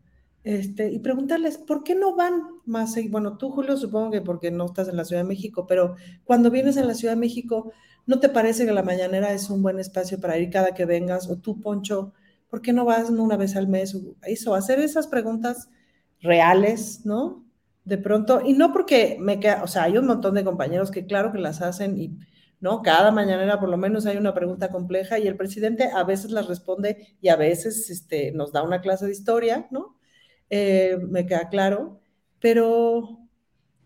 este, 0.48 0.92
y 0.92 1.00
preguntarles, 1.00 1.58
¿por 1.58 1.84
qué 1.84 1.96
no 1.96 2.16
van 2.16 2.42
más? 2.66 2.96
Bueno, 3.10 3.38
tú, 3.38 3.52
Julio, 3.52 3.78
supongo 3.78 4.12
que 4.12 4.22
porque 4.22 4.52
no 4.52 4.66
estás 4.66 4.88
en 4.88 4.98
la 4.98 5.06
Ciudad 5.06 5.24
de 5.24 5.28
México, 5.28 5.66
pero 5.68 5.96
cuando 6.24 6.52
vienes 6.52 6.78
a 6.78 6.84
la 6.84 6.94
Ciudad 6.94 7.14
de 7.14 7.20
México, 7.20 7.72
¿No 8.08 8.22
te 8.22 8.30
parece 8.30 8.66
que 8.66 8.72
la 8.72 8.84
mañanera 8.84 9.34
es 9.34 9.50
un 9.50 9.62
buen 9.62 9.80
espacio 9.80 10.18
para 10.22 10.38
ir 10.38 10.50
cada 10.50 10.74
que 10.74 10.86
vengas? 10.86 11.30
O 11.30 11.40
tú, 11.40 11.60
Poncho, 11.60 12.14
¿por 12.50 12.62
qué 12.62 12.72
no 12.72 12.86
vas 12.86 13.10
una 13.10 13.36
vez 13.36 13.58
al 13.58 13.68
mes? 13.68 13.98
Eso, 14.22 14.56
hacer 14.56 14.80
esas 14.80 15.08
preguntas 15.08 15.70
reales, 16.22 17.06
¿no? 17.06 17.46
de 17.84 17.98
pronto, 17.98 18.42
y 18.46 18.52
no 18.54 18.74
porque 18.74 19.18
me 19.20 19.40
queda, 19.40 19.64
o 19.64 19.68
sea, 19.68 19.84
hay 19.84 19.98
un 19.98 20.08
montón 20.08 20.36
de 20.36 20.44
compañeros 20.44 20.92
que 20.92 21.06
claro 21.06 21.32
que 21.32 21.40
las 21.40 21.62
hacen 21.62 21.98
y, 21.98 22.18
¿no? 22.60 22.82
Cada 22.82 23.12
mañanera 23.12 23.62
por 23.62 23.70
lo 23.70 23.78
menos 23.78 24.06
hay 24.06 24.18
una 24.18 24.34
pregunta 24.34 24.70
compleja 24.72 25.20
y 25.20 25.28
el 25.28 25.38
presidente 25.38 25.90
a 25.96 26.04
veces 26.04 26.32
las 26.32 26.48
responde 26.48 27.16
y 27.22 27.30
a 27.30 27.38
veces 27.38 27.90
este, 27.90 28.34
nos 28.34 28.52
da 28.52 28.64
una 28.64 28.82
clase 28.82 29.06
de 29.06 29.14
historia, 29.14 29.68
¿no? 29.72 29.97
Eh, 30.50 30.98
me 31.10 31.26
queda 31.26 31.50
claro, 31.50 32.00
pero 32.40 33.20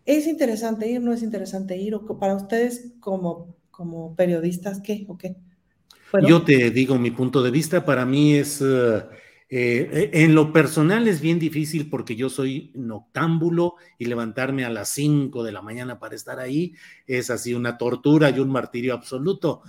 ¿es 0.04 0.26
interesante 0.26 0.88
ir? 0.88 1.00
¿No 1.00 1.12
es 1.12 1.22
interesante 1.22 1.76
ir? 1.76 1.94
¿O 1.94 2.18
para 2.18 2.34
ustedes 2.34 2.92
como, 3.00 3.56
como 3.70 4.14
periodistas 4.14 4.80
qué 4.80 5.04
o 5.08 5.18
qué? 5.18 5.36
Yo 6.28 6.42
te 6.42 6.70
digo 6.70 6.98
mi 6.98 7.10
punto 7.10 7.42
de 7.42 7.50
vista, 7.50 7.84
para 7.84 8.04
mí 8.04 8.34
es, 8.34 8.60
eh, 8.60 9.02
eh, 9.48 10.10
en 10.12 10.34
lo 10.34 10.52
personal 10.52 11.08
es 11.08 11.20
bien 11.20 11.38
difícil 11.38 11.88
porque 11.88 12.16
yo 12.16 12.28
soy 12.28 12.70
noctámbulo 12.74 13.76
y 13.98 14.04
levantarme 14.04 14.64
a 14.64 14.70
las 14.70 14.90
5 14.90 15.42
de 15.42 15.52
la 15.52 15.62
mañana 15.62 15.98
para 15.98 16.14
estar 16.14 16.38
ahí 16.38 16.74
es 17.06 17.30
así 17.30 17.54
una 17.54 17.78
tortura 17.78 18.30
y 18.30 18.40
un 18.40 18.50
martirio 18.50 18.94
absoluto. 18.94 19.62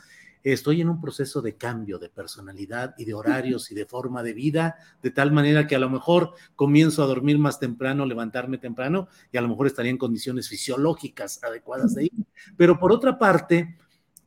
Estoy 0.44 0.82
en 0.82 0.90
un 0.90 1.00
proceso 1.00 1.42
de 1.42 1.56
cambio 1.56 2.00
de 2.00 2.10
personalidad 2.10 2.96
y 2.98 3.06
de 3.06 3.14
horarios 3.14 3.72
y 3.72 3.76
de 3.76 3.86
forma 3.86 4.24
de 4.24 4.34
vida, 4.34 4.76
de 5.02 5.10
tal 5.10 5.32
manera 5.32 5.68
que 5.68 5.76
a 5.76 5.80
lo 5.80 5.90
mejor 5.90 6.34
comienzo 6.56 7.02
a 7.02 7.08
dormir 7.08 7.40
más 7.40 7.60
temprano, 7.60 8.06
levantarme 8.06 8.58
temprano 8.58 9.08
y 9.32 9.38
a 9.38 9.42
lo 9.42 9.48
mejor 9.48 9.68
estaría 9.68 9.92
en 9.92 9.98
condiciones 9.98 10.50
fisiológicas 10.50 11.42
adecuadas 11.44 11.96
de 11.96 12.06
ir. 12.06 12.12
Pero 12.58 12.78
por 12.78 12.92
otra 12.92 13.18
parte, 13.18 13.78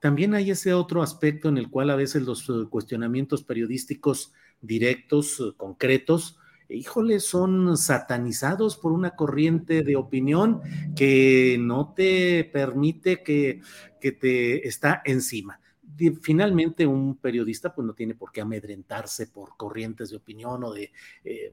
también 0.01 0.35
hay 0.35 0.51
ese 0.51 0.73
otro 0.73 1.03
aspecto 1.03 1.51
en 1.51 1.59
el 1.59 1.69
cual 1.69 1.91
a 1.91 1.97
veces 1.97 2.23
los 2.23 2.49
eh, 2.49 2.67
cuestionamientos 2.71 3.43
periodísticos 3.43 4.33
directos, 4.63 5.41
eh, 5.41 5.53
concretos, 5.55 6.39
híjole, 6.71 7.21
son 7.21 7.77
satanizados 7.77 8.77
por 8.77 8.93
una 8.93 9.11
corriente 9.11 9.83
de 9.83 9.97
opinión 9.97 10.63
que 10.97 11.59
no 11.61 11.93
te 11.95 12.45
permite 12.45 13.23
que, 13.23 13.61
que 14.01 14.13
te 14.13 14.67
está 14.67 15.03
encima. 15.05 15.61
Finalmente, 16.21 16.87
un 16.87 17.17
periodista 17.17 17.75
pues 17.75 17.87
no 17.87 17.95
tiene 17.95 18.15
por 18.15 18.33
qué 18.33 18.41
amedrentarse 18.41 19.27
por 19.29 19.57
corrientes 19.57 20.11
de 20.11 20.17
opinión 20.17 20.65
o 20.65 20.73
de 20.73 20.93
eh, 21.25 21.53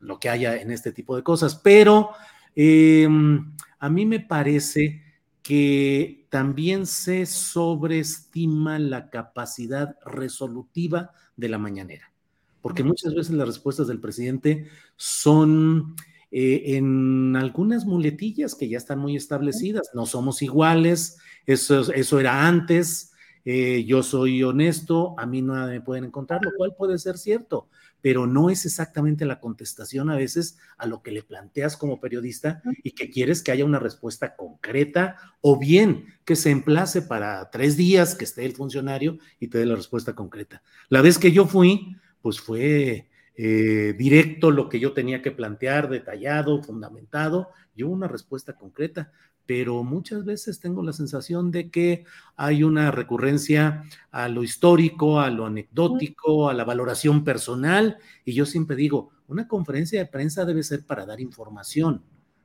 lo 0.00 0.18
que 0.18 0.28
haya 0.28 0.60
en 0.60 0.70
este 0.70 0.92
tipo 0.92 1.16
de 1.16 1.22
cosas, 1.22 1.56
pero 1.56 2.10
em, 2.54 3.54
a 3.78 3.88
mí 3.88 4.06
me 4.06 4.20
parece 4.20 5.02
que 5.42 6.26
también 6.28 6.86
se 6.86 7.24
sobreestima 7.26 8.78
la 8.78 9.10
capacidad 9.10 9.96
resolutiva 10.04 11.12
de 11.36 11.48
la 11.48 11.58
mañanera, 11.58 12.12
porque 12.60 12.82
muchas 12.82 13.14
veces 13.14 13.34
las 13.34 13.46
respuestas 13.46 13.86
del 13.86 14.00
presidente 14.00 14.66
son 14.96 15.94
eh, 16.32 16.76
en 16.76 17.36
algunas 17.36 17.86
muletillas 17.86 18.54
que 18.54 18.68
ya 18.68 18.78
están 18.78 18.98
muy 18.98 19.14
establecidas, 19.16 19.90
no 19.94 20.06
somos 20.06 20.42
iguales, 20.42 21.18
eso, 21.46 21.92
eso 21.92 22.18
era 22.18 22.46
antes, 22.46 23.12
eh, 23.48 23.84
yo 23.84 24.02
soy 24.02 24.42
honesto, 24.42 25.14
a 25.16 25.24
mí 25.24 25.40
no 25.40 25.54
me 25.68 25.80
pueden 25.80 26.02
encontrar, 26.02 26.40
lo 26.42 26.50
cual 26.56 26.74
puede 26.76 26.98
ser 26.98 27.16
cierto, 27.16 27.68
pero 28.00 28.26
no 28.26 28.50
es 28.50 28.66
exactamente 28.66 29.24
la 29.24 29.38
contestación 29.38 30.10
a 30.10 30.16
veces 30.16 30.58
a 30.76 30.86
lo 30.86 31.00
que 31.00 31.12
le 31.12 31.22
planteas 31.22 31.76
como 31.76 32.00
periodista 32.00 32.60
y 32.82 32.90
que 32.90 33.08
quieres 33.08 33.44
que 33.44 33.52
haya 33.52 33.64
una 33.64 33.78
respuesta 33.78 34.34
concreta 34.34 35.14
o 35.40 35.60
bien 35.60 36.06
que 36.24 36.34
se 36.34 36.50
emplace 36.50 37.02
para 37.02 37.48
tres 37.50 37.76
días 37.76 38.16
que 38.16 38.24
esté 38.24 38.44
el 38.44 38.56
funcionario 38.56 39.16
y 39.38 39.46
te 39.46 39.58
dé 39.58 39.66
la 39.66 39.76
respuesta 39.76 40.16
concreta. 40.16 40.64
La 40.88 41.00
vez 41.00 41.16
que 41.16 41.30
yo 41.30 41.46
fui, 41.46 41.96
pues 42.22 42.40
fue 42.40 43.08
eh, 43.36 43.94
directo 43.96 44.50
lo 44.50 44.68
que 44.68 44.80
yo 44.80 44.92
tenía 44.92 45.22
que 45.22 45.30
plantear, 45.30 45.88
detallado, 45.88 46.64
fundamentado, 46.64 47.50
y 47.76 47.84
una 47.84 48.08
respuesta 48.08 48.54
concreta 48.54 49.12
pero 49.46 49.84
muchas 49.84 50.24
veces 50.24 50.60
tengo 50.60 50.82
la 50.82 50.92
sensación 50.92 51.50
de 51.50 51.70
que 51.70 52.04
hay 52.34 52.64
una 52.64 52.90
recurrencia 52.90 53.84
a 54.10 54.28
lo 54.28 54.42
histórico, 54.42 55.20
a 55.20 55.30
lo 55.30 55.46
anecdótico, 55.46 56.48
a 56.48 56.54
la 56.54 56.64
valoración 56.64 57.24
personal, 57.24 57.98
y 58.24 58.32
yo 58.32 58.44
siempre 58.44 58.76
digo, 58.76 59.10
una 59.28 59.46
conferencia 59.46 60.00
de 60.00 60.06
prensa 60.06 60.44
debe 60.44 60.62
ser 60.62 60.84
para 60.84 61.06
dar 61.06 61.20
información, 61.20 62.02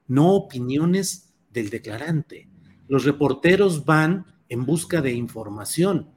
no 0.07 0.33
opiniones 0.33 1.33
del 1.51 1.69
declarante. 1.69 2.47
Los 2.87 3.03
reporteros 3.03 3.83
van 3.83 4.25
en 4.47 4.65
busca 4.65 5.01
de 5.01 5.13
información 5.13 6.09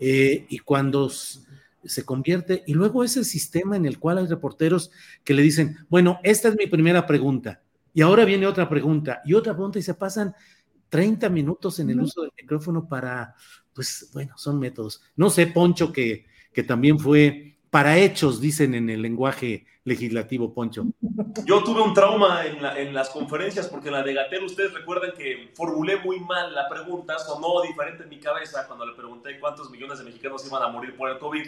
eh, 0.00 0.46
y 0.48 0.58
cuando 0.58 1.08
se 1.08 2.04
convierte, 2.04 2.64
y 2.66 2.74
luego 2.74 3.04
ese 3.04 3.24
sistema 3.24 3.76
en 3.76 3.86
el 3.86 3.98
cual 3.98 4.18
hay 4.18 4.26
reporteros 4.26 4.90
que 5.24 5.34
le 5.34 5.42
dicen, 5.42 5.76
bueno, 5.88 6.18
esta 6.22 6.48
es 6.48 6.56
mi 6.56 6.66
primera 6.66 7.06
pregunta, 7.06 7.62
y 7.94 8.02
ahora 8.02 8.24
viene 8.24 8.46
otra 8.46 8.68
pregunta 8.68 9.20
y 9.24 9.34
otra 9.34 9.52
pregunta 9.52 9.78
y 9.78 9.82
se 9.82 9.94
pasan 9.94 10.34
30 10.88 11.28
minutos 11.30 11.78
en 11.78 11.90
el 11.90 12.00
uso 12.00 12.22
del 12.22 12.32
micrófono 12.38 12.86
para, 12.86 13.34
pues 13.74 14.10
bueno, 14.12 14.36
son 14.36 14.58
métodos. 14.58 15.02
No 15.16 15.30
sé, 15.30 15.46
Poncho, 15.46 15.90
que, 15.90 16.26
que 16.52 16.62
también 16.62 16.98
fue 16.98 17.56
para 17.70 17.96
hechos, 17.96 18.42
dicen 18.42 18.74
en 18.74 18.90
el 18.90 19.00
lenguaje 19.00 19.64
legislativo, 19.84 20.52
Poncho. 20.52 20.84
Yo 21.46 21.64
tuve 21.64 21.80
un 21.80 21.94
trauma 21.94 22.44
en, 22.44 22.62
en 22.64 22.92
las 22.92 23.08
conferencias 23.08 23.68
porque 23.68 23.88
en 23.88 23.94
la 23.94 24.02
de 24.02 24.12
Gatel, 24.12 24.44
ustedes 24.44 24.74
recuerdan 24.74 25.12
que 25.16 25.50
formulé 25.54 25.96
muy 25.96 26.20
mal 26.20 26.54
la 26.54 26.68
pregunta, 26.68 27.18
sonó 27.18 27.62
diferente 27.62 28.02
en 28.02 28.10
mi 28.10 28.20
cabeza 28.20 28.66
cuando 28.66 28.84
le 28.84 28.94
pregunté 28.94 29.40
cuántos 29.40 29.70
millones 29.70 29.98
de 29.98 30.04
mexicanos 30.04 30.46
iban 30.46 30.62
a 30.62 30.68
morir 30.68 30.94
por 30.94 31.08
el 31.08 31.18
COVID. 31.18 31.46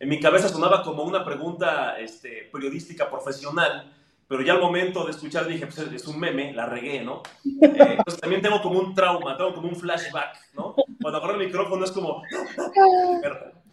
En 0.00 0.08
mi 0.08 0.20
cabeza 0.20 0.50
sonaba 0.50 0.82
como 0.82 1.02
una 1.04 1.24
pregunta 1.24 1.98
este, 1.98 2.50
periodística 2.52 3.08
profesional 3.08 3.90
pero 4.28 4.42
ya 4.42 4.54
al 4.54 4.60
momento 4.60 5.04
de 5.04 5.10
escuchar 5.10 5.46
dije, 5.46 5.66
pues 5.66 5.78
es 5.78 6.06
un 6.06 6.18
meme, 6.18 6.52
la 6.52 6.66
regué, 6.66 7.02
¿no? 7.02 7.22
Eh, 7.62 7.96
entonces 7.96 8.20
también 8.20 8.42
tengo 8.42 8.60
como 8.60 8.78
un 8.78 8.94
trauma, 8.94 9.36
tengo 9.36 9.54
como 9.54 9.68
un 9.68 9.76
flashback, 9.76 10.36
¿no? 10.54 10.74
Cuando 11.00 11.18
agarro 11.18 11.34
el 11.34 11.46
micrófono 11.46 11.84
es 11.84 11.92
como... 11.92 12.22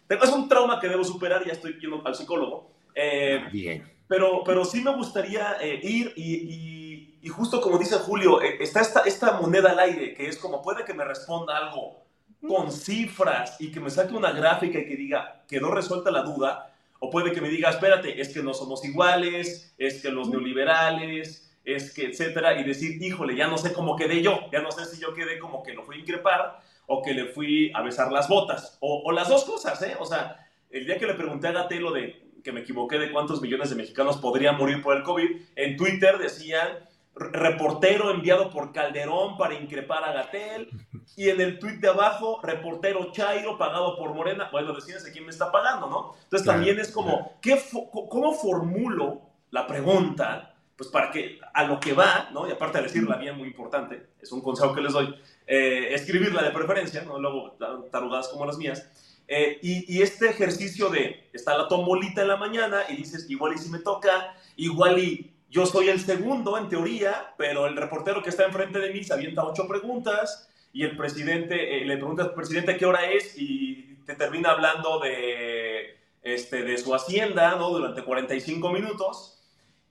es 0.08 0.30
un 0.30 0.48
trauma 0.48 0.80
que 0.80 0.88
debo 0.88 1.04
superar, 1.04 1.44
ya 1.44 1.52
estoy 1.52 1.78
yendo 1.80 2.02
al 2.04 2.14
psicólogo. 2.14 2.70
Eh, 2.94 3.44
Bien. 3.52 3.90
Pero, 4.08 4.42
pero 4.44 4.64
sí 4.64 4.80
me 4.80 4.94
gustaría 4.94 5.56
eh, 5.60 5.78
ir 5.82 6.12
y, 6.16 7.18
y, 7.22 7.28
justo 7.28 7.60
como 7.60 7.78
dice 7.78 7.96
Julio, 7.96 8.40
está 8.40 8.80
esta, 8.80 9.02
esta 9.02 9.40
moneda 9.40 9.70
al 9.70 9.78
aire, 9.78 10.14
que 10.14 10.26
es 10.26 10.36
como 10.36 10.62
puede 10.62 10.84
que 10.84 10.94
me 10.94 11.04
responda 11.04 11.56
algo 11.56 12.04
con 12.46 12.72
cifras 12.72 13.56
y 13.60 13.70
que 13.70 13.80
me 13.80 13.90
saque 13.90 14.14
una 14.14 14.32
gráfica 14.32 14.78
y 14.78 14.86
que 14.86 14.96
diga, 14.96 15.42
quedó 15.46 15.70
resuelta 15.70 16.10
la 16.10 16.22
duda, 16.22 16.69
o 17.00 17.10
puede 17.10 17.32
que 17.32 17.40
me 17.40 17.48
diga, 17.48 17.70
espérate, 17.70 18.20
es 18.20 18.28
que 18.28 18.42
no 18.42 18.54
somos 18.54 18.84
iguales, 18.84 19.74
es 19.78 20.02
que 20.02 20.10
los 20.10 20.28
neoliberales, 20.28 21.50
es 21.64 21.92
que, 21.92 22.04
etcétera, 22.04 22.60
y 22.60 22.64
decir, 22.64 23.02
híjole, 23.02 23.34
ya 23.34 23.48
no 23.48 23.58
sé 23.58 23.72
cómo 23.72 23.96
quedé 23.96 24.22
yo, 24.22 24.38
ya 24.52 24.60
no 24.60 24.70
sé 24.70 24.84
si 24.84 25.00
yo 25.00 25.14
quedé 25.14 25.38
como 25.38 25.62
que 25.62 25.72
lo 25.72 25.82
fui 25.82 25.96
a 25.96 26.00
increpar 26.00 26.60
o 26.86 27.02
que 27.02 27.14
le 27.14 27.26
fui 27.26 27.72
a 27.74 27.82
besar 27.82 28.12
las 28.12 28.28
botas, 28.28 28.76
o, 28.80 29.10
las 29.12 29.28
dos 29.28 29.44
cosas, 29.44 29.80
¿eh? 29.82 29.96
O 29.98 30.04
sea, 30.04 30.46
el 30.70 30.84
día 30.84 30.98
que 30.98 31.06
le 31.06 31.14
pregunté 31.14 31.48
a 31.48 31.52
Gatelo 31.52 31.92
de 31.92 32.30
que 32.44 32.52
me 32.52 32.60
equivoqué 32.60 32.98
de 32.98 33.12
cuántos 33.12 33.40
millones 33.40 33.70
de 33.70 33.76
mexicanos 33.76 34.18
podrían 34.18 34.56
morir 34.56 34.82
por 34.82 34.96
el 34.96 35.02
COVID, 35.02 35.30
en 35.56 35.76
Twitter 35.76 36.18
decían 36.18 36.68
reportero 37.14 38.10
enviado 38.10 38.50
por 38.50 38.72
Calderón 38.72 39.36
para 39.36 39.54
increpar 39.54 40.04
a 40.04 40.12
Gatel, 40.12 40.70
y 41.16 41.28
en 41.28 41.40
el 41.40 41.58
tweet 41.58 41.78
de 41.78 41.88
abajo, 41.88 42.40
reportero 42.42 43.12
Chairo 43.12 43.58
pagado 43.58 43.96
por 43.96 44.14
Morena. 44.14 44.48
Bueno, 44.50 44.72
decídense 44.72 45.12
quién 45.12 45.24
me 45.24 45.30
está 45.30 45.50
pagando, 45.52 45.88
¿no? 45.88 46.14
Entonces 46.22 46.46
también 46.46 46.78
es 46.78 46.90
como, 46.90 47.38
¿qué 47.42 47.60
¿cómo 48.08 48.32
formulo 48.32 49.22
la 49.50 49.66
pregunta? 49.66 50.54
Pues 50.76 50.88
para 50.88 51.10
que 51.10 51.38
a 51.52 51.64
lo 51.64 51.78
que 51.78 51.92
va, 51.92 52.30
¿no? 52.32 52.48
Y 52.48 52.52
aparte 52.52 52.78
de 52.78 52.84
decirla 52.84 53.16
bien, 53.16 53.36
muy 53.36 53.48
importante, 53.48 54.10
es 54.20 54.32
un 54.32 54.40
consejo 54.40 54.74
que 54.74 54.80
les 54.80 54.92
doy, 54.92 55.14
eh, 55.46 55.92
escribirla 55.92 56.42
de 56.42 56.52
preferencia, 56.52 57.02
¿no? 57.02 57.18
Luego 57.18 57.56
tarugadas 57.90 58.28
como 58.28 58.46
las 58.46 58.56
mías. 58.56 58.88
Eh, 59.28 59.58
y, 59.62 59.96
y, 59.96 60.02
este 60.02 60.28
ejercicio 60.28 60.88
de, 60.88 61.28
está 61.32 61.56
la 61.56 61.68
tombolita 61.68 62.22
en 62.22 62.28
la 62.28 62.36
mañana 62.36 62.82
y 62.88 62.96
dices, 62.96 63.30
igual 63.30 63.52
y 63.54 63.58
si 63.58 63.70
me 63.70 63.78
toca, 63.78 64.34
igual 64.56 64.98
y 64.98 65.30
yo 65.50 65.66
soy 65.66 65.88
el 65.88 66.00
segundo 66.00 66.56
en 66.56 66.68
teoría, 66.68 67.34
pero 67.36 67.66
el 67.66 67.76
reportero 67.76 68.22
que 68.22 68.30
está 68.30 68.44
enfrente 68.44 68.78
de 68.78 68.92
mí 68.92 69.02
se 69.02 69.12
avienta 69.12 69.44
ocho 69.44 69.66
preguntas 69.66 70.48
y 70.72 70.84
el 70.84 70.96
presidente, 70.96 71.82
eh, 71.82 71.84
le 71.84 71.96
pregunta 71.96 72.22
al 72.22 72.34
presidente 72.34 72.76
qué 72.76 72.86
hora 72.86 73.10
es 73.10 73.36
y 73.36 73.98
te 74.06 74.14
termina 74.14 74.52
hablando 74.52 75.00
de, 75.00 75.98
este, 76.22 76.62
de 76.62 76.78
su 76.78 76.94
hacienda, 76.94 77.56
¿no? 77.56 77.70
Durante 77.70 78.04
45 78.04 78.70
minutos 78.70 79.42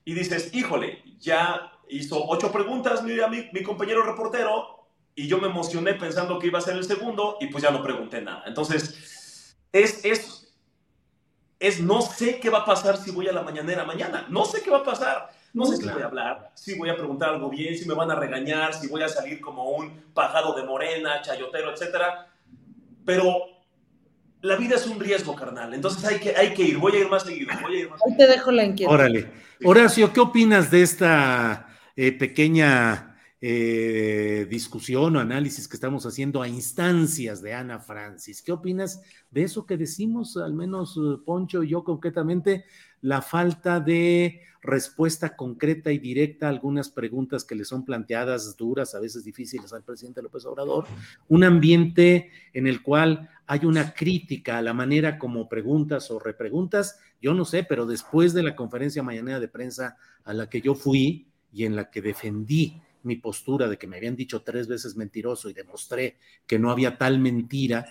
y 0.06 0.14
dices, 0.14 0.54
híjole, 0.54 1.02
ya 1.18 1.72
hizo 1.90 2.24
ocho 2.26 2.50
preguntas 2.50 3.02
mi, 3.02 3.12
mi, 3.12 3.50
mi 3.52 3.62
compañero 3.62 4.02
reportero 4.02 4.86
y 5.14 5.28
yo 5.28 5.38
me 5.38 5.48
emocioné 5.48 5.92
pensando 5.92 6.38
que 6.38 6.46
iba 6.46 6.58
a 6.58 6.62
ser 6.62 6.76
el 6.76 6.84
segundo 6.84 7.36
y 7.38 7.48
pues 7.48 7.62
ya 7.62 7.70
no 7.70 7.82
pregunté 7.82 8.22
nada. 8.22 8.44
Entonces, 8.46 9.54
es, 9.72 10.02
es, 10.06 10.54
es 11.58 11.80
no 11.80 12.00
sé 12.00 12.40
qué 12.40 12.48
va 12.48 12.60
a 12.60 12.64
pasar 12.64 12.96
si 12.96 13.10
voy 13.10 13.28
a 13.28 13.32
la 13.32 13.42
mañanera 13.42 13.84
mañana, 13.84 14.24
no 14.30 14.46
sé 14.46 14.62
qué 14.62 14.70
va 14.70 14.78
a 14.78 14.84
pasar 14.84 15.39
no 15.52 15.66
sé 15.66 15.76
si 15.76 15.88
voy 15.88 16.02
a 16.02 16.06
hablar, 16.06 16.50
si 16.54 16.78
voy 16.78 16.90
a 16.90 16.96
preguntar 16.96 17.30
algo 17.30 17.50
bien, 17.50 17.76
si 17.76 17.86
me 17.86 17.94
van 17.94 18.10
a 18.10 18.14
regañar, 18.14 18.74
si 18.74 18.88
voy 18.88 19.02
a 19.02 19.08
salir 19.08 19.40
como 19.40 19.70
un 19.70 19.90
pajado 20.14 20.54
de 20.54 20.64
morena, 20.64 21.20
chayotero, 21.22 21.72
etcétera. 21.72 22.28
Pero 23.04 23.36
la 24.42 24.56
vida 24.56 24.76
es 24.76 24.86
un 24.86 25.00
riesgo, 25.00 25.34
carnal. 25.34 25.74
Entonces 25.74 26.04
hay 26.04 26.18
que, 26.18 26.36
hay 26.36 26.54
que 26.54 26.62
ir. 26.62 26.78
Voy 26.78 26.92
a 26.94 27.00
ir 27.00 27.08
más 27.08 27.24
seguido. 27.24 27.52
Voy 27.62 27.76
a 27.76 27.80
ir 27.80 27.90
más 27.90 28.00
Ahí 28.06 28.16
te 28.16 28.26
dejo 28.26 28.50
la 28.52 28.64
inquietud. 28.64 28.92
Órale. 28.92 29.30
Horacio, 29.64 30.12
¿qué 30.12 30.20
opinas 30.20 30.70
de 30.70 30.82
esta 30.82 31.68
eh, 31.96 32.12
pequeña 32.12 33.10
eh, 33.42 34.46
discusión 34.50 35.16
o 35.16 35.18
análisis 35.18 35.66
que 35.66 35.76
estamos 35.76 36.04
haciendo 36.04 36.42
a 36.42 36.48
instancias 36.48 37.40
de 37.40 37.54
Ana 37.54 37.78
Francis. 37.78 38.42
¿Qué 38.42 38.52
opinas 38.52 39.00
de 39.30 39.44
eso 39.44 39.64
que 39.64 39.78
decimos, 39.78 40.36
al 40.36 40.52
menos 40.52 40.98
eh, 40.98 41.16
Poncho 41.24 41.62
y 41.62 41.68
yo 41.68 41.82
concretamente, 41.82 42.66
la 43.00 43.22
falta 43.22 43.80
de 43.80 44.42
respuesta 44.62 45.36
concreta 45.36 45.90
y 45.90 45.98
directa 45.98 46.46
a 46.46 46.50
algunas 46.50 46.90
preguntas 46.90 47.44
que 47.44 47.54
le 47.54 47.64
son 47.64 47.84
planteadas 47.84 48.56
duras, 48.56 48.94
a 48.94 49.00
veces 49.00 49.24
difíciles 49.24 49.72
al 49.72 49.82
presidente 49.82 50.22
López 50.22 50.44
Obrador, 50.44 50.86
un 51.28 51.44
ambiente 51.44 52.30
en 52.52 52.66
el 52.66 52.82
cual 52.82 53.30
hay 53.46 53.64
una 53.64 53.94
crítica 53.94 54.58
a 54.58 54.62
la 54.62 54.74
manera 54.74 55.18
como 55.18 55.48
preguntas 55.48 56.10
o 56.10 56.18
repreguntas, 56.18 56.98
yo 57.22 57.34
no 57.34 57.44
sé, 57.44 57.64
pero 57.64 57.86
después 57.86 58.34
de 58.34 58.42
la 58.42 58.54
conferencia 58.54 59.02
mañanera 59.02 59.40
de 59.40 59.48
prensa 59.48 59.96
a 60.24 60.34
la 60.34 60.48
que 60.48 60.60
yo 60.60 60.74
fui 60.74 61.26
y 61.52 61.64
en 61.64 61.74
la 61.74 61.90
que 61.90 62.02
defendí 62.02 62.80
mi 63.02 63.16
postura 63.16 63.66
de 63.68 63.78
que 63.78 63.86
me 63.86 63.96
habían 63.96 64.14
dicho 64.14 64.42
tres 64.42 64.68
veces 64.68 64.94
mentiroso 64.94 65.48
y 65.48 65.54
demostré 65.54 66.18
que 66.46 66.58
no 66.58 66.70
había 66.70 66.98
tal 66.98 67.18
mentira, 67.18 67.86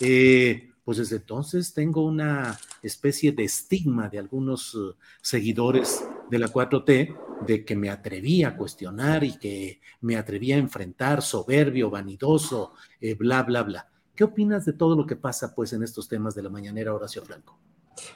eh, 0.00 0.70
pues 0.84 0.98
desde 0.98 1.16
entonces 1.16 1.74
tengo 1.74 2.04
una 2.04 2.58
especie 2.82 3.32
de 3.32 3.44
estigma 3.44 4.08
de 4.08 4.18
algunos 4.18 4.74
uh, 4.74 4.94
seguidores 5.22 6.02
de 6.30 6.38
la 6.38 6.48
4T 6.48 7.16
de 7.46 7.64
que 7.64 7.76
me 7.76 7.90
atreví 7.90 8.42
a 8.42 8.56
cuestionar 8.56 9.24
y 9.24 9.36
que 9.38 9.80
me 10.00 10.16
atreví 10.16 10.52
a 10.52 10.56
enfrentar 10.56 11.22
soberbio, 11.22 11.90
vanidoso, 11.90 12.72
eh, 13.00 13.14
bla, 13.14 13.42
bla, 13.42 13.62
bla. 13.62 13.88
¿Qué 14.14 14.24
opinas 14.24 14.64
de 14.64 14.72
todo 14.72 14.96
lo 14.96 15.06
que 15.06 15.16
pasa 15.16 15.54
pues 15.54 15.72
en 15.72 15.82
estos 15.82 16.08
temas 16.08 16.34
de 16.34 16.42
la 16.42 16.48
mañanera 16.48 16.94
Horacio 16.94 17.22
Franco? 17.22 17.58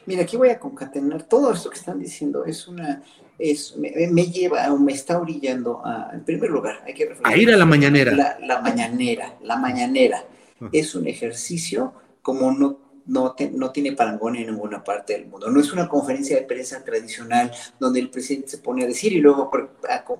Mira, 0.06 0.22
aquí 0.22 0.36
voy 0.36 0.50
a 0.50 0.58
concatenar 0.58 1.24
todo 1.24 1.52
esto 1.52 1.70
que 1.70 1.78
están 1.78 1.98
diciendo. 1.98 2.44
Es 2.44 2.68
una, 2.68 3.02
es, 3.38 3.76
me, 3.76 4.24
lleva 4.24 4.72
o 4.72 4.78
me 4.78 4.92
está 4.92 5.18
orillando 5.18 5.84
a, 5.84 6.10
en 6.12 6.24
primer 6.24 6.50
lugar, 6.50 6.82
hay 6.86 6.94
que 6.94 7.08
a 7.22 7.36
ir 7.36 7.52
a 7.52 7.56
la 7.56 7.66
mañanera. 7.66 8.12
La, 8.12 8.38
la 8.40 8.60
mañanera, 8.60 9.36
la 9.42 9.56
mañanera 9.56 10.24
es 10.72 10.94
un 10.94 11.06
ejercicio 11.06 11.92
como 12.22 12.52
no, 12.52 12.87
no, 13.08 13.34
tiene 13.72 13.92
parangón 13.92 14.36
en 14.36 14.46
ninguna 14.46 14.84
parte 14.84 15.14
del 15.14 15.26
mundo. 15.26 15.50
No 15.50 15.60
es 15.60 15.72
una 15.72 15.88
conferencia 15.88 16.36
de 16.36 16.42
prensa 16.42 16.84
tradicional 16.84 17.50
donde 17.80 18.00
el 18.00 18.10
presidente 18.10 18.48
se 18.48 18.58
pone 18.58 18.84
a 18.84 18.86
decir 18.86 19.12
y 19.12 19.20
luego 19.20 19.50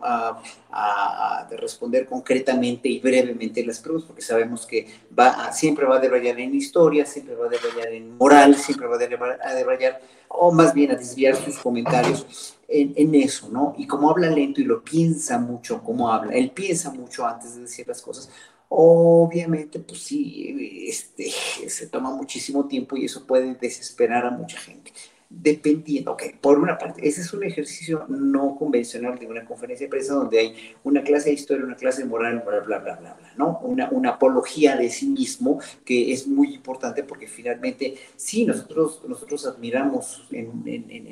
a, 0.03 0.43
a, 0.71 1.49
responder 1.51 2.07
concretamente 2.07 2.89
y 2.89 2.99
brevemente 2.99 3.65
las 3.65 3.81
preguntas, 3.81 4.07
porque 4.07 4.23
sabemos 4.23 4.67
que 4.67 4.87
va 5.17 5.53
siempre 5.53 5.87
va 5.87 5.97
a 5.97 6.01
debrayar 6.01 6.41
en 6.41 6.55
historia, 6.55 7.05
siempre 7.05 7.35
va 7.35 7.47
a 7.47 7.51
debrayar 7.51 7.93
en 7.93 8.17
moral, 8.17 8.55
siempre 8.55 8.87
va 8.87 8.97
a 8.97 9.55
debrayar, 9.55 10.01
o 10.29 10.51
más 10.53 10.73
bien 10.73 10.91
a 10.91 10.95
desviar 10.95 11.37
sus 11.37 11.59
comentarios 11.59 12.57
en, 12.69 12.93
en, 12.97 13.15
eso, 13.15 13.49
¿no? 13.51 13.75
Y 13.77 13.87
como 13.87 14.11
habla 14.11 14.31
lento 14.31 14.61
y 14.61 14.65
lo 14.65 14.83
piensa 14.83 15.39
mucho, 15.39 15.83
como 15.83 16.11
habla, 16.11 16.35
él 16.35 16.51
piensa 16.51 16.91
mucho 16.91 17.27
antes 17.27 17.55
de 17.55 17.63
decir 17.63 17.87
las 17.89 18.03
cosas, 18.03 18.31
Obviamente, 18.69 19.79
pues 19.79 20.01
sí, 20.03 20.87
este, 20.89 21.31
se 21.69 21.87
toma 21.87 22.11
muchísimo 22.15 22.67
tiempo 22.69 22.97
y 22.97 23.07
eso 23.07 23.27
puede 23.27 23.55
desesperar 23.55 24.27
a 24.27 24.31
mucha 24.31 24.59
gente 24.59 24.93
dependiendo, 25.31 26.13
ok, 26.13 26.23
por 26.41 26.59
una 26.59 26.79
parte, 26.79 27.07
ese 27.07 27.21
es 27.21 27.35
un 27.35 27.45
ejercicio 27.45 28.07
no 28.09 28.57
convencional 28.57 29.19
de 29.19 29.27
una 29.27 29.45
conferencia 29.45 29.87
de 29.87 29.91
prensa 29.91 30.15
donde 30.15 30.39
hay 30.39 30.75
una 30.85 31.03
clase 31.03 31.29
de 31.29 31.35
historia, 31.35 31.65
una 31.65 31.77
clase 31.77 32.03
de 32.03 32.09
moral, 32.09 32.43
bla, 32.47 32.61
bla, 32.61 32.79
bla, 32.79 32.97
bla, 32.97 33.15
bla, 33.15 33.33
¿no? 33.37 33.59
Una, 33.63 33.91
una 33.91 34.11
apología 34.11 34.77
de 34.77 34.89
sí 34.89 35.07
mismo 35.07 35.61
que 35.85 36.13
es 36.13 36.27
muy 36.27 36.55
importante 36.55 37.05
porque 37.05 37.27
finalmente, 37.27 37.97
sí, 38.17 38.47
nosotros, 38.47 39.03
nosotros 39.07 39.47
admiramos 39.47 40.27
en, 40.31 40.49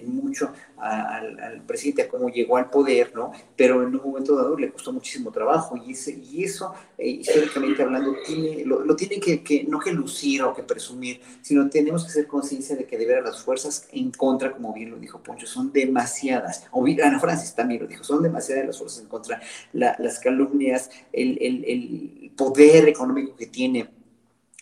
mucho 0.07 0.51
al, 0.79 1.63
presidente, 1.67 2.03
a 2.03 2.09
cómo 2.09 2.31
llegó 2.31 2.57
al 2.57 2.71
poder, 2.71 3.15
¿no? 3.15 3.33
Pero 3.55 3.83
en 3.83 3.95
un 3.95 4.03
momento 4.03 4.35
dado 4.35 4.57
le 4.57 4.71
costó 4.71 4.95
muchísimo 4.95 5.31
trabajo 5.31 5.77
y, 5.77 5.93
ese, 5.93 6.13
y 6.13 6.43
eso, 6.43 6.73
eh, 6.97 7.09
históricamente 7.09 7.83
hablando, 7.83 8.17
lo, 8.65 8.81
lo 8.83 8.97
tiene 8.97 9.21
que, 9.21 9.67
no 9.69 9.79
que 9.79 9.93
lucir 9.93 10.43
o 10.43 10.55
que 10.55 10.63
presumir, 10.63 11.21
sino 11.43 11.69
tenemos 11.69 12.05
que 12.05 12.13
ser 12.13 12.27
conciencia 12.27 12.77
de 12.77 12.87
que 12.87 12.97
de 12.97 13.05
ver 13.05 13.23
las 13.23 13.43
fuerzas 13.43 13.87
en 13.93 14.06
en 14.07 14.13
contra, 14.13 14.53
como 14.53 14.73
bien 14.73 14.91
lo 14.91 14.97
dijo 14.97 15.23
Poncho, 15.23 15.47
son 15.47 15.73
demasiadas, 15.73 16.67
o 16.71 16.85
Ana 16.87 17.21
Francis 17.21 17.55
también 17.55 17.83
lo 17.83 17.87
dijo, 17.87 18.05
son 18.05 18.23
demasiadas 18.23 18.67
las 18.67 18.79
fuerzas 18.79 19.03
en 19.03 19.09
contra, 19.09 19.41
las 19.73 20.19
calumnias, 20.21 20.91
el, 21.13 22.33
poder 22.37 22.89
económico 22.89 23.35
que 23.35 23.47
tiene 23.47 23.89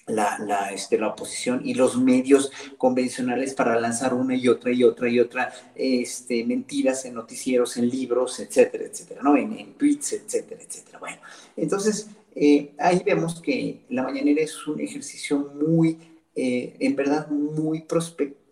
la, 0.07 0.39
la, 0.39 0.71
este, 0.71 0.99
la 0.99 1.09
oposición 1.09 1.63
y 1.65 1.75
los 1.75 1.97
medios 1.97 2.53
convencionales 2.79 3.55
para 3.55 3.81
lanzar 3.81 4.15
una 4.15 4.37
y 4.37 4.47
otra 4.49 4.71
y 4.71 4.85
otra 4.85 5.09
y 5.09 5.19
otra 5.19 5.53
este, 5.75 6.45
mentiras 6.45 7.05
en 7.05 7.15
noticieros, 7.15 7.77
en 7.79 7.89
libros, 7.89 8.39
etcétera, 8.39 8.85
etcétera, 8.85 9.23
¿no? 9.23 9.37
En, 9.37 9.59
en 9.59 9.75
tweets, 9.75 10.13
etcétera, 10.13 10.61
etcétera. 10.63 10.99
Bueno, 10.99 11.19
entonces 11.57 12.09
eh, 12.35 12.75
ahí 12.79 13.03
vemos 13.05 13.41
que 13.41 13.85
la 13.89 14.03
mañanera 14.03 14.43
es 14.43 14.67
un 14.67 14.81
ejercicio 14.81 15.53
muy, 15.55 15.99
eh, 16.35 16.77
en 16.79 16.95
verdad, 16.95 17.29
muy 17.29 17.83
prospectivo 17.83 18.44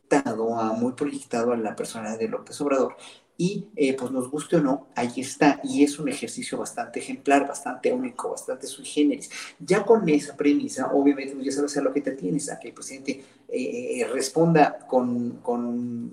muy 0.76 0.92
proyectado 0.92 1.52
a 1.52 1.56
la 1.56 1.74
persona 1.76 2.16
de 2.16 2.28
López 2.28 2.60
Obrador. 2.60 2.96
Y 3.38 3.66
eh, 3.76 3.96
pues 3.96 4.10
nos 4.12 4.30
guste 4.30 4.56
o 4.56 4.60
no, 4.60 4.88
ahí 4.94 5.12
está. 5.16 5.60
Y 5.64 5.82
es 5.82 5.98
un 5.98 6.08
ejercicio 6.08 6.58
bastante 6.58 7.00
ejemplar, 7.00 7.48
bastante 7.48 7.92
único, 7.92 8.30
bastante 8.30 8.66
sui 8.66 8.84
generis. 8.84 9.30
Ya 9.58 9.84
con 9.84 10.08
esa 10.08 10.36
premisa, 10.36 10.92
obviamente, 10.92 11.34
pues, 11.34 11.46
ya 11.46 11.52
sabes 11.52 11.76
a 11.76 11.82
lo 11.82 11.92
que 11.92 12.02
te 12.02 12.12
tienes, 12.12 12.50
a 12.50 12.60
que 12.60 12.68
el 12.68 12.74
presidente 12.74 13.24
eh, 13.48 14.06
responda 14.12 14.78
con, 14.86 15.38
con 15.42 16.12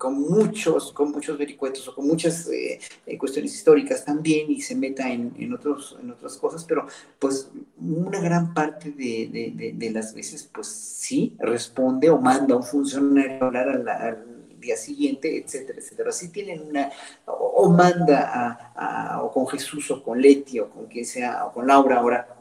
con 0.00 0.18
muchos, 0.18 0.92
con 0.92 1.12
muchos 1.12 1.36
vericuetos 1.36 1.86
o 1.86 1.94
con 1.94 2.06
muchas 2.06 2.48
eh, 2.48 2.80
eh, 3.04 3.18
cuestiones 3.18 3.54
históricas 3.54 4.02
también 4.02 4.50
y 4.50 4.62
se 4.62 4.74
meta 4.74 5.12
en, 5.12 5.34
en, 5.38 5.52
otros, 5.52 5.98
en 6.00 6.10
otras 6.10 6.38
cosas, 6.38 6.64
pero 6.64 6.86
pues 7.18 7.50
una 7.78 8.18
gran 8.18 8.54
parte 8.54 8.92
de, 8.92 9.28
de, 9.30 9.72
de, 9.74 9.90
las 9.90 10.14
veces 10.14 10.48
pues 10.50 10.68
sí 10.68 11.36
responde 11.38 12.08
o 12.08 12.18
manda 12.18 12.54
a 12.54 12.56
un 12.56 12.62
funcionario 12.62 13.44
a 13.44 13.46
hablar 13.48 13.68
al 13.68 14.58
día 14.58 14.78
siguiente, 14.78 15.36
etcétera, 15.36 15.80
etcétera. 15.80 16.12
Sí 16.12 16.30
tienen 16.30 16.62
una, 16.62 16.90
o, 17.26 17.68
manda 17.68 18.72
a, 18.74 19.16
a, 19.16 19.22
o 19.22 19.30
con 19.30 19.46
Jesús 19.48 19.90
o 19.90 20.02
con 20.02 20.18
Leti 20.18 20.60
o 20.60 20.70
con 20.70 20.86
quien 20.86 21.04
sea, 21.04 21.44
o 21.44 21.52
con 21.52 21.66
Laura 21.66 21.98
ahora 21.98 22.39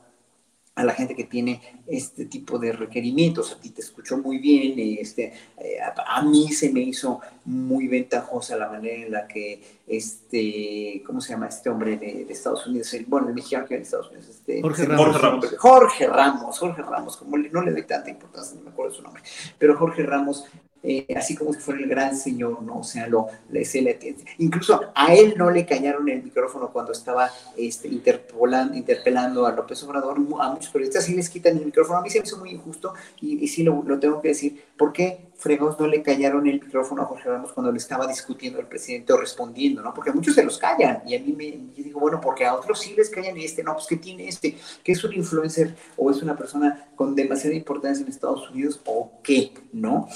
a 0.80 0.84
la 0.86 0.94
gente 0.94 1.14
que 1.14 1.26
tiene 1.26 1.62
este 1.88 2.26
tipo 2.26 2.58
de 2.58 2.72
requerimientos. 2.72 3.52
A 3.52 3.60
ti 3.60 3.72
te 3.72 3.82
escuchó 3.82 4.18
muy 4.18 4.38
bien, 4.38 4.80
este, 4.98 5.34
eh, 5.58 5.78
a, 5.82 6.22
mí 6.22 6.54
se 6.54 6.72
me 6.72 6.80
hizo 6.80 7.20
muy 7.44 7.90
ventajosa 7.90 8.56
la 8.56 8.70
manera 8.70 8.96
en 9.06 9.12
la 9.12 9.28
que, 9.28 9.62
este, 9.86 11.04
¿cómo 11.06 11.20
se 11.20 11.34
llama 11.34 11.48
este 11.48 11.70
hombre 11.70 11.98
de, 11.98 12.26
Estados 12.30 12.66
Unidos? 12.66 12.96
bueno, 13.08 13.28
el 13.28 13.34
mexicano 13.34 13.66
que 13.68 13.76
en 13.76 13.82
Estados 13.82 14.10
Unidos. 14.10 14.30
Este, 14.30 14.62
Jorge, 14.62 14.86
Ramos. 14.86 15.56
Jorge 15.58 16.08
Ramos. 16.08 16.60
Jorge 16.60 16.82
Ramos, 16.82 17.18
como 17.18 17.38
no 17.38 17.62
le 17.62 17.72
doy 17.72 17.84
tanta 17.84 18.10
importancia, 18.10 18.56
no 18.56 18.64
me 18.64 18.70
acuerdo 18.70 18.94
su 18.94 19.02
nombre, 19.02 19.22
pero 19.58 19.78
Jorge 19.78 20.04
Ramos 20.04 20.46
eh, 20.82 21.06
así 21.16 21.36
como 21.36 21.54
si 21.54 21.60
fuera 21.60 21.82
el 21.82 21.90
gran 21.90 22.16
señor, 22.16 22.62
¿no? 22.62 22.80
O 22.80 22.84
sea, 22.84 23.08
lo, 23.08 23.28
se 23.64 23.82
le, 23.82 24.00
incluso 24.38 24.80
a 24.96 25.14
él 25.14 25.34
no 25.38 25.52
le 25.52 25.66
callaron 25.66 26.08
el 26.08 26.24
micrófono 26.24 26.72
cuando 26.72 26.94
estaba 26.94 27.30
este, 27.58 27.90
interpelando 27.90 29.46
a 29.46 29.52
López 29.52 29.84
Obrador, 29.84 30.18
a 30.40 30.50
muchos 30.50 30.70
periodistas 30.70 31.06
sí 31.06 31.16
les 31.16 31.30
quitan 31.30 31.58
el 31.58 31.66
micrófono, 31.66 32.00
a 32.00 32.02
mí 32.02 32.10
se 32.10 32.20
me 32.20 32.26
hizo 32.26 32.38
muy 32.38 32.52
injusto 32.52 32.94
y, 33.20 33.48
sí 33.48 33.64
lo, 33.64 33.84
lo, 33.84 34.00
tengo 34.00 34.22
que 34.22 34.30
decir, 34.30 34.64
¿por 34.78 34.94
qué 34.94 35.29
fregos 35.40 35.80
no 35.80 35.88
le 35.88 36.04
callaron 36.04 36.46
el 36.48 36.62
micrófono 36.62 37.02
a 37.02 37.06
Jorge 37.06 37.30
Ramos 37.30 37.54
cuando 37.54 37.72
le 37.72 37.78
estaba 37.78 38.06
discutiendo 38.06 38.60
el 38.60 38.68
presidente 38.68 39.14
o 39.14 39.18
respondiendo, 39.18 39.82
¿no? 39.82 39.94
Porque 39.94 40.10
a 40.10 40.14
muchos 40.14 40.36
se 40.36 40.44
los 40.44 40.58
callan 40.58 41.02
y 41.08 41.16
a 41.16 41.20
mí 41.20 41.34
me 41.34 41.82
digo, 41.82 42.00
bueno, 42.00 42.20
porque 42.20 42.46
a 42.46 42.54
otros 42.54 42.80
sí 42.80 42.94
les 42.96 43.10
callan 43.10 43.38
y 43.38 43.46
este 43.46 43.64
no, 43.64 43.74
pues 43.74 43.88
que 43.88 43.96
tiene 43.96 44.28
este, 44.28 44.58
que 44.84 44.92
es 44.92 45.04
un 45.04 45.14
influencer 45.14 45.76
o 45.96 46.12
es 46.12 46.22
una 46.22 46.36
persona 46.36 46.90
con 46.96 47.16
demasiada 47.16 47.56
importancia 47.56 48.04
en 48.04 48.10
Estados 48.10 48.50
Unidos 48.52 48.82
o 48.86 49.14
qué, 49.24 49.54
¿no? 49.72 50.08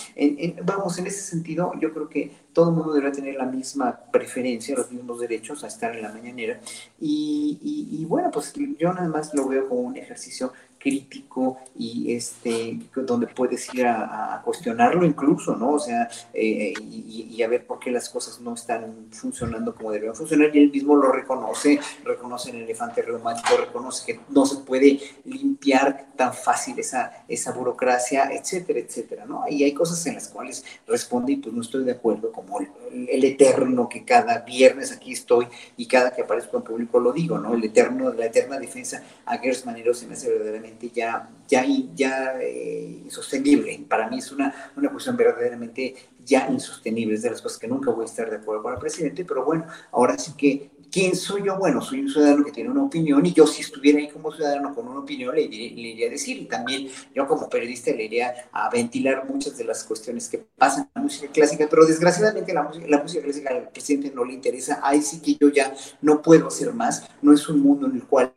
vamos, 0.64 0.98
en 1.00 1.08
ese 1.08 1.22
sentido, 1.22 1.72
yo 1.80 1.94
creo 1.94 2.10
que 2.10 2.43
todo 2.54 2.70
el 2.70 2.76
mundo 2.76 2.94
debe 2.94 3.12
tener 3.12 3.36
la 3.36 3.46
misma 3.46 4.00
preferencia, 4.12 4.76
los 4.76 4.92
mismos 4.92 5.20
derechos 5.20 5.64
a 5.64 5.68
estar 5.68 5.96
en 5.96 6.04
la 6.04 6.12
mañanera 6.12 6.60
y, 7.00 7.60
y 7.92 8.06
bueno, 8.06 8.30
pues 8.32 8.54
yo 8.54 8.94
nada 8.94 9.08
más 9.08 9.34
lo 9.34 9.48
veo 9.48 9.68
como 9.68 9.82
un 9.82 9.98
ejercicio 9.98 10.54
crítico 10.84 11.58
y 11.80 12.14
este, 12.14 12.78
donde 12.94 13.28
puedes 13.28 13.74
ir 13.74 13.88
a, 13.88 14.42
cuestionarlo 14.44 15.06
incluso, 15.06 15.56
¿no? 15.56 15.74
O 15.74 15.80
sea, 15.80 16.10
eh, 16.34 16.74
y, 16.82 17.42
a 17.42 17.48
ver 17.48 17.66
por 17.66 17.80
qué 17.80 17.90
las 17.92 18.10
cosas 18.10 18.42
no 18.42 18.54
están 18.54 19.08
funcionando 19.12 19.74
como 19.74 19.92
deberían 19.92 20.16
funcionar 20.16 20.54
y 20.54 20.60
él 20.60 20.72
mismo 20.72 20.96
lo 20.96 21.12
reconoce, 21.12 21.80
reconoce 22.04 22.52
el 22.52 22.64
elefante 22.64 23.02
reumático, 23.02 23.56
reconoce 23.58 24.06
que 24.06 24.20
no 24.30 24.46
se 24.46 24.58
puede 24.58 25.00
limpiar 25.24 26.08
tan 26.18 26.34
fácil 26.34 26.78
esa, 26.80 27.24
esa 27.28 27.52
burocracia, 27.54 28.30
etcétera, 28.32 28.80
etcétera, 28.80 29.26
¿no? 29.26 29.44
Y 29.50 29.64
hay 29.64 29.74
cosas 29.74 30.06
en 30.06 30.16
las 30.16 30.28
cuales 30.28 30.66
responde 30.86 31.34
y 31.34 31.36
pues 31.38 31.54
no 31.54 31.62
estoy 31.62 31.86
de 31.86 31.94
acuerdo, 31.94 32.32
como 32.46 32.60
el, 32.92 33.24
eterno 33.24 33.90
que 33.90 34.06
cada 34.06 34.40
viernes 34.40 34.92
aquí 34.92 35.14
estoy 35.14 35.48
y 35.78 35.88
cada 35.88 36.12
que 36.12 36.22
aparezco 36.22 36.58
en 36.58 36.64
público 36.64 37.00
lo 37.00 37.12
digo, 37.12 37.40
¿no? 37.40 37.56
El 37.56 37.64
eterno, 37.64 38.14
la 38.14 38.28
eterna 38.28 38.60
defensa 38.60 39.04
a 39.26 39.38
Gers 39.38 39.66
Manero 39.66 39.94
se 39.94 40.06
me 40.06 40.14
hace 40.14 40.30
verdaderamente 40.30 40.54
verdaderamente 40.54 40.90
ya, 40.90 41.30
ya, 41.48 41.66
ya 41.96 42.42
eh, 42.42 43.02
insostenible. 43.04 43.86
Para 43.88 44.10
mí 44.10 44.20
es 44.20 44.32
una, 44.32 44.72
una 44.76 44.90
cuestión 44.90 45.18
verdaderamente 45.18 45.96
ya 46.24 46.48
insostenible. 46.50 47.16
Es 47.16 47.22
de 47.24 47.32
las 47.32 47.42
cosas 47.42 47.58
que 47.58 47.68
nunca 47.68 47.92
voy 47.92 48.04
a 48.04 48.06
estar 48.06 48.30
de 48.30 48.38
acuerdo 48.38 48.64
con 48.64 48.74
el 48.74 48.80
presidente, 48.80 49.26
pero 49.26 49.44
bueno, 49.44 49.66
ahora 49.92 50.18
sí 50.18 50.34
que 50.38 50.70
¿Quién 50.94 51.16
soy 51.16 51.42
yo? 51.44 51.58
Bueno, 51.58 51.82
soy 51.82 52.02
un 52.02 52.10
ciudadano 52.10 52.46
que 52.46 52.52
tiene 52.52 52.70
una 52.70 52.84
opinión 52.84 53.26
y 53.26 53.34
yo 53.34 53.48
si 53.48 53.64
estuviera 53.64 53.98
ahí 53.98 54.10
como 54.10 54.32
ciudadano 54.32 54.76
con 54.76 54.88
una 54.88 55.00
opinión 55.00 55.34
le, 55.34 55.42
iría 55.42 56.06
a 56.06 56.12
decir. 56.12 56.38
Y 56.38 56.46
también 56.46 56.88
yo 57.16 57.26
como 57.26 57.50
periodista 57.50 57.90
le 57.90 58.04
iría 58.04 58.32
a 58.52 58.70
ventilar 58.70 59.28
muchas 59.28 59.58
de 59.58 59.64
las 59.64 59.84
cuestiones 59.86 60.30
que 60.30 60.38
pasan 60.56 60.84
en 60.84 60.90
la 60.94 61.02
música 61.02 61.32
clásica, 61.32 61.66
pero 61.68 61.84
desgraciadamente 61.88 62.54
la 62.54 62.62
música, 62.62 62.86
la 62.88 63.02
música 63.02 63.24
clásica 63.24 63.50
al 63.50 63.70
presidente 63.70 64.12
no 64.14 64.24
le 64.24 64.34
interesa, 64.34 64.82
ahí 64.84 65.02
sí 65.02 65.20
que 65.20 65.36
yo 65.44 65.50
ya 65.50 65.74
no 66.00 66.22
puedo 66.22 66.46
hacer 66.50 66.72
más, 66.76 67.10
no 67.24 67.34
es 67.34 67.50
un 67.50 67.60
mundo 67.60 67.88
en 67.88 67.96
el 67.96 68.04
cual 68.04 68.32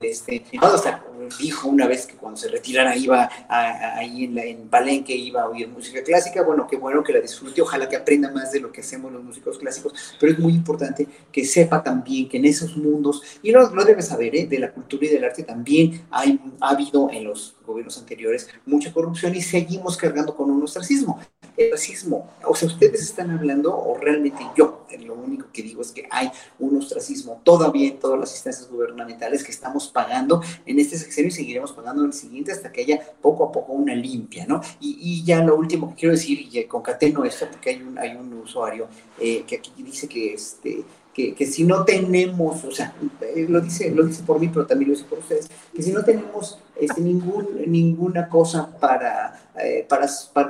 este, 0.00 0.44
hasta 0.60 1.04
dijo 1.38 1.68
una 1.68 1.86
vez 1.86 2.06
que 2.06 2.14
cuando 2.14 2.36
se 2.36 2.48
retirara 2.48 2.96
iba 2.96 3.28
ahí 3.48 4.24
en, 4.24 4.34
la, 4.34 4.44
en 4.44 4.68
Palenque, 4.68 5.14
iba 5.14 5.42
a 5.42 5.48
oír 5.48 5.68
música 5.68 6.02
clásica. 6.02 6.42
Bueno, 6.42 6.66
qué 6.66 6.76
bueno 6.76 7.02
que 7.02 7.12
la 7.12 7.20
disfrute, 7.20 7.62
ojalá 7.62 7.88
que 7.88 7.96
aprenda 7.96 8.30
más 8.30 8.52
de 8.52 8.60
lo 8.60 8.72
que 8.72 8.80
hacemos 8.80 9.12
los 9.12 9.22
músicos 9.22 9.58
clásicos, 9.58 9.92
pero 10.20 10.32
es 10.32 10.38
muy 10.38 10.52
importante 10.52 11.06
que 11.32 11.44
sepa 11.44 11.82
también 11.82 12.28
que 12.28 12.36
en 12.36 12.44
esos 12.44 12.76
mundos, 12.76 13.22
y 13.42 13.50
lo, 13.52 13.68
lo 13.74 13.84
debe 13.84 14.02
saber, 14.02 14.34
¿eh? 14.36 14.46
de 14.46 14.58
la 14.58 14.72
cultura 14.72 15.06
y 15.06 15.08
del 15.08 15.24
arte 15.24 15.42
también 15.42 16.06
hay, 16.10 16.40
ha 16.60 16.70
habido 16.70 17.10
en 17.10 17.24
los 17.24 17.56
gobiernos 17.66 17.98
anteriores 17.98 18.48
mucha 18.64 18.92
corrupción 18.92 19.34
y 19.34 19.42
seguimos 19.42 19.96
cargando 19.96 20.34
con 20.34 20.50
un 20.50 20.62
ostracismo. 20.62 21.20
El 21.56 21.70
racismo, 21.70 22.30
o 22.44 22.54
sea, 22.54 22.68
ustedes 22.68 23.02
están 23.02 23.30
hablando, 23.30 23.76
o 23.76 23.96
realmente 23.96 24.46
yo, 24.56 24.86
lo 25.04 25.14
único 25.14 25.46
que 25.52 25.62
digo 25.62 25.82
es 25.82 25.92
que 25.92 26.06
hay 26.10 26.30
un 26.58 26.76
ostracismo 26.76 27.40
todavía 27.44 27.88
en 27.88 27.98
todas 27.98 28.18
las 28.18 28.32
instancias 28.32 28.68
gubernamentales 28.70 29.44
que 29.44 29.52
estamos 29.52 29.88
pagando 29.88 30.42
en 30.64 30.78
este 30.78 30.96
sexenio 30.96 31.28
y 31.28 31.32
seguiremos 31.32 31.72
pagando 31.72 32.02
en 32.02 32.08
el 32.08 32.12
siguiente 32.12 32.52
hasta 32.52 32.72
que 32.72 32.82
haya 32.82 33.00
poco 33.20 33.44
a 33.44 33.52
poco 33.52 33.72
una 33.72 33.94
limpia, 33.94 34.46
¿no? 34.46 34.60
Y, 34.80 35.24
ya 35.24 35.42
lo 35.42 35.56
último 35.56 35.90
que 35.90 35.94
quiero 35.96 36.14
decir, 36.14 36.38
y 36.50 36.64
concateno 36.64 37.24
esto 37.24 37.46
porque 37.50 37.70
hay 37.70 37.82
un, 37.82 37.98
hay 37.98 38.14
un 38.14 38.32
usuario 38.34 38.86
eh, 39.18 39.44
que 39.46 39.56
aquí 39.56 39.72
dice 39.82 40.08
que 40.08 40.34
este 40.34 40.84
que, 41.16 41.46
si 41.46 41.64
no 41.64 41.82
tenemos, 41.84 42.62
o 42.64 42.70
sea, 42.70 42.94
eh, 43.22 43.46
lo 43.48 43.62
dice, 43.62 43.90
lo 43.90 44.04
dice 44.04 44.22
por 44.22 44.38
mí, 44.38 44.50
pero 44.52 44.66
también 44.66 44.90
lo 44.90 44.96
dice 44.96 45.08
por 45.08 45.20
ustedes, 45.20 45.48
que 45.74 45.82
si 45.82 45.90
no 45.90 46.04
tenemos 46.04 46.58
este, 46.78 47.00
ningún, 47.00 47.48
ninguna 47.66 48.28
cosa 48.28 48.78
para, 48.78 49.48
eh, 49.58 49.86
para, 49.88 50.06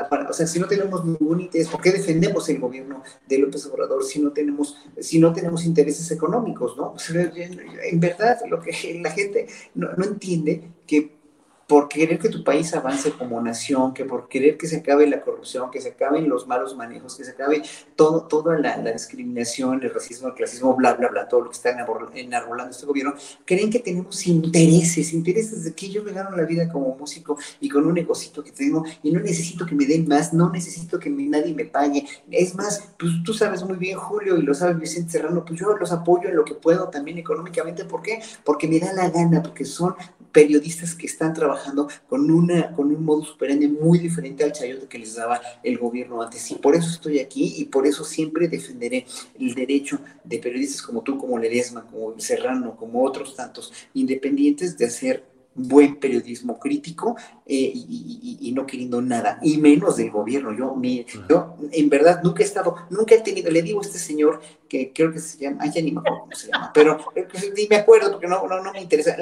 para, 0.08 0.28
o 0.28 0.32
sea, 0.32 0.44
si 0.48 0.58
no 0.58 0.66
tenemos 0.66 1.04
ningún 1.04 1.42
interés, 1.42 1.68
¿por 1.68 1.80
qué 1.80 1.92
defendemos 1.92 2.48
el 2.48 2.58
gobierno 2.58 3.04
de 3.28 3.38
López 3.38 3.64
Obrador 3.66 4.02
si 4.02 4.18
no 4.18 4.32
tenemos, 4.32 4.76
si 4.98 5.20
no 5.20 5.32
tenemos 5.32 5.64
intereses 5.64 6.10
económicos, 6.10 6.76
no? 6.76 6.96
en 7.14 8.00
verdad, 8.00 8.40
lo 8.48 8.60
que 8.60 9.00
la 9.00 9.12
gente 9.12 9.46
no, 9.76 9.92
no 9.92 10.04
entiende 10.04 10.64
que 10.84 11.15
por 11.66 11.88
querer 11.88 12.18
que 12.18 12.28
tu 12.28 12.44
país 12.44 12.72
avance 12.74 13.10
como 13.12 13.40
nación, 13.40 13.92
que 13.92 14.04
por 14.04 14.28
querer 14.28 14.56
que 14.56 14.66
se 14.66 14.78
acabe 14.78 15.06
la 15.06 15.20
corrupción, 15.20 15.70
que 15.70 15.80
se 15.80 15.90
acaben 15.90 16.28
los 16.28 16.46
malos 16.46 16.76
manejos, 16.76 17.16
que 17.16 17.24
se 17.24 17.32
acabe 17.32 17.62
todo, 17.96 18.22
toda 18.22 18.58
la, 18.58 18.76
discriminación, 18.92 19.82
el 19.82 19.92
racismo, 19.92 20.28
el 20.28 20.34
clasismo, 20.34 20.74
bla, 20.76 20.94
bla, 20.94 21.08
bla, 21.08 21.28
todo 21.28 21.42
lo 21.42 21.50
que 21.50 21.56
está 21.56 21.70
enarbolando 22.14 22.70
este 22.70 22.86
gobierno, 22.86 23.14
creen 23.44 23.70
que 23.70 23.80
tenemos 23.80 24.26
intereses, 24.26 25.12
intereses 25.12 25.64
de 25.64 25.74
que 25.74 25.88
yo 25.88 26.04
me 26.04 26.12
gano 26.12 26.36
la 26.36 26.44
vida 26.44 26.68
como 26.68 26.94
músico 26.94 27.36
y 27.60 27.68
con 27.68 27.84
un 27.84 27.94
negocito 27.94 28.44
que 28.44 28.52
tengo 28.52 28.84
y 29.02 29.10
no 29.10 29.20
necesito 29.20 29.66
que 29.66 29.74
me 29.74 29.86
den 29.86 30.06
más, 30.06 30.32
no 30.32 30.50
necesito 30.50 30.98
que 30.98 31.10
nadie 31.10 31.54
me 31.54 31.64
pague. 31.64 32.06
Es 32.30 32.54
más, 32.54 32.90
pues 32.98 33.12
tú 33.24 33.34
sabes 33.34 33.64
muy 33.64 33.76
bien, 33.76 33.98
Julio, 33.98 34.36
y 34.36 34.42
lo 34.42 34.54
sabe 34.54 34.74
Vicente 34.74 35.12
Serrano, 35.12 35.44
pues 35.44 35.58
yo 35.58 35.76
los 35.76 35.92
apoyo 35.92 36.28
en 36.28 36.36
lo 36.36 36.44
que 36.44 36.54
puedo 36.54 36.88
también 36.88 37.18
económicamente. 37.18 37.84
¿Por 37.84 38.02
qué? 38.02 38.20
Porque 38.44 38.68
me 38.68 38.78
da 38.78 38.92
la 38.92 39.10
gana, 39.10 39.42
porque 39.42 39.64
son 39.64 39.94
periodistas 40.36 40.94
que 40.94 41.06
están 41.06 41.32
trabajando 41.32 41.88
con, 42.10 42.30
una, 42.30 42.70
con 42.72 42.94
un 42.94 43.02
modo 43.02 43.24
superante 43.24 43.66
muy 43.68 43.98
diferente 43.98 44.44
al 44.44 44.52
chayote 44.52 44.86
que 44.86 44.98
les 44.98 45.14
daba 45.14 45.40
el 45.62 45.78
gobierno 45.78 46.20
antes. 46.20 46.50
Y 46.50 46.56
por 46.56 46.76
eso 46.76 46.90
estoy 46.90 47.20
aquí 47.20 47.54
y 47.56 47.64
por 47.64 47.86
eso 47.86 48.04
siempre 48.04 48.46
defenderé 48.46 49.06
el 49.40 49.54
derecho 49.54 49.98
de 50.22 50.38
periodistas 50.38 50.82
como 50.82 51.00
tú, 51.00 51.16
como 51.16 51.38
Ledesma, 51.38 51.86
como 51.86 52.20
Serrano, 52.20 52.76
como 52.76 53.02
otros 53.02 53.34
tantos 53.34 53.72
independientes 53.94 54.76
de 54.76 54.84
hacer 54.84 55.24
buen 55.56 55.96
periodismo 55.96 56.58
crítico 56.58 57.16
eh, 57.46 57.72
y, 57.74 58.52
no 58.54 58.66
queriendo 58.66 59.02
nada, 59.02 59.38
y 59.42 59.58
menos 59.58 59.96
del 59.96 60.10
gobierno. 60.10 60.52
Yo, 60.52 60.74
mi, 60.74 61.04
yo, 61.28 61.56
en 61.72 61.88
verdad, 61.88 62.20
nunca 62.22 62.42
he 62.42 62.46
estado, 62.46 62.76
nunca 62.90 63.14
he 63.14 63.20
tenido, 63.20 63.50
le 63.50 63.62
digo 63.62 63.80
a 63.80 63.84
este 63.84 63.98
señor 63.98 64.40
que 64.68 64.92
creo 64.92 65.12
que 65.12 65.18
se 65.18 65.38
llama, 65.38 65.58
ay, 65.60 65.70
ya 65.74 65.82
ni 65.82 65.92
me 65.92 66.00
acuerdo 66.00 66.20
cómo 66.20 66.34
se 66.34 66.50
llama, 66.50 66.70
pero 66.74 66.98
eh, 67.14 67.26
ni 67.56 67.66
me 67.68 67.76
acuerdo 67.76 68.10
porque 68.12 68.26
no, 68.26 68.46
no, 68.46 68.62
no 68.62 68.72
me 68.72 68.80
interesa. 68.80 69.16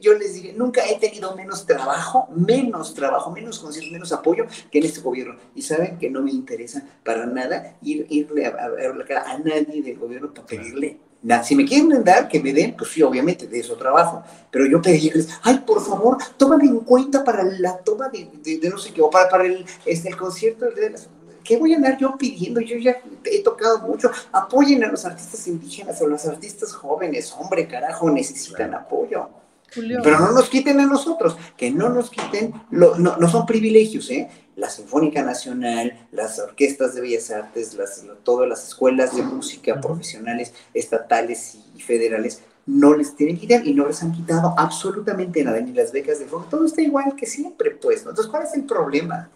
yo 0.00 0.14
les 0.14 0.34
diré, 0.34 0.52
nunca 0.52 0.86
he 0.88 0.98
tenido 0.98 1.34
menos 1.36 1.66
trabajo, 1.66 2.28
menos 2.34 2.94
trabajo, 2.94 3.30
menos 3.30 3.58
conciencia, 3.58 3.92
menos 3.92 4.12
apoyo 4.12 4.46
que 4.70 4.78
en 4.78 4.84
este 4.84 5.00
gobierno. 5.00 5.36
Y 5.54 5.62
saben 5.62 5.98
que 5.98 6.10
no 6.10 6.22
me 6.22 6.30
interesa 6.30 6.82
para 7.04 7.26
nada 7.26 7.76
ir, 7.82 8.06
irle 8.10 8.46
a, 8.46 8.68
ver 8.68 8.96
la 8.96 9.04
cara 9.04 9.30
a 9.30 9.38
nadie 9.38 9.82
del 9.82 9.98
gobierno 9.98 10.32
para 10.32 10.46
pedirle 10.46 10.98
si 11.42 11.56
me 11.56 11.64
quieren 11.64 12.04
dar, 12.04 12.28
que 12.28 12.40
me 12.40 12.52
den, 12.52 12.76
pues 12.76 12.90
sí, 12.90 13.02
obviamente, 13.02 13.46
de 13.46 13.58
eso 13.58 13.76
trabajo. 13.76 14.22
Pero 14.50 14.66
yo 14.66 14.80
pedirles, 14.80 15.28
ay, 15.42 15.62
por 15.66 15.84
favor, 15.84 16.18
tómame 16.36 16.64
en 16.64 16.80
cuenta 16.80 17.24
para 17.24 17.42
la 17.42 17.78
toma 17.78 18.08
de, 18.08 18.28
no 18.70 18.78
sé 18.78 18.92
qué, 18.92 19.02
o 19.02 19.10
para, 19.10 19.28
para 19.28 19.44
el, 19.44 19.64
este, 19.84 20.08
el 20.08 20.16
concierto 20.16 20.70
de 20.70 20.90
las 20.90 21.08
¿qué 21.46 21.56
voy 21.56 21.72
a 21.72 21.76
andar 21.76 21.96
yo 21.96 22.16
pidiendo? 22.18 22.60
Yo 22.60 22.76
ya 22.76 23.00
he 23.24 23.42
tocado 23.42 23.78
mucho. 23.80 24.10
Apoyen 24.32 24.84
a 24.84 24.88
los 24.88 25.04
artistas 25.04 25.46
indígenas 25.46 26.00
o 26.02 26.06
los 26.06 26.26
artistas 26.26 26.72
jóvenes. 26.72 27.32
Hombre, 27.38 27.68
carajo, 27.68 28.10
necesitan 28.10 28.74
apoyo. 28.74 29.28
Pero 29.74 30.20
no 30.20 30.32
nos 30.32 30.48
quiten 30.48 30.80
a 30.80 30.86
nosotros, 30.86 31.36
que 31.56 31.70
no 31.70 31.88
nos 31.88 32.08
quiten, 32.08 32.54
no, 32.70 32.94
no, 32.96 33.28
son 33.28 33.44
privilegios, 33.44 34.10
¿eh? 34.10 34.28
La 34.56 34.68
Sinfónica 34.70 35.22
Nacional, 35.22 36.08
las 36.12 36.38
orquestas 36.38 36.94
de 36.94 37.02
bellas 37.02 37.30
artes, 37.30 37.74
las, 37.74 38.04
todas 38.24 38.48
las 38.48 38.66
escuelas 38.66 39.14
de 39.14 39.22
música 39.22 39.80
profesionales, 39.80 40.52
estatales 40.74 41.58
y 41.76 41.82
federales, 41.82 42.42
no 42.66 42.94
les 42.94 43.14
tienen 43.14 43.36
que 43.36 43.42
quitar 43.42 43.66
y 43.66 43.74
no 43.74 43.86
les 43.86 44.02
han 44.02 44.12
quitado 44.12 44.54
absolutamente 44.58 45.44
nada, 45.44 45.60
ni 45.60 45.72
las 45.72 45.92
becas 45.92 46.18
de 46.18 46.26
fondo, 46.26 46.48
todo 46.48 46.66
está 46.66 46.82
igual 46.82 47.14
que 47.14 47.26
siempre, 47.26 47.70
pues, 47.70 48.00
Entonces, 48.00 48.26
¿cuál 48.26 48.42
es 48.42 48.54
el 48.54 48.64
problema? 48.64 49.30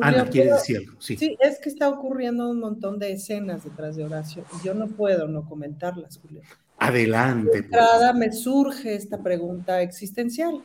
Ana, 0.00 0.26
quiere 0.28 0.52
decir 0.52 0.78
algo? 0.78 0.94
Sí. 0.98 1.16
sí, 1.16 1.36
es 1.40 1.58
que 1.60 1.68
está 1.68 1.88
ocurriendo 1.88 2.48
un 2.48 2.58
montón 2.58 2.98
de 2.98 3.12
escenas 3.12 3.64
detrás 3.64 3.96
de 3.96 4.04
Horacio 4.04 4.44
y 4.58 4.66
yo 4.66 4.74
no 4.74 4.88
puedo 4.88 5.28
no 5.28 5.44
comentarlas, 5.44 6.18
Julio. 6.18 6.42
Adelante. 6.78 7.50
De 7.50 7.58
entrada 7.58 8.12
me 8.14 8.32
surge 8.32 8.94
esta 8.94 9.22
pregunta 9.22 9.82
existencial. 9.82 10.64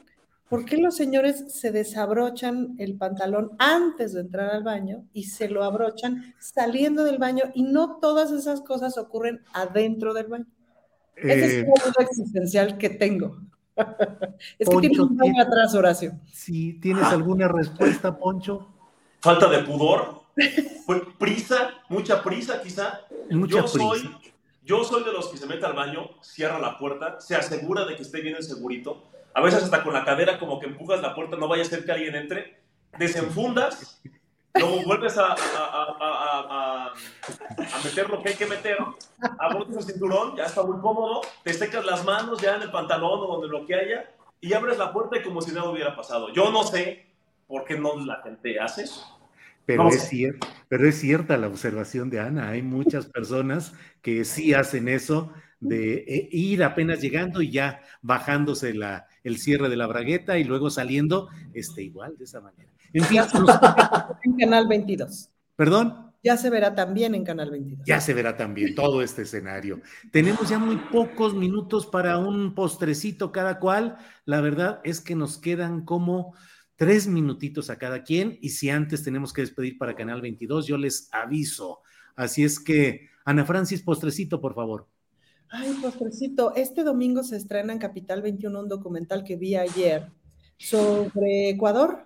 ¿Por 0.49 0.65
qué 0.65 0.77
los 0.77 0.95
señores 0.95 1.45
se 1.53 1.71
desabrochan 1.71 2.75
el 2.77 2.97
pantalón 2.97 3.51
antes 3.57 4.13
de 4.13 4.21
entrar 4.21 4.51
al 4.51 4.63
baño 4.63 5.03
y 5.11 5.23
se 5.23 5.49
lo 5.49 5.63
abrochan 5.63 6.35
saliendo 6.39 7.03
del 7.03 7.17
baño 7.17 7.45
y 7.55 7.63
no 7.63 7.97
todas 7.99 8.31
esas 8.31 8.61
cosas 8.61 8.97
ocurren 8.97 9.41
adentro 9.53 10.13
del 10.13 10.27
baño? 10.27 10.45
Esa 11.15 11.45
es 11.45 11.53
eh, 11.53 11.65
una 11.67 11.83
duda 11.83 12.05
existencial 12.07 12.77
que 12.77 12.89
tengo. 12.91 13.41
es 14.59 14.69
que 14.69 14.77
tienes 14.81 14.99
un 14.99 15.17
baño 15.17 15.41
atrás, 15.41 15.73
Horacio. 15.73 16.19
Si 16.31 16.73
tienes 16.79 17.05
alguna 17.05 17.47
respuesta, 17.47 18.15
Poncho. 18.15 18.67
Falta 19.21 19.49
de 19.49 19.63
pudor, 19.63 20.21
prisa, 21.17 21.71
mucha 21.89 22.21
prisa 22.21 22.61
quizá. 22.61 23.01
Mucha 23.31 23.61
Yo 23.61 23.67
soy 23.67 24.09
yo 24.65 24.83
soy 24.83 25.03
de 25.03 25.11
los 25.11 25.27
que 25.27 25.37
se 25.37 25.45
mete 25.45 25.63
al 25.63 25.73
baño, 25.73 26.09
cierra 26.21 26.57
la 26.57 26.79
puerta, 26.79 27.21
se 27.21 27.35
asegura 27.35 27.85
de 27.85 27.95
que 27.95 28.01
esté 28.01 28.21
bien 28.21 28.35
el 28.35 28.43
segurito. 28.43 29.03
A 29.35 29.41
veces 29.41 29.63
hasta 29.63 29.83
con 29.83 29.93
la 29.93 30.03
cadera 30.03 30.39
como 30.39 30.59
que 30.59 30.65
empujas 30.65 31.01
la 31.01 31.13
puerta, 31.13 31.37
no 31.37 31.47
vaya 31.47 31.61
a 31.61 31.65
ser 31.65 31.85
que 31.85 31.91
alguien 31.91 32.15
entre. 32.15 32.63
Desenfundas, 32.97 34.01
luego 34.53 34.83
vuelves 34.85 35.17
a, 35.17 35.35
a, 35.35 36.93
meter 37.83 38.09
lo 38.09 38.23
que 38.23 38.29
hay 38.29 38.35
que 38.35 38.45
meter, 38.45 38.77
abrotas 39.37 39.75
el 39.75 39.83
cinturón, 39.83 40.37
ya 40.37 40.45
está 40.45 40.63
muy 40.63 40.79
cómodo, 40.79 41.21
te 41.43 41.53
secas 41.53 41.85
las 41.85 42.05
manos 42.05 42.41
ya 42.41 42.55
en 42.55 42.61
el 42.61 42.71
pantalón 42.71 43.19
o 43.19 43.27
donde 43.27 43.49
lo 43.49 43.65
que 43.65 43.75
haya 43.75 44.09
y 44.39 44.53
abres 44.53 44.77
la 44.77 44.93
puerta 44.93 45.17
y 45.17 45.23
como 45.23 45.41
si 45.41 45.51
nada 45.51 45.69
hubiera 45.69 45.93
pasado. 45.93 46.31
Yo 46.31 46.51
no 46.51 46.63
sé 46.63 47.05
por 47.45 47.65
qué 47.65 47.77
no 47.77 47.97
la 48.05 48.21
gente 48.23 48.57
hace 48.57 48.83
eso 48.83 49.15
pero 49.65 49.87
es, 49.87 50.09
cierto, 50.09 50.47
pero 50.69 50.87
es 50.87 50.99
cierta 50.99 51.37
la 51.37 51.47
observación 51.47 52.09
de 52.09 52.19
Ana. 52.19 52.49
Hay 52.49 52.61
muchas 52.61 53.07
personas 53.07 53.73
que 54.01 54.23
sí 54.23 54.53
hacen 54.53 54.87
eso 54.87 55.33
de 55.67 56.05
eh, 56.07 56.29
ir 56.31 56.63
apenas 56.63 57.01
llegando 57.01 57.41
y 57.41 57.51
ya 57.51 57.81
bajándose 58.01 58.73
la, 58.73 59.07
el 59.23 59.37
cierre 59.37 59.69
de 59.69 59.75
la 59.75 59.87
bragueta 59.87 60.37
y 60.37 60.43
luego 60.43 60.69
saliendo 60.69 61.29
este, 61.53 61.83
igual 61.83 62.17
de 62.17 62.23
esa 62.25 62.41
manera. 62.41 62.71
En 62.93 63.03
fin, 63.03 63.21
en 64.23 64.37
Canal 64.37 64.67
22. 64.67 65.29
¿Perdón? 65.55 66.13
Ya 66.23 66.37
se 66.37 66.49
verá 66.49 66.73
también 66.73 67.13
en 67.13 67.23
Canal 67.23 67.51
22. 67.51 67.85
Ya 67.85 68.01
se 68.01 68.13
verá 68.15 68.35
también 68.35 68.73
todo 68.73 69.03
este 69.03 69.21
escenario. 69.21 69.81
Tenemos 70.11 70.49
ya 70.49 70.57
muy 70.57 70.77
pocos 70.77 71.35
minutos 71.35 71.85
para 71.85 72.17
un 72.17 72.55
postrecito 72.55 73.31
cada 73.31 73.59
cual. 73.59 73.97
La 74.25 74.41
verdad 74.41 74.81
es 74.83 75.01
que 75.01 75.13
nos 75.13 75.37
quedan 75.37 75.85
como 75.85 76.33
tres 76.77 77.07
minutitos 77.07 77.69
a 77.69 77.77
cada 77.77 78.03
quien 78.03 78.39
y 78.41 78.49
si 78.49 78.69
antes 78.69 79.03
tenemos 79.03 79.33
que 79.33 79.41
despedir 79.41 79.77
para 79.77 79.95
Canal 79.95 80.21
22, 80.21 80.65
yo 80.65 80.77
les 80.77 81.09
aviso. 81.11 81.81
Así 82.15 82.43
es 82.43 82.59
que, 82.59 83.09
Ana 83.23 83.45
Francis, 83.45 83.81
postrecito, 83.81 84.41
por 84.41 84.55
favor. 84.55 84.87
Ay, 85.49 85.73
postrecito, 85.81 86.53
este 86.55 86.83
domingo 86.83 87.23
se 87.23 87.37
estrena 87.37 87.73
en 87.73 87.79
Capital 87.79 88.21
21 88.21 88.59
un 88.59 88.67
documental 88.67 89.23
que 89.23 89.35
vi 89.35 89.55
ayer 89.55 90.11
sobre 90.57 91.49
Ecuador 91.49 92.05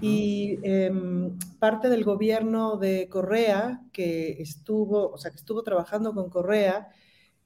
y 0.00 0.58
em, 0.62 1.38
parte 1.58 1.88
del 1.88 2.04
gobierno 2.04 2.78
de 2.78 3.08
Correa 3.08 3.82
que 3.92 4.40
estuvo, 4.40 5.10
o 5.10 5.18
sea, 5.18 5.30
que 5.30 5.36
estuvo 5.36 5.62
trabajando 5.62 6.14
con 6.14 6.30
Correa 6.30 6.88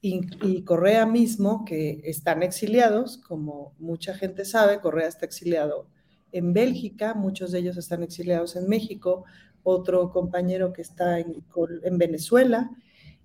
y, 0.01 0.63
Correa 0.63 1.07
mismo, 1.07 1.65
que 1.65 2.01
están 2.05 2.45
exiliados, 2.45 3.19
como 3.19 3.75
mucha 3.79 4.15
gente 4.15 4.45
sabe, 4.45 4.81
Correa 4.81 5.09
está 5.09 5.27
exiliado 5.27 5.89
en 6.31 6.53
Bélgica, 6.53 7.15
muchos 7.15 7.51
de 7.51 7.59
ellos 7.59 7.77
están 7.77 8.05
exiliados 8.05 8.55
en 8.55 8.69
México, 8.69 9.25
otro 9.65 10.13
compañero 10.13 10.73
que 10.73 10.83
está 10.83 11.19
en, 11.19 11.45
en 11.83 11.99
Venezuela, 11.99 12.71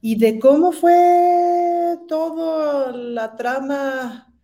y 0.05 0.17
de 0.17 0.37
cómo 0.37 0.73
fue 0.73 1.97
toda 2.09 2.91
la 2.91 3.37
trama 3.37 4.35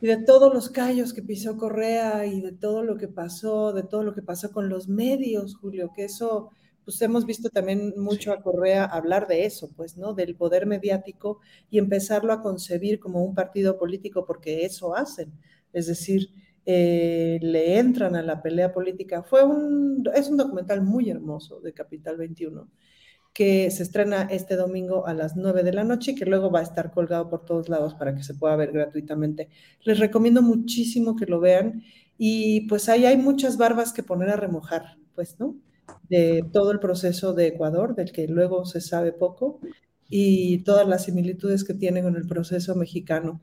y 0.00 0.06
de 0.06 0.16
todos 0.24 0.54
los 0.54 0.70
callos 0.70 1.12
que 1.12 1.22
pisó 1.22 1.58
Correa 1.58 2.24
y 2.24 2.40
de 2.40 2.52
todo 2.52 2.82
lo 2.82 2.96
que 2.96 3.06
pasó, 3.06 3.74
de 3.74 3.82
todo 3.82 4.04
lo 4.04 4.14
que 4.14 4.22
pasó 4.22 4.50
con 4.50 4.70
los 4.70 4.88
medios, 4.88 5.54
Julio, 5.54 5.92
que 5.94 6.04
eso, 6.04 6.48
pues 6.82 7.02
hemos 7.02 7.26
visto 7.26 7.50
también 7.50 7.92
mucho 7.98 8.32
a 8.32 8.40
Correa 8.40 8.86
hablar 8.86 9.26
de 9.28 9.44
eso, 9.44 9.70
pues, 9.76 9.98
¿no? 9.98 10.14
Del 10.14 10.34
poder 10.34 10.64
mediático 10.64 11.40
y 11.68 11.76
empezarlo 11.76 12.32
a 12.32 12.40
concebir 12.40 13.00
como 13.00 13.22
un 13.22 13.34
partido 13.34 13.76
político, 13.76 14.24
porque 14.24 14.64
eso 14.64 14.96
hacen, 14.96 15.30
es 15.74 15.88
decir, 15.88 16.30
eh, 16.64 17.38
le 17.42 17.78
entran 17.78 18.16
a 18.16 18.22
la 18.22 18.40
pelea 18.40 18.72
política. 18.72 19.22
Fue 19.24 19.44
un, 19.44 20.08
es 20.14 20.30
un 20.30 20.38
documental 20.38 20.80
muy 20.80 21.10
hermoso 21.10 21.60
de 21.60 21.74
Capital 21.74 22.16
21 22.16 22.66
que 23.40 23.70
se 23.70 23.84
estrena 23.84 24.28
este 24.30 24.54
domingo 24.54 25.06
a 25.06 25.14
las 25.14 25.34
9 25.34 25.62
de 25.62 25.72
la 25.72 25.82
noche 25.82 26.10
y 26.10 26.14
que 26.14 26.26
luego 26.26 26.50
va 26.50 26.60
a 26.60 26.62
estar 26.62 26.90
colgado 26.90 27.30
por 27.30 27.46
todos 27.46 27.70
lados 27.70 27.94
para 27.94 28.14
que 28.14 28.22
se 28.22 28.34
pueda 28.34 28.54
ver 28.54 28.70
gratuitamente. 28.70 29.48
Les 29.82 29.98
recomiendo 29.98 30.42
muchísimo 30.42 31.16
que 31.16 31.24
lo 31.24 31.40
vean 31.40 31.82
y 32.18 32.68
pues 32.68 32.90
ahí 32.90 33.06
hay 33.06 33.16
muchas 33.16 33.56
barbas 33.56 33.94
que 33.94 34.02
poner 34.02 34.28
a 34.28 34.36
remojar, 34.36 34.98
pues, 35.14 35.40
¿no? 35.40 35.56
De 36.10 36.44
todo 36.52 36.70
el 36.70 36.80
proceso 36.80 37.32
de 37.32 37.46
Ecuador, 37.46 37.94
del 37.94 38.12
que 38.12 38.28
luego 38.28 38.66
se 38.66 38.82
sabe 38.82 39.10
poco, 39.10 39.58
y 40.10 40.58
todas 40.64 40.86
las 40.86 41.04
similitudes 41.04 41.64
que 41.64 41.72
tiene 41.72 42.02
con 42.02 42.16
el 42.16 42.26
proceso 42.26 42.74
mexicano. 42.74 43.40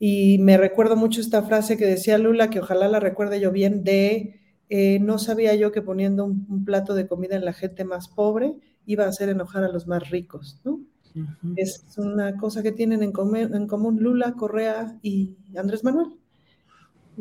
Y 0.00 0.38
me 0.38 0.56
recuerdo 0.56 0.96
mucho 0.96 1.20
esta 1.20 1.44
frase 1.44 1.76
que 1.76 1.86
decía 1.86 2.18
Lula, 2.18 2.50
que 2.50 2.58
ojalá 2.58 2.88
la 2.88 2.98
recuerde 2.98 3.38
yo 3.38 3.52
bien, 3.52 3.84
de 3.84 4.40
eh, 4.70 4.98
no 4.98 5.20
sabía 5.20 5.54
yo 5.54 5.70
que 5.70 5.82
poniendo 5.82 6.24
un 6.24 6.64
plato 6.64 6.94
de 6.94 7.06
comida 7.06 7.36
en 7.36 7.44
la 7.44 7.52
gente 7.52 7.84
más 7.84 8.08
pobre, 8.08 8.56
iba 8.90 9.04
a 9.04 9.08
hacer 9.08 9.28
enojar 9.28 9.64
a 9.64 9.68
los 9.68 9.86
más 9.86 10.10
ricos, 10.10 10.60
¿no? 10.64 10.80
Es 11.56 11.84
una 11.96 12.36
cosa 12.36 12.62
que 12.62 12.72
tienen 12.72 13.02
en, 13.02 13.12
común 13.12 13.98
Lula, 14.00 14.34
Correa 14.34 14.96
y 15.02 15.34
Andrés 15.56 15.82
Manuel. 15.82 16.08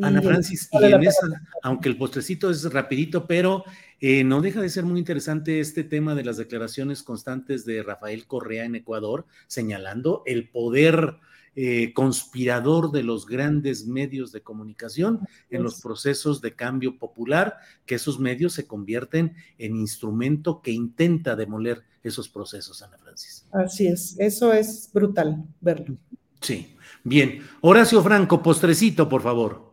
Ana 0.01 0.21
Francis, 0.21 0.69
y 0.71 0.83
en 0.85 1.03
esa, 1.03 1.27
aunque 1.63 1.89
el 1.89 1.97
postrecito 1.97 2.49
es 2.49 2.71
rapidito, 2.71 3.27
pero 3.27 3.65
eh, 3.99 4.23
no 4.23 4.39
deja 4.39 4.61
de 4.61 4.69
ser 4.69 4.85
muy 4.85 4.99
interesante 4.99 5.59
este 5.59 5.83
tema 5.83 6.15
de 6.15 6.23
las 6.23 6.37
declaraciones 6.37 7.03
constantes 7.03 7.65
de 7.65 7.83
Rafael 7.83 8.25
Correa 8.25 8.63
en 8.63 8.75
Ecuador, 8.75 9.25
señalando 9.47 10.23
el 10.25 10.49
poder 10.49 11.17
eh, 11.61 11.91
conspirador 11.93 12.89
de 12.93 13.03
los 13.03 13.25
grandes 13.25 13.85
medios 13.85 14.31
de 14.31 14.39
comunicación 14.39 15.19
en 15.49 15.61
los 15.61 15.81
procesos 15.81 16.39
de 16.39 16.55
cambio 16.55 16.97
popular, 16.97 17.57
que 17.85 17.95
esos 17.95 18.17
medios 18.17 18.53
se 18.53 18.65
convierten 18.65 19.35
en 19.57 19.75
instrumento 19.75 20.61
que 20.61 20.71
intenta 20.71 21.35
demoler 21.35 21.83
esos 22.01 22.29
procesos, 22.29 22.81
Ana 22.81 22.97
Francis. 22.97 23.45
Así 23.51 23.87
es, 23.87 24.15
eso 24.19 24.53
es 24.53 24.89
brutal 24.93 25.43
verlo. 25.59 25.97
Sí, 26.39 26.77
bien. 27.03 27.45
Horacio 27.59 28.01
Franco, 28.01 28.41
postrecito, 28.41 29.09
por 29.09 29.21
favor 29.21 29.67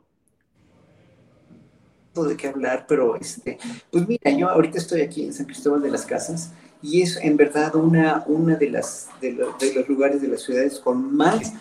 de 2.24 2.36
qué 2.36 2.48
hablar, 2.48 2.86
pero 2.88 3.14
este, 3.16 3.58
pues 3.92 4.08
mira, 4.08 4.30
yo 4.30 4.48
ahorita 4.48 4.78
estoy 4.78 5.02
aquí 5.02 5.26
en 5.26 5.34
San 5.34 5.46
Cristóbal 5.46 5.82
de 5.82 5.90
las 5.90 6.06
Casas 6.06 6.52
y 6.82 7.02
es 7.02 7.16
en 7.18 7.36
verdad 7.36 7.74
una, 7.74 8.24
una 8.26 8.56
de, 8.56 8.70
las, 8.70 9.08
de, 9.20 9.32
de 9.32 9.74
los 9.74 9.88
lugares 9.88 10.22
de 10.22 10.28
las 10.28 10.42
ciudades 10.42 10.80
con 10.80 11.14
más 11.14 11.52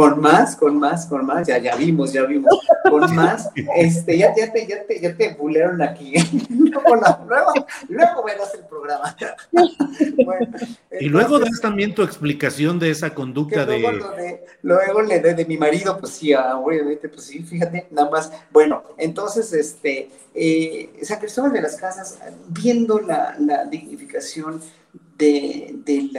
con 0.00 0.18
más, 0.18 0.56
con 0.56 0.78
más, 0.78 1.04
con 1.04 1.26
más, 1.26 1.46
ya, 1.46 1.58
ya 1.58 1.76
vimos, 1.76 2.10
ya 2.10 2.22
vimos, 2.22 2.58
con 2.88 3.14
más, 3.14 3.50
este, 3.76 4.16
ya, 4.16 4.34
ya 4.34 4.50
te, 4.50 4.66
ya 4.66 4.82
te, 4.86 4.98
ya 4.98 5.14
te 5.14 5.34
bulearon 5.34 5.82
aquí, 5.82 6.14
luego, 6.70 7.52
luego 7.86 8.24
verás 8.24 8.54
el 8.54 8.64
programa. 8.64 9.14
y 11.00 11.04
luego 11.04 11.38
das 11.38 11.60
también 11.60 11.94
tu 11.94 12.02
explicación 12.02 12.78
de 12.78 12.88
esa 12.88 13.14
conducta 13.14 13.66
de... 13.66 14.40
Luego 14.62 15.02
le 15.02 15.20
de, 15.20 15.34
de 15.34 15.44
mi 15.44 15.58
marido, 15.58 15.98
pues 15.98 16.12
sí, 16.12 16.32
ah, 16.32 16.56
obviamente, 16.56 17.10
pues 17.10 17.24
sí, 17.24 17.42
fíjate, 17.42 17.88
nada 17.90 18.08
más, 18.08 18.32
bueno, 18.52 18.82
entonces, 18.96 19.52
este, 19.52 20.08
eh, 20.34 20.98
San 21.02 21.18
Cristóbal 21.18 21.52
de 21.52 21.60
las 21.60 21.76
Casas, 21.76 22.18
viendo 22.48 23.00
la, 23.00 23.36
la 23.38 23.66
dignificación 23.66 24.62
del, 25.20 26.12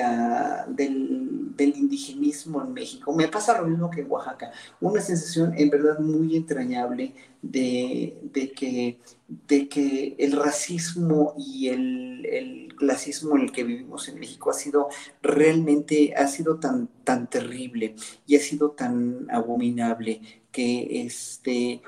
del, 0.67 1.77
indigenismo 1.77 2.61
en 2.61 2.73
México. 2.73 3.13
Me 3.13 3.27
pasa 3.27 3.59
lo 3.59 3.67
mismo 3.67 3.89
que 3.89 4.01
en 4.01 4.11
Oaxaca. 4.11 4.51
Una 4.79 5.01
sensación 5.01 5.53
en 5.57 5.69
verdad 5.69 5.99
muy 5.99 6.35
entrañable 6.35 7.13
de, 7.41 8.19
de 8.21 8.51
que, 8.51 8.99
de 9.27 9.67
que 9.67 10.15
el 10.19 10.33
racismo 10.33 11.33
y 11.37 11.69
el, 11.69 12.25
el, 12.25 12.75
clasismo 12.75 13.35
en 13.35 13.43
el 13.43 13.51
que 13.51 13.63
vivimos 13.63 14.07
en 14.07 14.19
México 14.19 14.49
ha 14.49 14.53
sido 14.53 14.89
realmente, 15.21 16.13
ha 16.15 16.27
sido 16.27 16.59
tan, 16.59 16.87
tan 17.03 17.27
terrible 17.27 17.95
y 18.27 18.35
ha 18.35 18.39
sido 18.39 18.71
tan 18.71 19.27
abominable 19.31 20.21
que 20.51 21.03
este... 21.05 21.81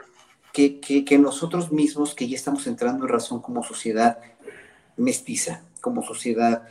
Que, 0.51 0.79
que, 0.79 1.03
que 1.03 1.17
nosotros 1.17 1.71
mismos, 1.71 2.13
que 2.13 2.27
ya 2.27 2.35
estamos 2.35 2.67
entrando 2.67 3.05
en 3.05 3.09
razón 3.11 3.41
como 3.41 3.63
sociedad 3.63 4.19
mestiza, 4.97 5.63
como 5.81 6.03
sociedad 6.03 6.67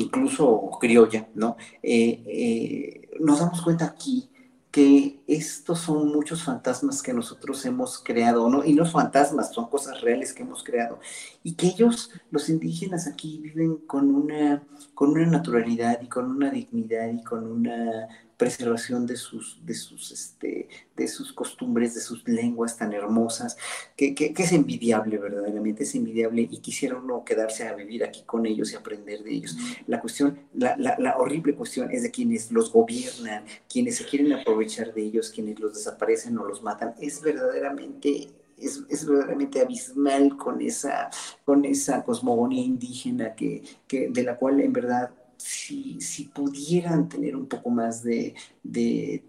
incluso 0.00 0.70
criolla, 0.80 1.28
¿no? 1.34 1.56
Eh, 1.82 2.22
eh, 2.26 3.10
nos 3.20 3.40
damos 3.40 3.62
cuenta 3.62 3.86
aquí 3.86 4.30
que 4.70 5.20
estos 5.26 5.78
son 5.80 6.08
muchos 6.08 6.42
fantasmas 6.42 7.02
que 7.02 7.14
nosotros 7.14 7.64
hemos 7.64 7.98
creado, 7.98 8.50
¿no? 8.50 8.62
Y 8.62 8.74
no 8.74 8.84
fantasmas, 8.84 9.54
son 9.54 9.70
cosas 9.70 10.02
reales 10.02 10.34
que 10.34 10.42
hemos 10.42 10.62
creado. 10.62 10.98
Y 11.42 11.54
que 11.54 11.68
ellos, 11.68 12.10
los 12.30 12.50
indígenas 12.50 13.06
aquí, 13.06 13.38
viven 13.38 13.76
con 13.86 14.14
una, 14.14 14.62
con 14.92 15.12
una 15.12 15.24
naturalidad 15.24 16.02
y 16.02 16.08
con 16.08 16.30
una 16.30 16.50
dignidad 16.50 17.10
y 17.10 17.24
con 17.24 17.50
una 17.50 18.06
preservación 18.36 19.06
de 19.06 19.16
sus, 19.16 19.58
de 19.64 19.74
sus, 19.74 20.12
este, 20.12 20.68
de 20.94 21.08
sus 21.08 21.32
costumbres, 21.32 21.94
de 21.94 22.00
sus 22.00 22.26
lenguas 22.28 22.76
tan 22.76 22.92
hermosas, 22.92 23.56
que, 23.96 24.14
que, 24.14 24.34
es 24.36 24.52
envidiable 24.52 25.18
verdaderamente, 25.18 25.84
es 25.84 25.94
envidiable 25.94 26.42
y 26.42 26.58
quisiera 26.58 26.96
uno 26.96 27.24
quedarse 27.24 27.66
a 27.66 27.74
vivir 27.74 28.04
aquí 28.04 28.22
con 28.24 28.44
ellos 28.46 28.72
y 28.72 28.76
aprender 28.76 29.22
de 29.22 29.32
ellos. 29.32 29.56
La 29.86 30.00
cuestión, 30.00 30.38
la, 30.54 30.76
la, 30.76 30.96
la 30.98 31.16
horrible 31.16 31.54
cuestión 31.54 31.90
es 31.90 32.02
de 32.02 32.10
quienes 32.10 32.52
los 32.52 32.72
gobiernan, 32.72 33.44
quienes 33.68 33.96
se 33.96 34.04
quieren 34.04 34.32
aprovechar 34.32 34.92
de 34.92 35.02
ellos, 35.02 35.30
quienes 35.30 35.58
los 35.58 35.74
desaparecen 35.74 36.36
o 36.38 36.44
los 36.44 36.62
matan, 36.62 36.94
es 37.00 37.22
verdaderamente 37.22 38.28
es, 38.58 38.82
es, 38.88 39.06
verdaderamente 39.06 39.60
abismal 39.60 40.36
con 40.36 40.62
esa, 40.62 41.10
con 41.44 41.64
esa 41.64 42.02
cosmogonía 42.04 42.64
indígena 42.64 43.34
que, 43.34 43.62
que, 43.86 44.08
de 44.08 44.22
la 44.22 44.36
cual 44.36 44.60
en 44.60 44.72
verdad 44.72 45.10
si, 45.36 46.00
si 46.00 46.24
pudieran 46.24 47.08
tener 47.08 47.36
un 47.36 47.46
poco 47.46 47.70
más 47.70 48.02
de, 48.02 48.34
de, 48.62 49.22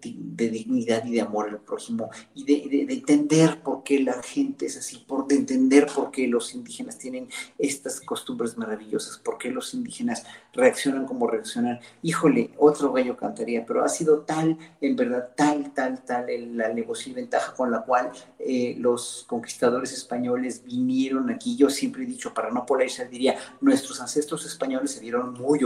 dignidad 0.50 1.04
y 1.04 1.12
de 1.12 1.20
amor 1.20 1.48
al 1.48 1.60
prójimo 1.60 2.10
y 2.34 2.44
de, 2.44 2.92
entender 2.92 3.60
por 3.62 3.82
qué 3.82 4.00
la 4.00 4.22
gente 4.22 4.66
es 4.66 4.76
así, 4.76 5.04
por 5.06 5.26
de 5.26 5.36
entender 5.36 5.86
por 5.94 6.10
qué 6.10 6.26
los 6.26 6.54
indígenas 6.54 6.98
tienen 6.98 7.28
estas 7.58 8.00
costumbres 8.00 8.56
maravillosas, 8.56 9.18
por 9.18 9.38
qué 9.38 9.50
los 9.50 9.74
indígenas 9.74 10.24
reaccionan 10.52 11.06
como 11.06 11.26
reaccionan. 11.26 11.80
Híjole, 12.02 12.50
otro 12.56 12.92
gallo 12.92 13.16
cantaría, 13.16 13.64
pero 13.66 13.84
ha 13.84 13.88
sido 13.88 14.20
tal, 14.20 14.58
en 14.80 14.96
verdad, 14.96 15.30
tal, 15.36 15.72
tal, 15.72 16.04
tal 16.04 16.26
la 16.56 16.72
negocio 16.72 17.12
y 17.12 17.14
ventaja 17.14 17.54
con 17.54 17.70
la 17.70 17.82
cual 17.82 18.10
eh, 18.38 18.76
los 18.78 19.24
conquistadores 19.26 19.92
españoles 19.92 20.62
vinieron 20.64 21.30
aquí. 21.30 21.56
Yo 21.56 21.70
siempre 21.70 22.02
he 22.02 22.06
dicho, 22.06 22.32
para 22.34 22.50
no 22.50 22.64
polarizar, 22.66 23.08
diría, 23.08 23.36
nuestros 23.60 24.00
ancestros 24.00 24.44
españoles 24.46 24.92
se 24.92 25.00
vieron 25.00 25.34
muy 25.34 25.64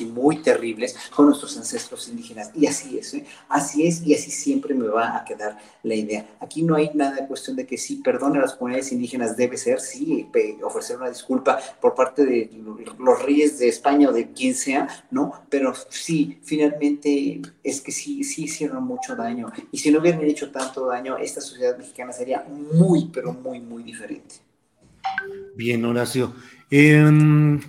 y 0.00 0.04
muy 0.04 0.38
terribles 0.38 0.96
con 1.14 1.26
nuestros 1.26 1.56
ancestros 1.56 2.08
indígenas. 2.08 2.50
Y 2.54 2.66
así 2.66 2.98
es. 2.98 3.16
Así 3.48 3.86
es 3.86 4.02
y 4.06 4.14
así 4.14 4.30
siempre 4.30 4.74
me 4.74 4.88
va 4.88 5.16
a 5.16 5.24
quedar 5.24 5.58
la 5.82 5.94
idea. 5.94 6.26
Aquí 6.40 6.62
no 6.62 6.74
hay 6.74 6.90
nada 6.94 7.16
de 7.16 7.26
cuestión 7.26 7.56
de 7.56 7.66
que 7.66 7.76
sí, 7.76 7.96
perdone 7.96 8.38
a 8.38 8.42
las 8.42 8.54
comunidades 8.54 8.92
indígenas, 8.92 9.36
debe 9.36 9.56
ser, 9.56 9.80
sí, 9.80 10.28
ofrecer 10.62 10.96
una 10.96 11.08
disculpa 11.08 11.58
por 11.80 11.94
parte 11.94 12.24
de 12.24 12.50
los 12.98 13.22
reyes 13.22 13.58
de 13.58 13.68
España 13.68 14.08
o 14.08 14.12
de 14.12 14.32
quien 14.32 14.54
sea, 14.54 14.88
¿no? 15.10 15.32
Pero 15.48 15.72
sí, 15.88 16.38
finalmente 16.42 17.40
es 17.62 17.80
que 17.80 17.92
sí, 17.92 18.24
sí 18.24 18.44
hicieron 18.44 18.84
mucho 18.84 19.16
daño. 19.16 19.52
Y 19.70 19.78
si 19.78 19.90
no 19.90 20.00
hubieran 20.00 20.22
hecho 20.22 20.50
tanto 20.50 20.86
daño, 20.86 21.16
esta 21.18 21.40
sociedad 21.40 21.76
mexicana 21.76 22.12
sería 22.12 22.44
muy, 22.48 23.06
pero 23.06 23.32
muy, 23.32 23.60
muy 23.60 23.82
diferente. 23.82 24.36
Bien, 25.54 25.84
Horacio. 25.84 26.34
Em, 26.70 27.60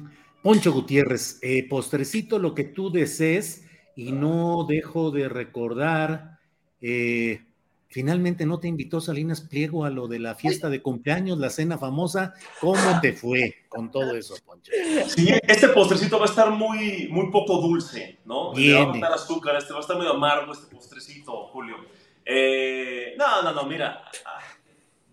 Poncho 0.44 0.74
Gutiérrez, 0.74 1.40
eh, 1.42 1.66
postrecito, 1.70 2.38
lo 2.38 2.54
que 2.54 2.66
tú 2.66 2.92
desees 2.92 3.66
y 3.96 4.12
no 4.12 4.66
dejo 4.68 5.10
de 5.10 5.30
recordar, 5.30 6.38
eh, 6.82 7.46
finalmente 7.88 8.46
no 8.46 8.60
te 8.60 8.68
invitó 8.68 9.00
Salinas 9.00 9.40
Pliego 9.40 9.86
a 9.86 9.90
lo 9.90 10.10
de 10.10 10.20
la 10.20 10.36
fiesta 10.36 10.70
de 10.70 10.82
cumpleaños, 10.82 11.38
la 11.38 11.50
cena 11.50 11.78
famosa. 11.78 12.34
¿Cómo 12.60 13.00
te 13.02 13.14
fue 13.14 13.64
con 13.70 13.90
todo 13.90 14.18
eso, 14.18 14.36
Poncho? 14.46 14.74
Sí, 15.08 15.30
este 15.48 15.70
postrecito 15.70 16.20
va 16.20 16.26
a 16.26 16.30
estar 16.30 16.52
muy, 16.52 17.08
muy 17.10 17.32
poco 17.32 17.60
dulce, 17.62 18.20
¿no? 18.26 18.54
Le 18.54 18.74
va 18.74 18.84
a 18.84 18.88
faltar 18.88 19.14
azúcar, 19.14 19.56
este 19.56 19.72
va 19.72 19.80
a 19.80 19.82
estar 19.82 19.96
muy 19.96 20.08
amargo 20.08 20.52
este 20.52 20.76
postrecito, 20.76 21.48
Julio. 21.54 21.78
Eh, 22.26 23.16
no, 23.18 23.44
no, 23.44 23.54
no, 23.54 23.64
mira, 23.66 24.04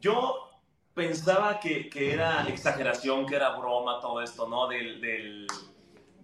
yo 0.00 0.49
pensaba 0.95 1.61
que, 1.61 1.88
que, 1.88 2.12
era 2.12 2.47
exageración, 2.49 3.26
que 3.26 3.36
era 3.36 3.57
broma 3.57 4.01
todo 4.01 4.20
esto, 4.20 4.49
¿no? 4.49 4.68
Del, 4.68 5.01
del, 5.01 5.47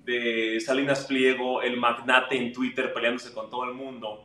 de 0.04 0.60
Salinas 0.60 1.04
Pliego, 1.06 1.62
el 1.62 1.76
magnate 1.76 2.36
en 2.36 2.52
Twitter 2.52 2.92
peleándose 2.92 3.32
con 3.32 3.50
todo 3.50 3.64
el 3.64 3.74
mundo. 3.74 4.24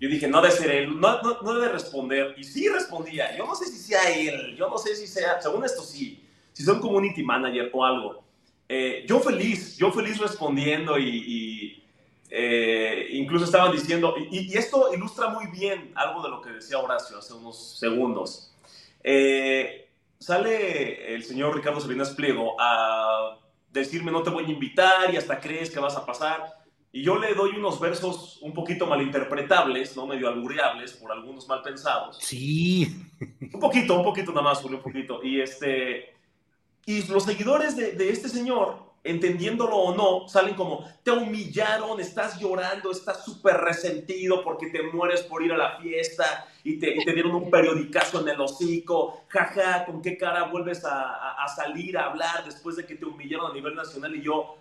Yo 0.00 0.08
dije, 0.08 0.26
no 0.28 0.40
debe 0.40 0.54
ser 0.54 0.70
él, 0.70 0.98
no, 0.98 1.22
no, 1.22 1.42
no, 1.42 1.54
debe 1.54 1.72
responder. 1.72 2.34
Y 2.38 2.44
sí 2.44 2.68
respondía. 2.68 3.36
Yo 3.36 3.46
no 3.46 3.54
sé 3.54 3.66
si 3.66 3.76
sea 3.76 4.10
él, 4.16 4.56
yo 4.56 4.68
no 4.68 4.78
sé 4.78 4.96
si 4.96 5.06
sea, 5.06 5.40
según 5.42 5.64
esto 5.64 5.82
sí, 5.82 6.26
si 6.52 6.68
un 6.68 6.80
community 6.80 7.22
manager 7.22 7.70
o 7.72 7.84
algo. 7.84 8.24
Eh, 8.66 9.04
yo 9.06 9.20
feliz, 9.20 9.76
yo 9.76 9.92
feliz 9.92 10.18
respondiendo 10.18 10.96
y, 10.96 11.08
y 11.08 11.84
eh, 12.30 13.08
incluso 13.10 13.44
estaban 13.44 13.72
diciendo, 13.72 14.14
y, 14.16 14.52
y, 14.52 14.56
esto 14.56 14.94
ilustra 14.94 15.28
muy 15.28 15.48
bien 15.48 15.92
algo 15.96 16.22
de 16.22 16.30
lo 16.30 16.40
que 16.40 16.50
decía 16.50 16.78
Horacio 16.78 17.18
hace 17.18 17.34
unos 17.34 17.78
segundos. 17.78 18.49
Eh, 19.02 19.88
sale 20.18 21.14
el 21.14 21.24
señor 21.24 21.56
Ricardo 21.56 21.80
Salinas 21.80 22.10
Pliego 22.10 22.56
a 22.60 23.38
decirme 23.72 24.10
no 24.10 24.22
te 24.22 24.30
voy 24.30 24.44
a 24.44 24.50
invitar 24.50 25.12
y 25.12 25.16
hasta 25.16 25.40
crees 25.40 25.70
que 25.70 25.80
vas 25.80 25.96
a 25.96 26.04
pasar. 26.04 26.60
Y 26.92 27.02
yo 27.02 27.18
le 27.18 27.34
doy 27.34 27.50
unos 27.56 27.78
versos 27.78 28.38
un 28.42 28.52
poquito 28.52 28.86
malinterpretables, 28.86 29.96
¿no? 29.96 30.06
Medio 30.06 30.28
albureables 30.28 30.92
por 30.94 31.12
algunos 31.12 31.46
mal 31.46 31.62
pensados. 31.62 32.18
Sí. 32.20 33.06
Un 33.52 33.60
poquito, 33.60 33.96
un 33.96 34.04
poquito 34.04 34.32
nada 34.32 34.42
más, 34.42 34.58
Julio, 34.60 34.78
un 34.78 34.82
poquito. 34.82 35.22
Y, 35.22 35.40
este, 35.40 36.14
y 36.86 37.06
los 37.06 37.24
seguidores 37.24 37.76
de, 37.76 37.92
de 37.92 38.10
este 38.10 38.28
señor, 38.28 38.89
entendiéndolo 39.02 39.76
o 39.76 39.94
no, 39.94 40.28
salen 40.28 40.54
como, 40.54 40.84
te 41.02 41.10
humillaron, 41.10 42.00
estás 42.00 42.38
llorando, 42.38 42.90
estás 42.90 43.24
súper 43.24 43.56
resentido 43.56 44.42
porque 44.44 44.66
te 44.66 44.82
mueres 44.82 45.22
por 45.22 45.42
ir 45.42 45.52
a 45.52 45.56
la 45.56 45.78
fiesta 45.78 46.48
y 46.64 46.78
te, 46.78 46.94
y 46.94 47.04
te, 47.04 47.12
dieron 47.12 47.34
un 47.34 47.50
periodicazo 47.50 48.20
en 48.20 48.28
el 48.28 48.40
hocico, 48.40 49.24
jaja, 49.28 49.86
¿con 49.86 50.02
qué 50.02 50.18
cara 50.18 50.44
vuelves 50.44 50.84
a, 50.84 51.00
a, 51.00 51.44
a 51.44 51.48
salir 51.48 51.96
a 51.96 52.06
hablar 52.06 52.44
después 52.44 52.76
de 52.76 52.84
que 52.84 52.96
te 52.96 53.06
humillaron 53.06 53.50
a 53.50 53.54
nivel 53.54 53.74
nacional? 53.74 54.14
Y 54.14 54.22
yo, 54.22 54.56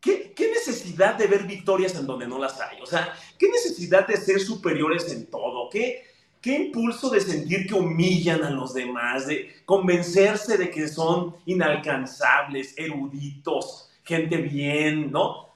¿Qué, 0.00 0.32
¿Qué, 0.32 0.48
necesidad 0.52 1.16
de 1.16 1.26
ver 1.26 1.42
victorias 1.44 1.94
en 1.96 2.06
donde 2.06 2.28
no 2.28 2.38
las 2.38 2.60
hay? 2.60 2.80
O 2.80 2.86
sea, 2.86 3.12
¿qué 3.36 3.48
necesidad 3.48 4.06
de 4.06 4.16
ser 4.16 4.38
superiores 4.38 5.12
en 5.12 5.26
todo? 5.26 5.68
¿Qué, 5.70 6.04
qué 6.40 6.56
impulso 6.56 7.10
de 7.10 7.20
sentir 7.20 7.66
que 7.66 7.74
humillan 7.74 8.42
a 8.44 8.50
los 8.50 8.74
demás? 8.74 9.26
De 9.26 9.62
convencerse 9.64 10.56
de 10.56 10.70
que 10.70 10.88
son 10.88 11.36
inalcanzables, 11.46 12.74
eruditos, 12.76 13.90
gente 14.04 14.36
bien, 14.38 15.10
¿no? 15.10 15.48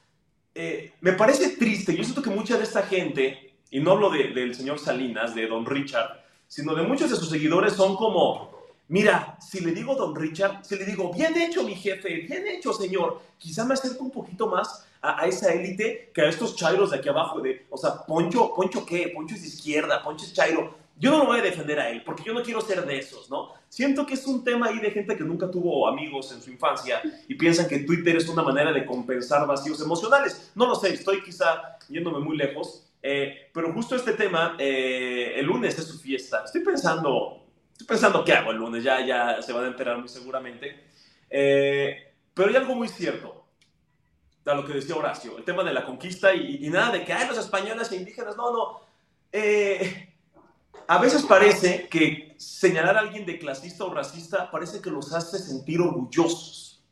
Eh, 0.54 0.92
me 1.00 1.12
parece 1.12 1.56
triste. 1.56 1.96
Yo 1.96 2.04
siento 2.04 2.22
que 2.22 2.30
mucha 2.30 2.56
de 2.56 2.64
esta 2.64 2.82
gente, 2.82 3.54
y 3.70 3.80
no 3.80 3.92
hablo 3.92 4.10
de, 4.10 4.28
del 4.28 4.54
señor 4.54 4.78
Salinas, 4.78 5.34
de 5.34 5.46
don 5.46 5.64
Richard, 5.64 6.22
sino 6.48 6.74
de 6.74 6.82
muchos 6.82 7.10
de 7.10 7.16
sus 7.16 7.30
seguidores 7.30 7.72
son 7.72 7.96
como 7.96 8.61
Mira, 8.93 9.38
si 9.40 9.61
le 9.61 9.72
digo 9.72 9.95
don 9.95 10.14
Richard, 10.14 10.62
si 10.66 10.76
le 10.76 10.84
digo, 10.84 11.11
bien 11.14 11.34
hecho 11.34 11.62
mi 11.62 11.74
jefe, 11.74 12.26
bien 12.28 12.47
hecho 12.47 12.74
señor, 12.74 13.22
quizá 13.38 13.64
me 13.64 13.72
acerco 13.72 14.05
un 14.05 14.11
poquito 14.11 14.49
más 14.49 14.86
a, 15.01 15.26
esa 15.26 15.51
élite 15.51 16.11
que 16.12 16.20
a 16.20 16.28
estos 16.28 16.55
chairos 16.57 16.90
de 16.90 16.99
aquí 16.99 17.09
abajo, 17.09 17.40
de, 17.40 17.64
o 17.70 17.78
sea, 17.78 18.05
Poncho, 18.07 18.53
Poncho 18.55 18.84
qué, 18.84 19.09
Poncho 19.09 19.34
es 19.34 19.47
izquierda, 19.47 20.03
Poncho 20.03 20.26
es 20.26 20.34
chairo. 20.34 20.74
Yo 20.99 21.11
no 21.11 21.20
lo 21.20 21.24
voy 21.24 21.38
a 21.38 21.43
defender 21.43 21.80
a 21.80 21.88
él, 21.88 22.03
porque 22.05 22.22
yo 22.22 22.34
no 22.34 22.43
quiero 22.43 22.61
ser 22.61 22.84
de 22.84 22.99
esos, 22.99 23.30
¿no? 23.30 23.55
Siento 23.70 24.05
que 24.05 24.12
es 24.12 24.26
un 24.26 24.45
tema 24.45 24.66
ahí 24.66 24.78
de 24.78 24.90
gente 24.90 25.16
que 25.16 25.24
nunca 25.24 25.51
tuvo 25.51 25.88
amigos 25.88 26.30
en 26.32 26.43
su 26.43 26.51
infancia 26.51 27.01
y 27.26 27.34
piensan 27.34 27.68
que 27.68 27.78
Twitter 27.78 28.14
es 28.16 28.28
una 28.28 28.43
manera 28.43 28.74
de 28.74 28.84
compensar 28.84 29.47
vacíos 29.47 29.80
emocionales. 29.80 30.53
No 30.55 30.66
lo 30.66 30.74
sé, 30.74 30.93
estoy 30.93 31.22
quizá 31.22 31.78
yéndome 31.88 32.18
muy 32.18 32.36
lejos, 32.36 32.84
eh, 33.03 33.49
pero 33.55 33.72
justo 33.72 33.97
este 33.97 34.12
tema, 34.12 34.55
eh, 34.59 35.32
el 35.36 35.47
lunes 35.47 35.78
es 35.78 35.86
su 35.86 35.99
fiesta. 35.99 36.43
Estoy 36.45 36.61
pensando, 36.61 37.41
Estoy 37.82 37.96
pensando 37.96 38.24
qué 38.24 38.32
hago 38.32 38.52
el 38.52 38.58
lunes, 38.58 38.84
ya, 38.84 39.04
ya 39.04 39.42
se 39.42 39.52
van 39.52 39.64
a 39.64 39.66
enterar 39.66 39.98
muy 39.98 40.08
seguramente. 40.08 40.84
Eh, 41.28 42.14
pero 42.32 42.48
hay 42.48 42.54
algo 42.54 42.76
muy 42.76 42.86
cierto, 42.86 43.44
de 44.44 44.54
lo 44.54 44.64
que 44.64 44.74
decía 44.74 44.94
Horacio, 44.94 45.36
el 45.36 45.42
tema 45.42 45.64
de 45.64 45.72
la 45.72 45.84
conquista 45.84 46.32
y, 46.32 46.64
y 46.64 46.70
nada 46.70 46.92
de 46.92 47.04
que 47.04 47.12
hay 47.12 47.26
los 47.26 47.38
españoles 47.38 47.90
e 47.90 47.96
indígenas, 47.96 48.36
no, 48.36 48.52
no. 48.52 48.80
Eh, 49.32 50.14
a 50.86 50.98
veces 50.98 51.24
parece 51.24 51.88
que 51.88 52.36
señalar 52.38 52.96
a 52.96 53.00
alguien 53.00 53.26
de 53.26 53.36
clasista 53.40 53.84
o 53.84 53.92
racista 53.92 54.48
parece 54.48 54.80
que 54.80 54.90
los 54.90 55.12
hace 55.12 55.40
sentir 55.40 55.80
orgullosos. 55.80 56.84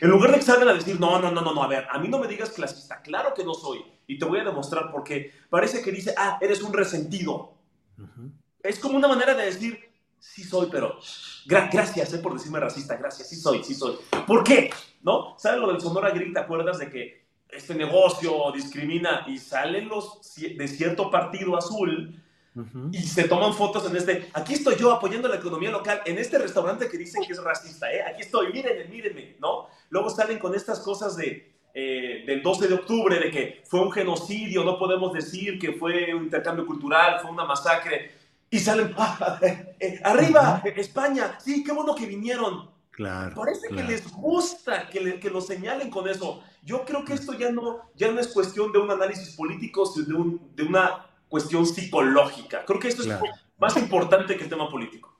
En 0.00 0.10
lugar 0.10 0.30
de 0.30 0.36
que 0.36 0.44
salgan 0.44 0.68
a 0.68 0.74
decir, 0.74 1.00
no, 1.00 1.18
no, 1.18 1.32
no, 1.32 1.40
no, 1.40 1.52
no, 1.52 1.62
a 1.64 1.66
ver, 1.66 1.88
a 1.90 1.98
mí 1.98 2.06
no 2.06 2.20
me 2.20 2.28
digas 2.28 2.50
clasista, 2.50 3.02
claro 3.02 3.34
que 3.34 3.42
no 3.42 3.52
soy, 3.52 3.84
y 4.06 4.16
te 4.16 4.24
voy 4.24 4.38
a 4.38 4.44
demostrar 4.44 4.92
por 4.92 5.02
qué. 5.02 5.32
Parece 5.50 5.82
que 5.82 5.90
dice, 5.90 6.14
ah, 6.16 6.38
eres 6.40 6.62
un 6.62 6.72
resentido. 6.72 7.52
Uh 7.98 8.02
-huh. 8.02 8.30
Es 8.62 8.78
como 8.78 8.96
una 8.96 9.08
manera 9.08 9.34
de 9.34 9.46
decir, 9.46 9.95
sí 10.18 10.44
soy, 10.44 10.68
pero 10.70 10.98
gra 11.46 11.68
gracias 11.72 12.12
eh, 12.12 12.18
por 12.18 12.34
decirme 12.34 12.60
racista, 12.60 12.96
gracias, 12.96 13.28
sí 13.28 13.36
soy, 13.36 13.62
sí 13.62 13.74
soy. 13.74 13.96
¿Por 14.26 14.44
qué? 14.44 14.70
¿No? 15.02 15.34
¿Sabes 15.38 15.60
lo 15.60 15.72
del 15.72 15.80
Sonora 15.80 16.10
Grill? 16.10 16.32
¿Te 16.32 16.40
acuerdas 16.40 16.78
de 16.78 16.90
que 16.90 17.26
este 17.48 17.74
negocio 17.74 18.52
discrimina 18.52 19.24
y 19.28 19.38
salen 19.38 19.88
los 19.88 20.20
de 20.36 20.68
cierto 20.68 21.10
partido 21.10 21.56
azul 21.56 22.20
uh 22.54 22.60
-huh. 22.60 22.90
y 22.92 23.02
se 23.02 23.24
toman 23.24 23.54
fotos 23.54 23.88
en 23.88 23.96
este, 23.96 24.28
aquí 24.32 24.54
estoy 24.54 24.76
yo 24.76 24.92
apoyando 24.92 25.28
la 25.28 25.36
economía 25.36 25.70
local, 25.70 26.02
en 26.04 26.18
este 26.18 26.38
restaurante 26.38 26.88
que 26.88 26.98
dicen 26.98 27.22
que 27.24 27.32
es 27.32 27.42
racista, 27.42 27.92
¿eh? 27.92 28.02
Aquí 28.02 28.22
estoy, 28.22 28.52
mírenme, 28.52 28.84
mírenme, 28.86 29.36
¿no? 29.40 29.68
Luego 29.90 30.10
salen 30.10 30.38
con 30.38 30.54
estas 30.54 30.80
cosas 30.80 31.16
de... 31.16 31.54
Eh, 31.78 32.24
del 32.26 32.42
12 32.42 32.68
de 32.68 32.74
octubre, 32.74 33.18
de 33.18 33.30
que 33.30 33.62
fue 33.66 33.82
un 33.82 33.92
genocidio, 33.92 34.64
no 34.64 34.78
podemos 34.78 35.12
decir 35.12 35.58
que 35.58 35.74
fue 35.74 36.14
un 36.14 36.22
intercambio 36.22 36.64
cultural, 36.64 37.20
fue 37.20 37.30
una 37.30 37.44
masacre 37.44 38.15
y 38.50 38.58
salen, 38.58 38.94
ah, 38.96 39.38
eh, 39.42 39.76
eh, 39.80 40.00
arriba, 40.04 40.62
España, 40.76 41.38
sí, 41.42 41.64
qué 41.64 41.72
bueno 41.72 41.94
que 41.94 42.06
vinieron. 42.06 42.70
Claro. 42.90 43.36
Parece 43.36 43.68
claro. 43.68 43.86
que 43.86 43.92
les 43.92 44.10
gusta 44.10 44.88
que, 44.88 45.00
le, 45.00 45.20
que, 45.20 45.28
lo 45.28 45.42
señalen 45.42 45.90
con 45.90 46.08
eso. 46.08 46.42
Yo 46.62 46.84
creo 46.84 47.04
que 47.04 47.12
esto 47.12 47.34
ya 47.34 47.52
no, 47.52 47.80
ya 47.94 48.10
no 48.10 48.20
es 48.20 48.28
cuestión 48.28 48.72
de 48.72 48.78
un 48.78 48.90
análisis 48.90 49.36
político, 49.36 49.84
sino 49.84 50.06
de, 50.06 50.14
un, 50.14 50.50
de 50.54 50.62
una 50.62 51.06
cuestión 51.28 51.66
psicológica. 51.66 52.64
Creo 52.64 52.80
que 52.80 52.88
esto 52.88 53.02
claro. 53.02 53.24
es 53.26 53.30
más 53.58 53.76
importante 53.76 54.36
que 54.36 54.44
el 54.44 54.48
tema 54.48 54.70
político. 54.70 55.14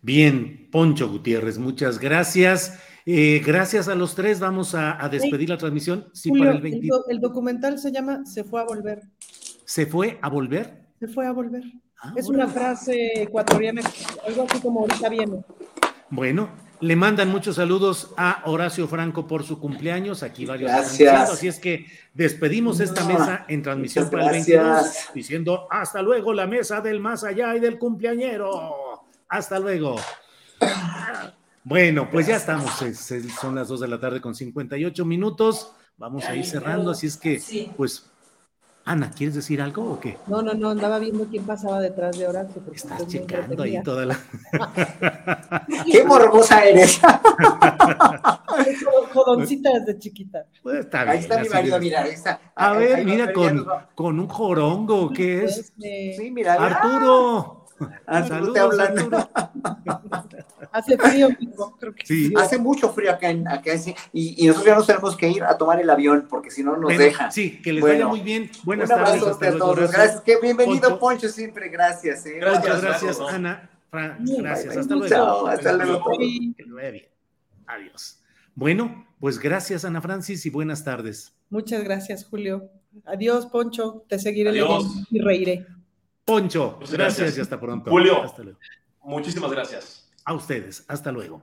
Bien, 0.00 0.68
Poncho 0.72 1.08
Gutiérrez, 1.08 1.58
muchas 1.58 2.00
gracias. 2.00 2.80
Eh, 3.06 3.40
gracias 3.44 3.86
a 3.86 3.94
los 3.94 4.16
tres, 4.16 4.40
vamos 4.40 4.74
a, 4.74 5.02
a 5.02 5.08
despedir 5.08 5.46
sí. 5.46 5.46
la 5.46 5.58
transmisión. 5.58 6.08
Sí, 6.12 6.28
Julio, 6.28 6.46
para 6.46 6.56
el, 6.56 6.62
20... 6.62 6.86
el, 6.86 6.92
el 7.08 7.20
documental 7.20 7.78
se 7.78 7.92
llama 7.92 8.24
Se 8.26 8.42
fue 8.42 8.60
a 8.60 8.64
volver. 8.64 9.02
¿Se 9.64 9.86
fue 9.86 10.18
a 10.22 10.28
volver? 10.28 10.88
Se 10.98 11.06
fue 11.06 11.26
a 11.26 11.32
volver. 11.32 11.62
Ah, 12.04 12.12
es 12.16 12.28
una 12.28 12.48
frase 12.48 13.22
ecuatoriana, 13.22 13.80
algo 14.26 14.46
así 14.50 14.60
como 14.60 14.80
ahorita 14.80 15.08
viene. 15.08 15.44
Bueno, 16.10 16.50
le 16.80 16.96
mandan 16.96 17.28
muchos 17.28 17.54
saludos 17.54 18.12
a 18.16 18.42
Horacio 18.46 18.88
Franco 18.88 19.28
por 19.28 19.44
su 19.44 19.60
cumpleaños. 19.60 20.24
Aquí 20.24 20.44
varios 20.44 20.68
Gracias. 20.72 21.30
Así 21.30 21.46
es 21.46 21.60
que 21.60 21.86
despedimos 22.12 22.80
esta 22.80 23.04
mesa 23.04 23.44
en 23.46 23.62
transmisión 23.62 24.10
para 24.10 24.24
el 24.24 24.32
22, 24.32 24.86
diciendo 25.14 25.68
hasta 25.70 26.02
luego 26.02 26.32
la 26.32 26.48
mesa 26.48 26.80
del 26.80 26.98
más 26.98 27.22
allá 27.22 27.54
y 27.54 27.60
del 27.60 27.78
cumpleañero. 27.78 29.04
Hasta 29.28 29.60
luego. 29.60 29.94
Bueno, 31.62 32.10
pues 32.10 32.26
ya 32.26 32.34
estamos. 32.34 32.72
Son 33.40 33.54
las 33.54 33.68
2 33.68 33.78
de 33.78 33.88
la 33.88 34.00
tarde 34.00 34.20
con 34.20 34.34
58 34.34 35.04
minutos. 35.04 35.72
Vamos 35.96 36.24
a 36.24 36.34
ir 36.34 36.44
cerrando, 36.44 36.90
así 36.90 37.06
es 37.06 37.16
que, 37.16 37.40
pues, 37.76 38.10
Ana, 38.84 39.12
¿quieres 39.12 39.36
decir 39.36 39.62
algo 39.62 39.92
o 39.92 40.00
qué? 40.00 40.18
No, 40.26 40.42
no, 40.42 40.54
no, 40.54 40.70
andaba 40.70 40.98
viendo 40.98 41.24
quién 41.26 41.44
pasaba 41.44 41.80
detrás 41.80 42.18
de 42.18 42.26
Horacio. 42.26 42.60
Estás 42.74 43.06
checando 43.06 43.62
ahí 43.62 43.80
toda 43.82 44.06
la. 44.06 44.18
¡Qué 45.86 46.04
morbosa 46.04 46.64
eres! 46.64 47.00
Jodoncita 49.14 49.70
desde 49.78 49.98
chiquita. 50.00 50.46
Pues 50.62 50.80
está 50.80 51.04
bien, 51.04 51.16
ahí 51.16 51.20
está 51.20 51.38
mi 51.40 51.48
marido, 51.48 51.78
mira, 51.78 52.02
ahí 52.02 52.10
está. 52.10 52.40
A 52.56 52.72
ver, 52.72 53.04
mira, 53.04 53.32
con, 53.32 53.64
con, 53.94 54.18
un 54.18 54.28
jorongo, 54.28 55.10
¿qué 55.10 55.44
es? 55.44 55.72
Sí, 55.78 56.30
mira. 56.32 56.54
Arturo. 56.54 57.61
Ah, 58.06 58.26
Saludos, 58.26 58.78
Arturo. 58.78 59.28
Hace 60.72 60.96
frío, 60.96 61.28
creo 61.78 61.94
que 61.94 62.06
sí. 62.06 62.32
Hace 62.36 62.58
mucho 62.58 62.90
frío 62.90 63.12
acá, 63.12 63.28
en, 63.28 63.46
acá 63.46 63.76
sí, 63.76 63.94
y, 64.12 64.42
y, 64.42 64.46
nosotros 64.46 64.66
ya 64.66 64.74
nos 64.76 64.86
tenemos 64.86 65.16
que 65.16 65.28
ir 65.28 65.44
a 65.44 65.58
tomar 65.58 65.78
el 65.80 65.90
avión 65.90 66.26
porque 66.30 66.50
si 66.50 66.62
no 66.62 66.76
nos 66.76 66.88
Pero, 66.88 67.04
dejan. 67.04 67.30
Sí, 67.30 67.60
que 67.60 67.74
les 67.74 67.82
bueno, 67.82 68.06
vaya 68.06 68.08
muy 68.08 68.20
bien. 68.20 68.50
Buenas 68.64 68.88
un 68.88 68.96
tardes. 68.96 69.22
Hasta 69.22 69.48
a 69.48 69.58
todos. 69.58 69.92
Gracias. 69.92 70.20
Qué 70.22 70.38
bienvenido, 70.40 70.80
Poncho, 70.80 70.98
Poncho 70.98 71.28
siempre. 71.28 71.68
Gracias. 71.68 72.24
¿eh? 72.24 72.38
Gracias, 72.40 72.80
gracias, 72.80 73.16
gracias 73.18 73.34
Ana. 73.34 73.70
Fra 73.90 74.16
gracias. 74.18 74.76
Hasta 74.76 74.94
luego. 74.94 75.08
Chao, 75.08 75.46
hasta 75.46 75.72
luego. 75.74 76.04
Que 76.18 76.64
lo 76.64 76.76
vaya 76.76 76.90
bien. 76.90 77.08
Adiós. 77.66 78.22
Bueno, 78.54 79.06
pues 79.20 79.38
gracias, 79.38 79.84
Ana 79.84 80.00
Francis, 80.00 80.46
y 80.46 80.50
buenas 80.50 80.84
tardes. 80.84 81.34
Muchas 81.50 81.84
gracias, 81.84 82.24
Julio. 82.24 82.70
Adiós, 83.04 83.46
Poncho. 83.46 84.04
Te 84.08 84.18
seguiré 84.18 84.50
Adiós. 84.50 84.84
leyendo 84.84 85.06
y 85.10 85.18
reiré. 85.20 85.66
Poncho, 86.32 86.78
gracias, 86.78 86.98
gracias. 86.98 87.38
y 87.38 87.40
hasta 87.42 87.60
pronto. 87.60 87.90
Julio. 87.90 88.22
Hasta 88.22 88.42
luego. 88.42 88.58
Muchísimas 89.02 89.50
gracias. 89.50 90.10
A 90.24 90.32
ustedes, 90.32 90.84
hasta 90.88 91.12
luego. 91.12 91.42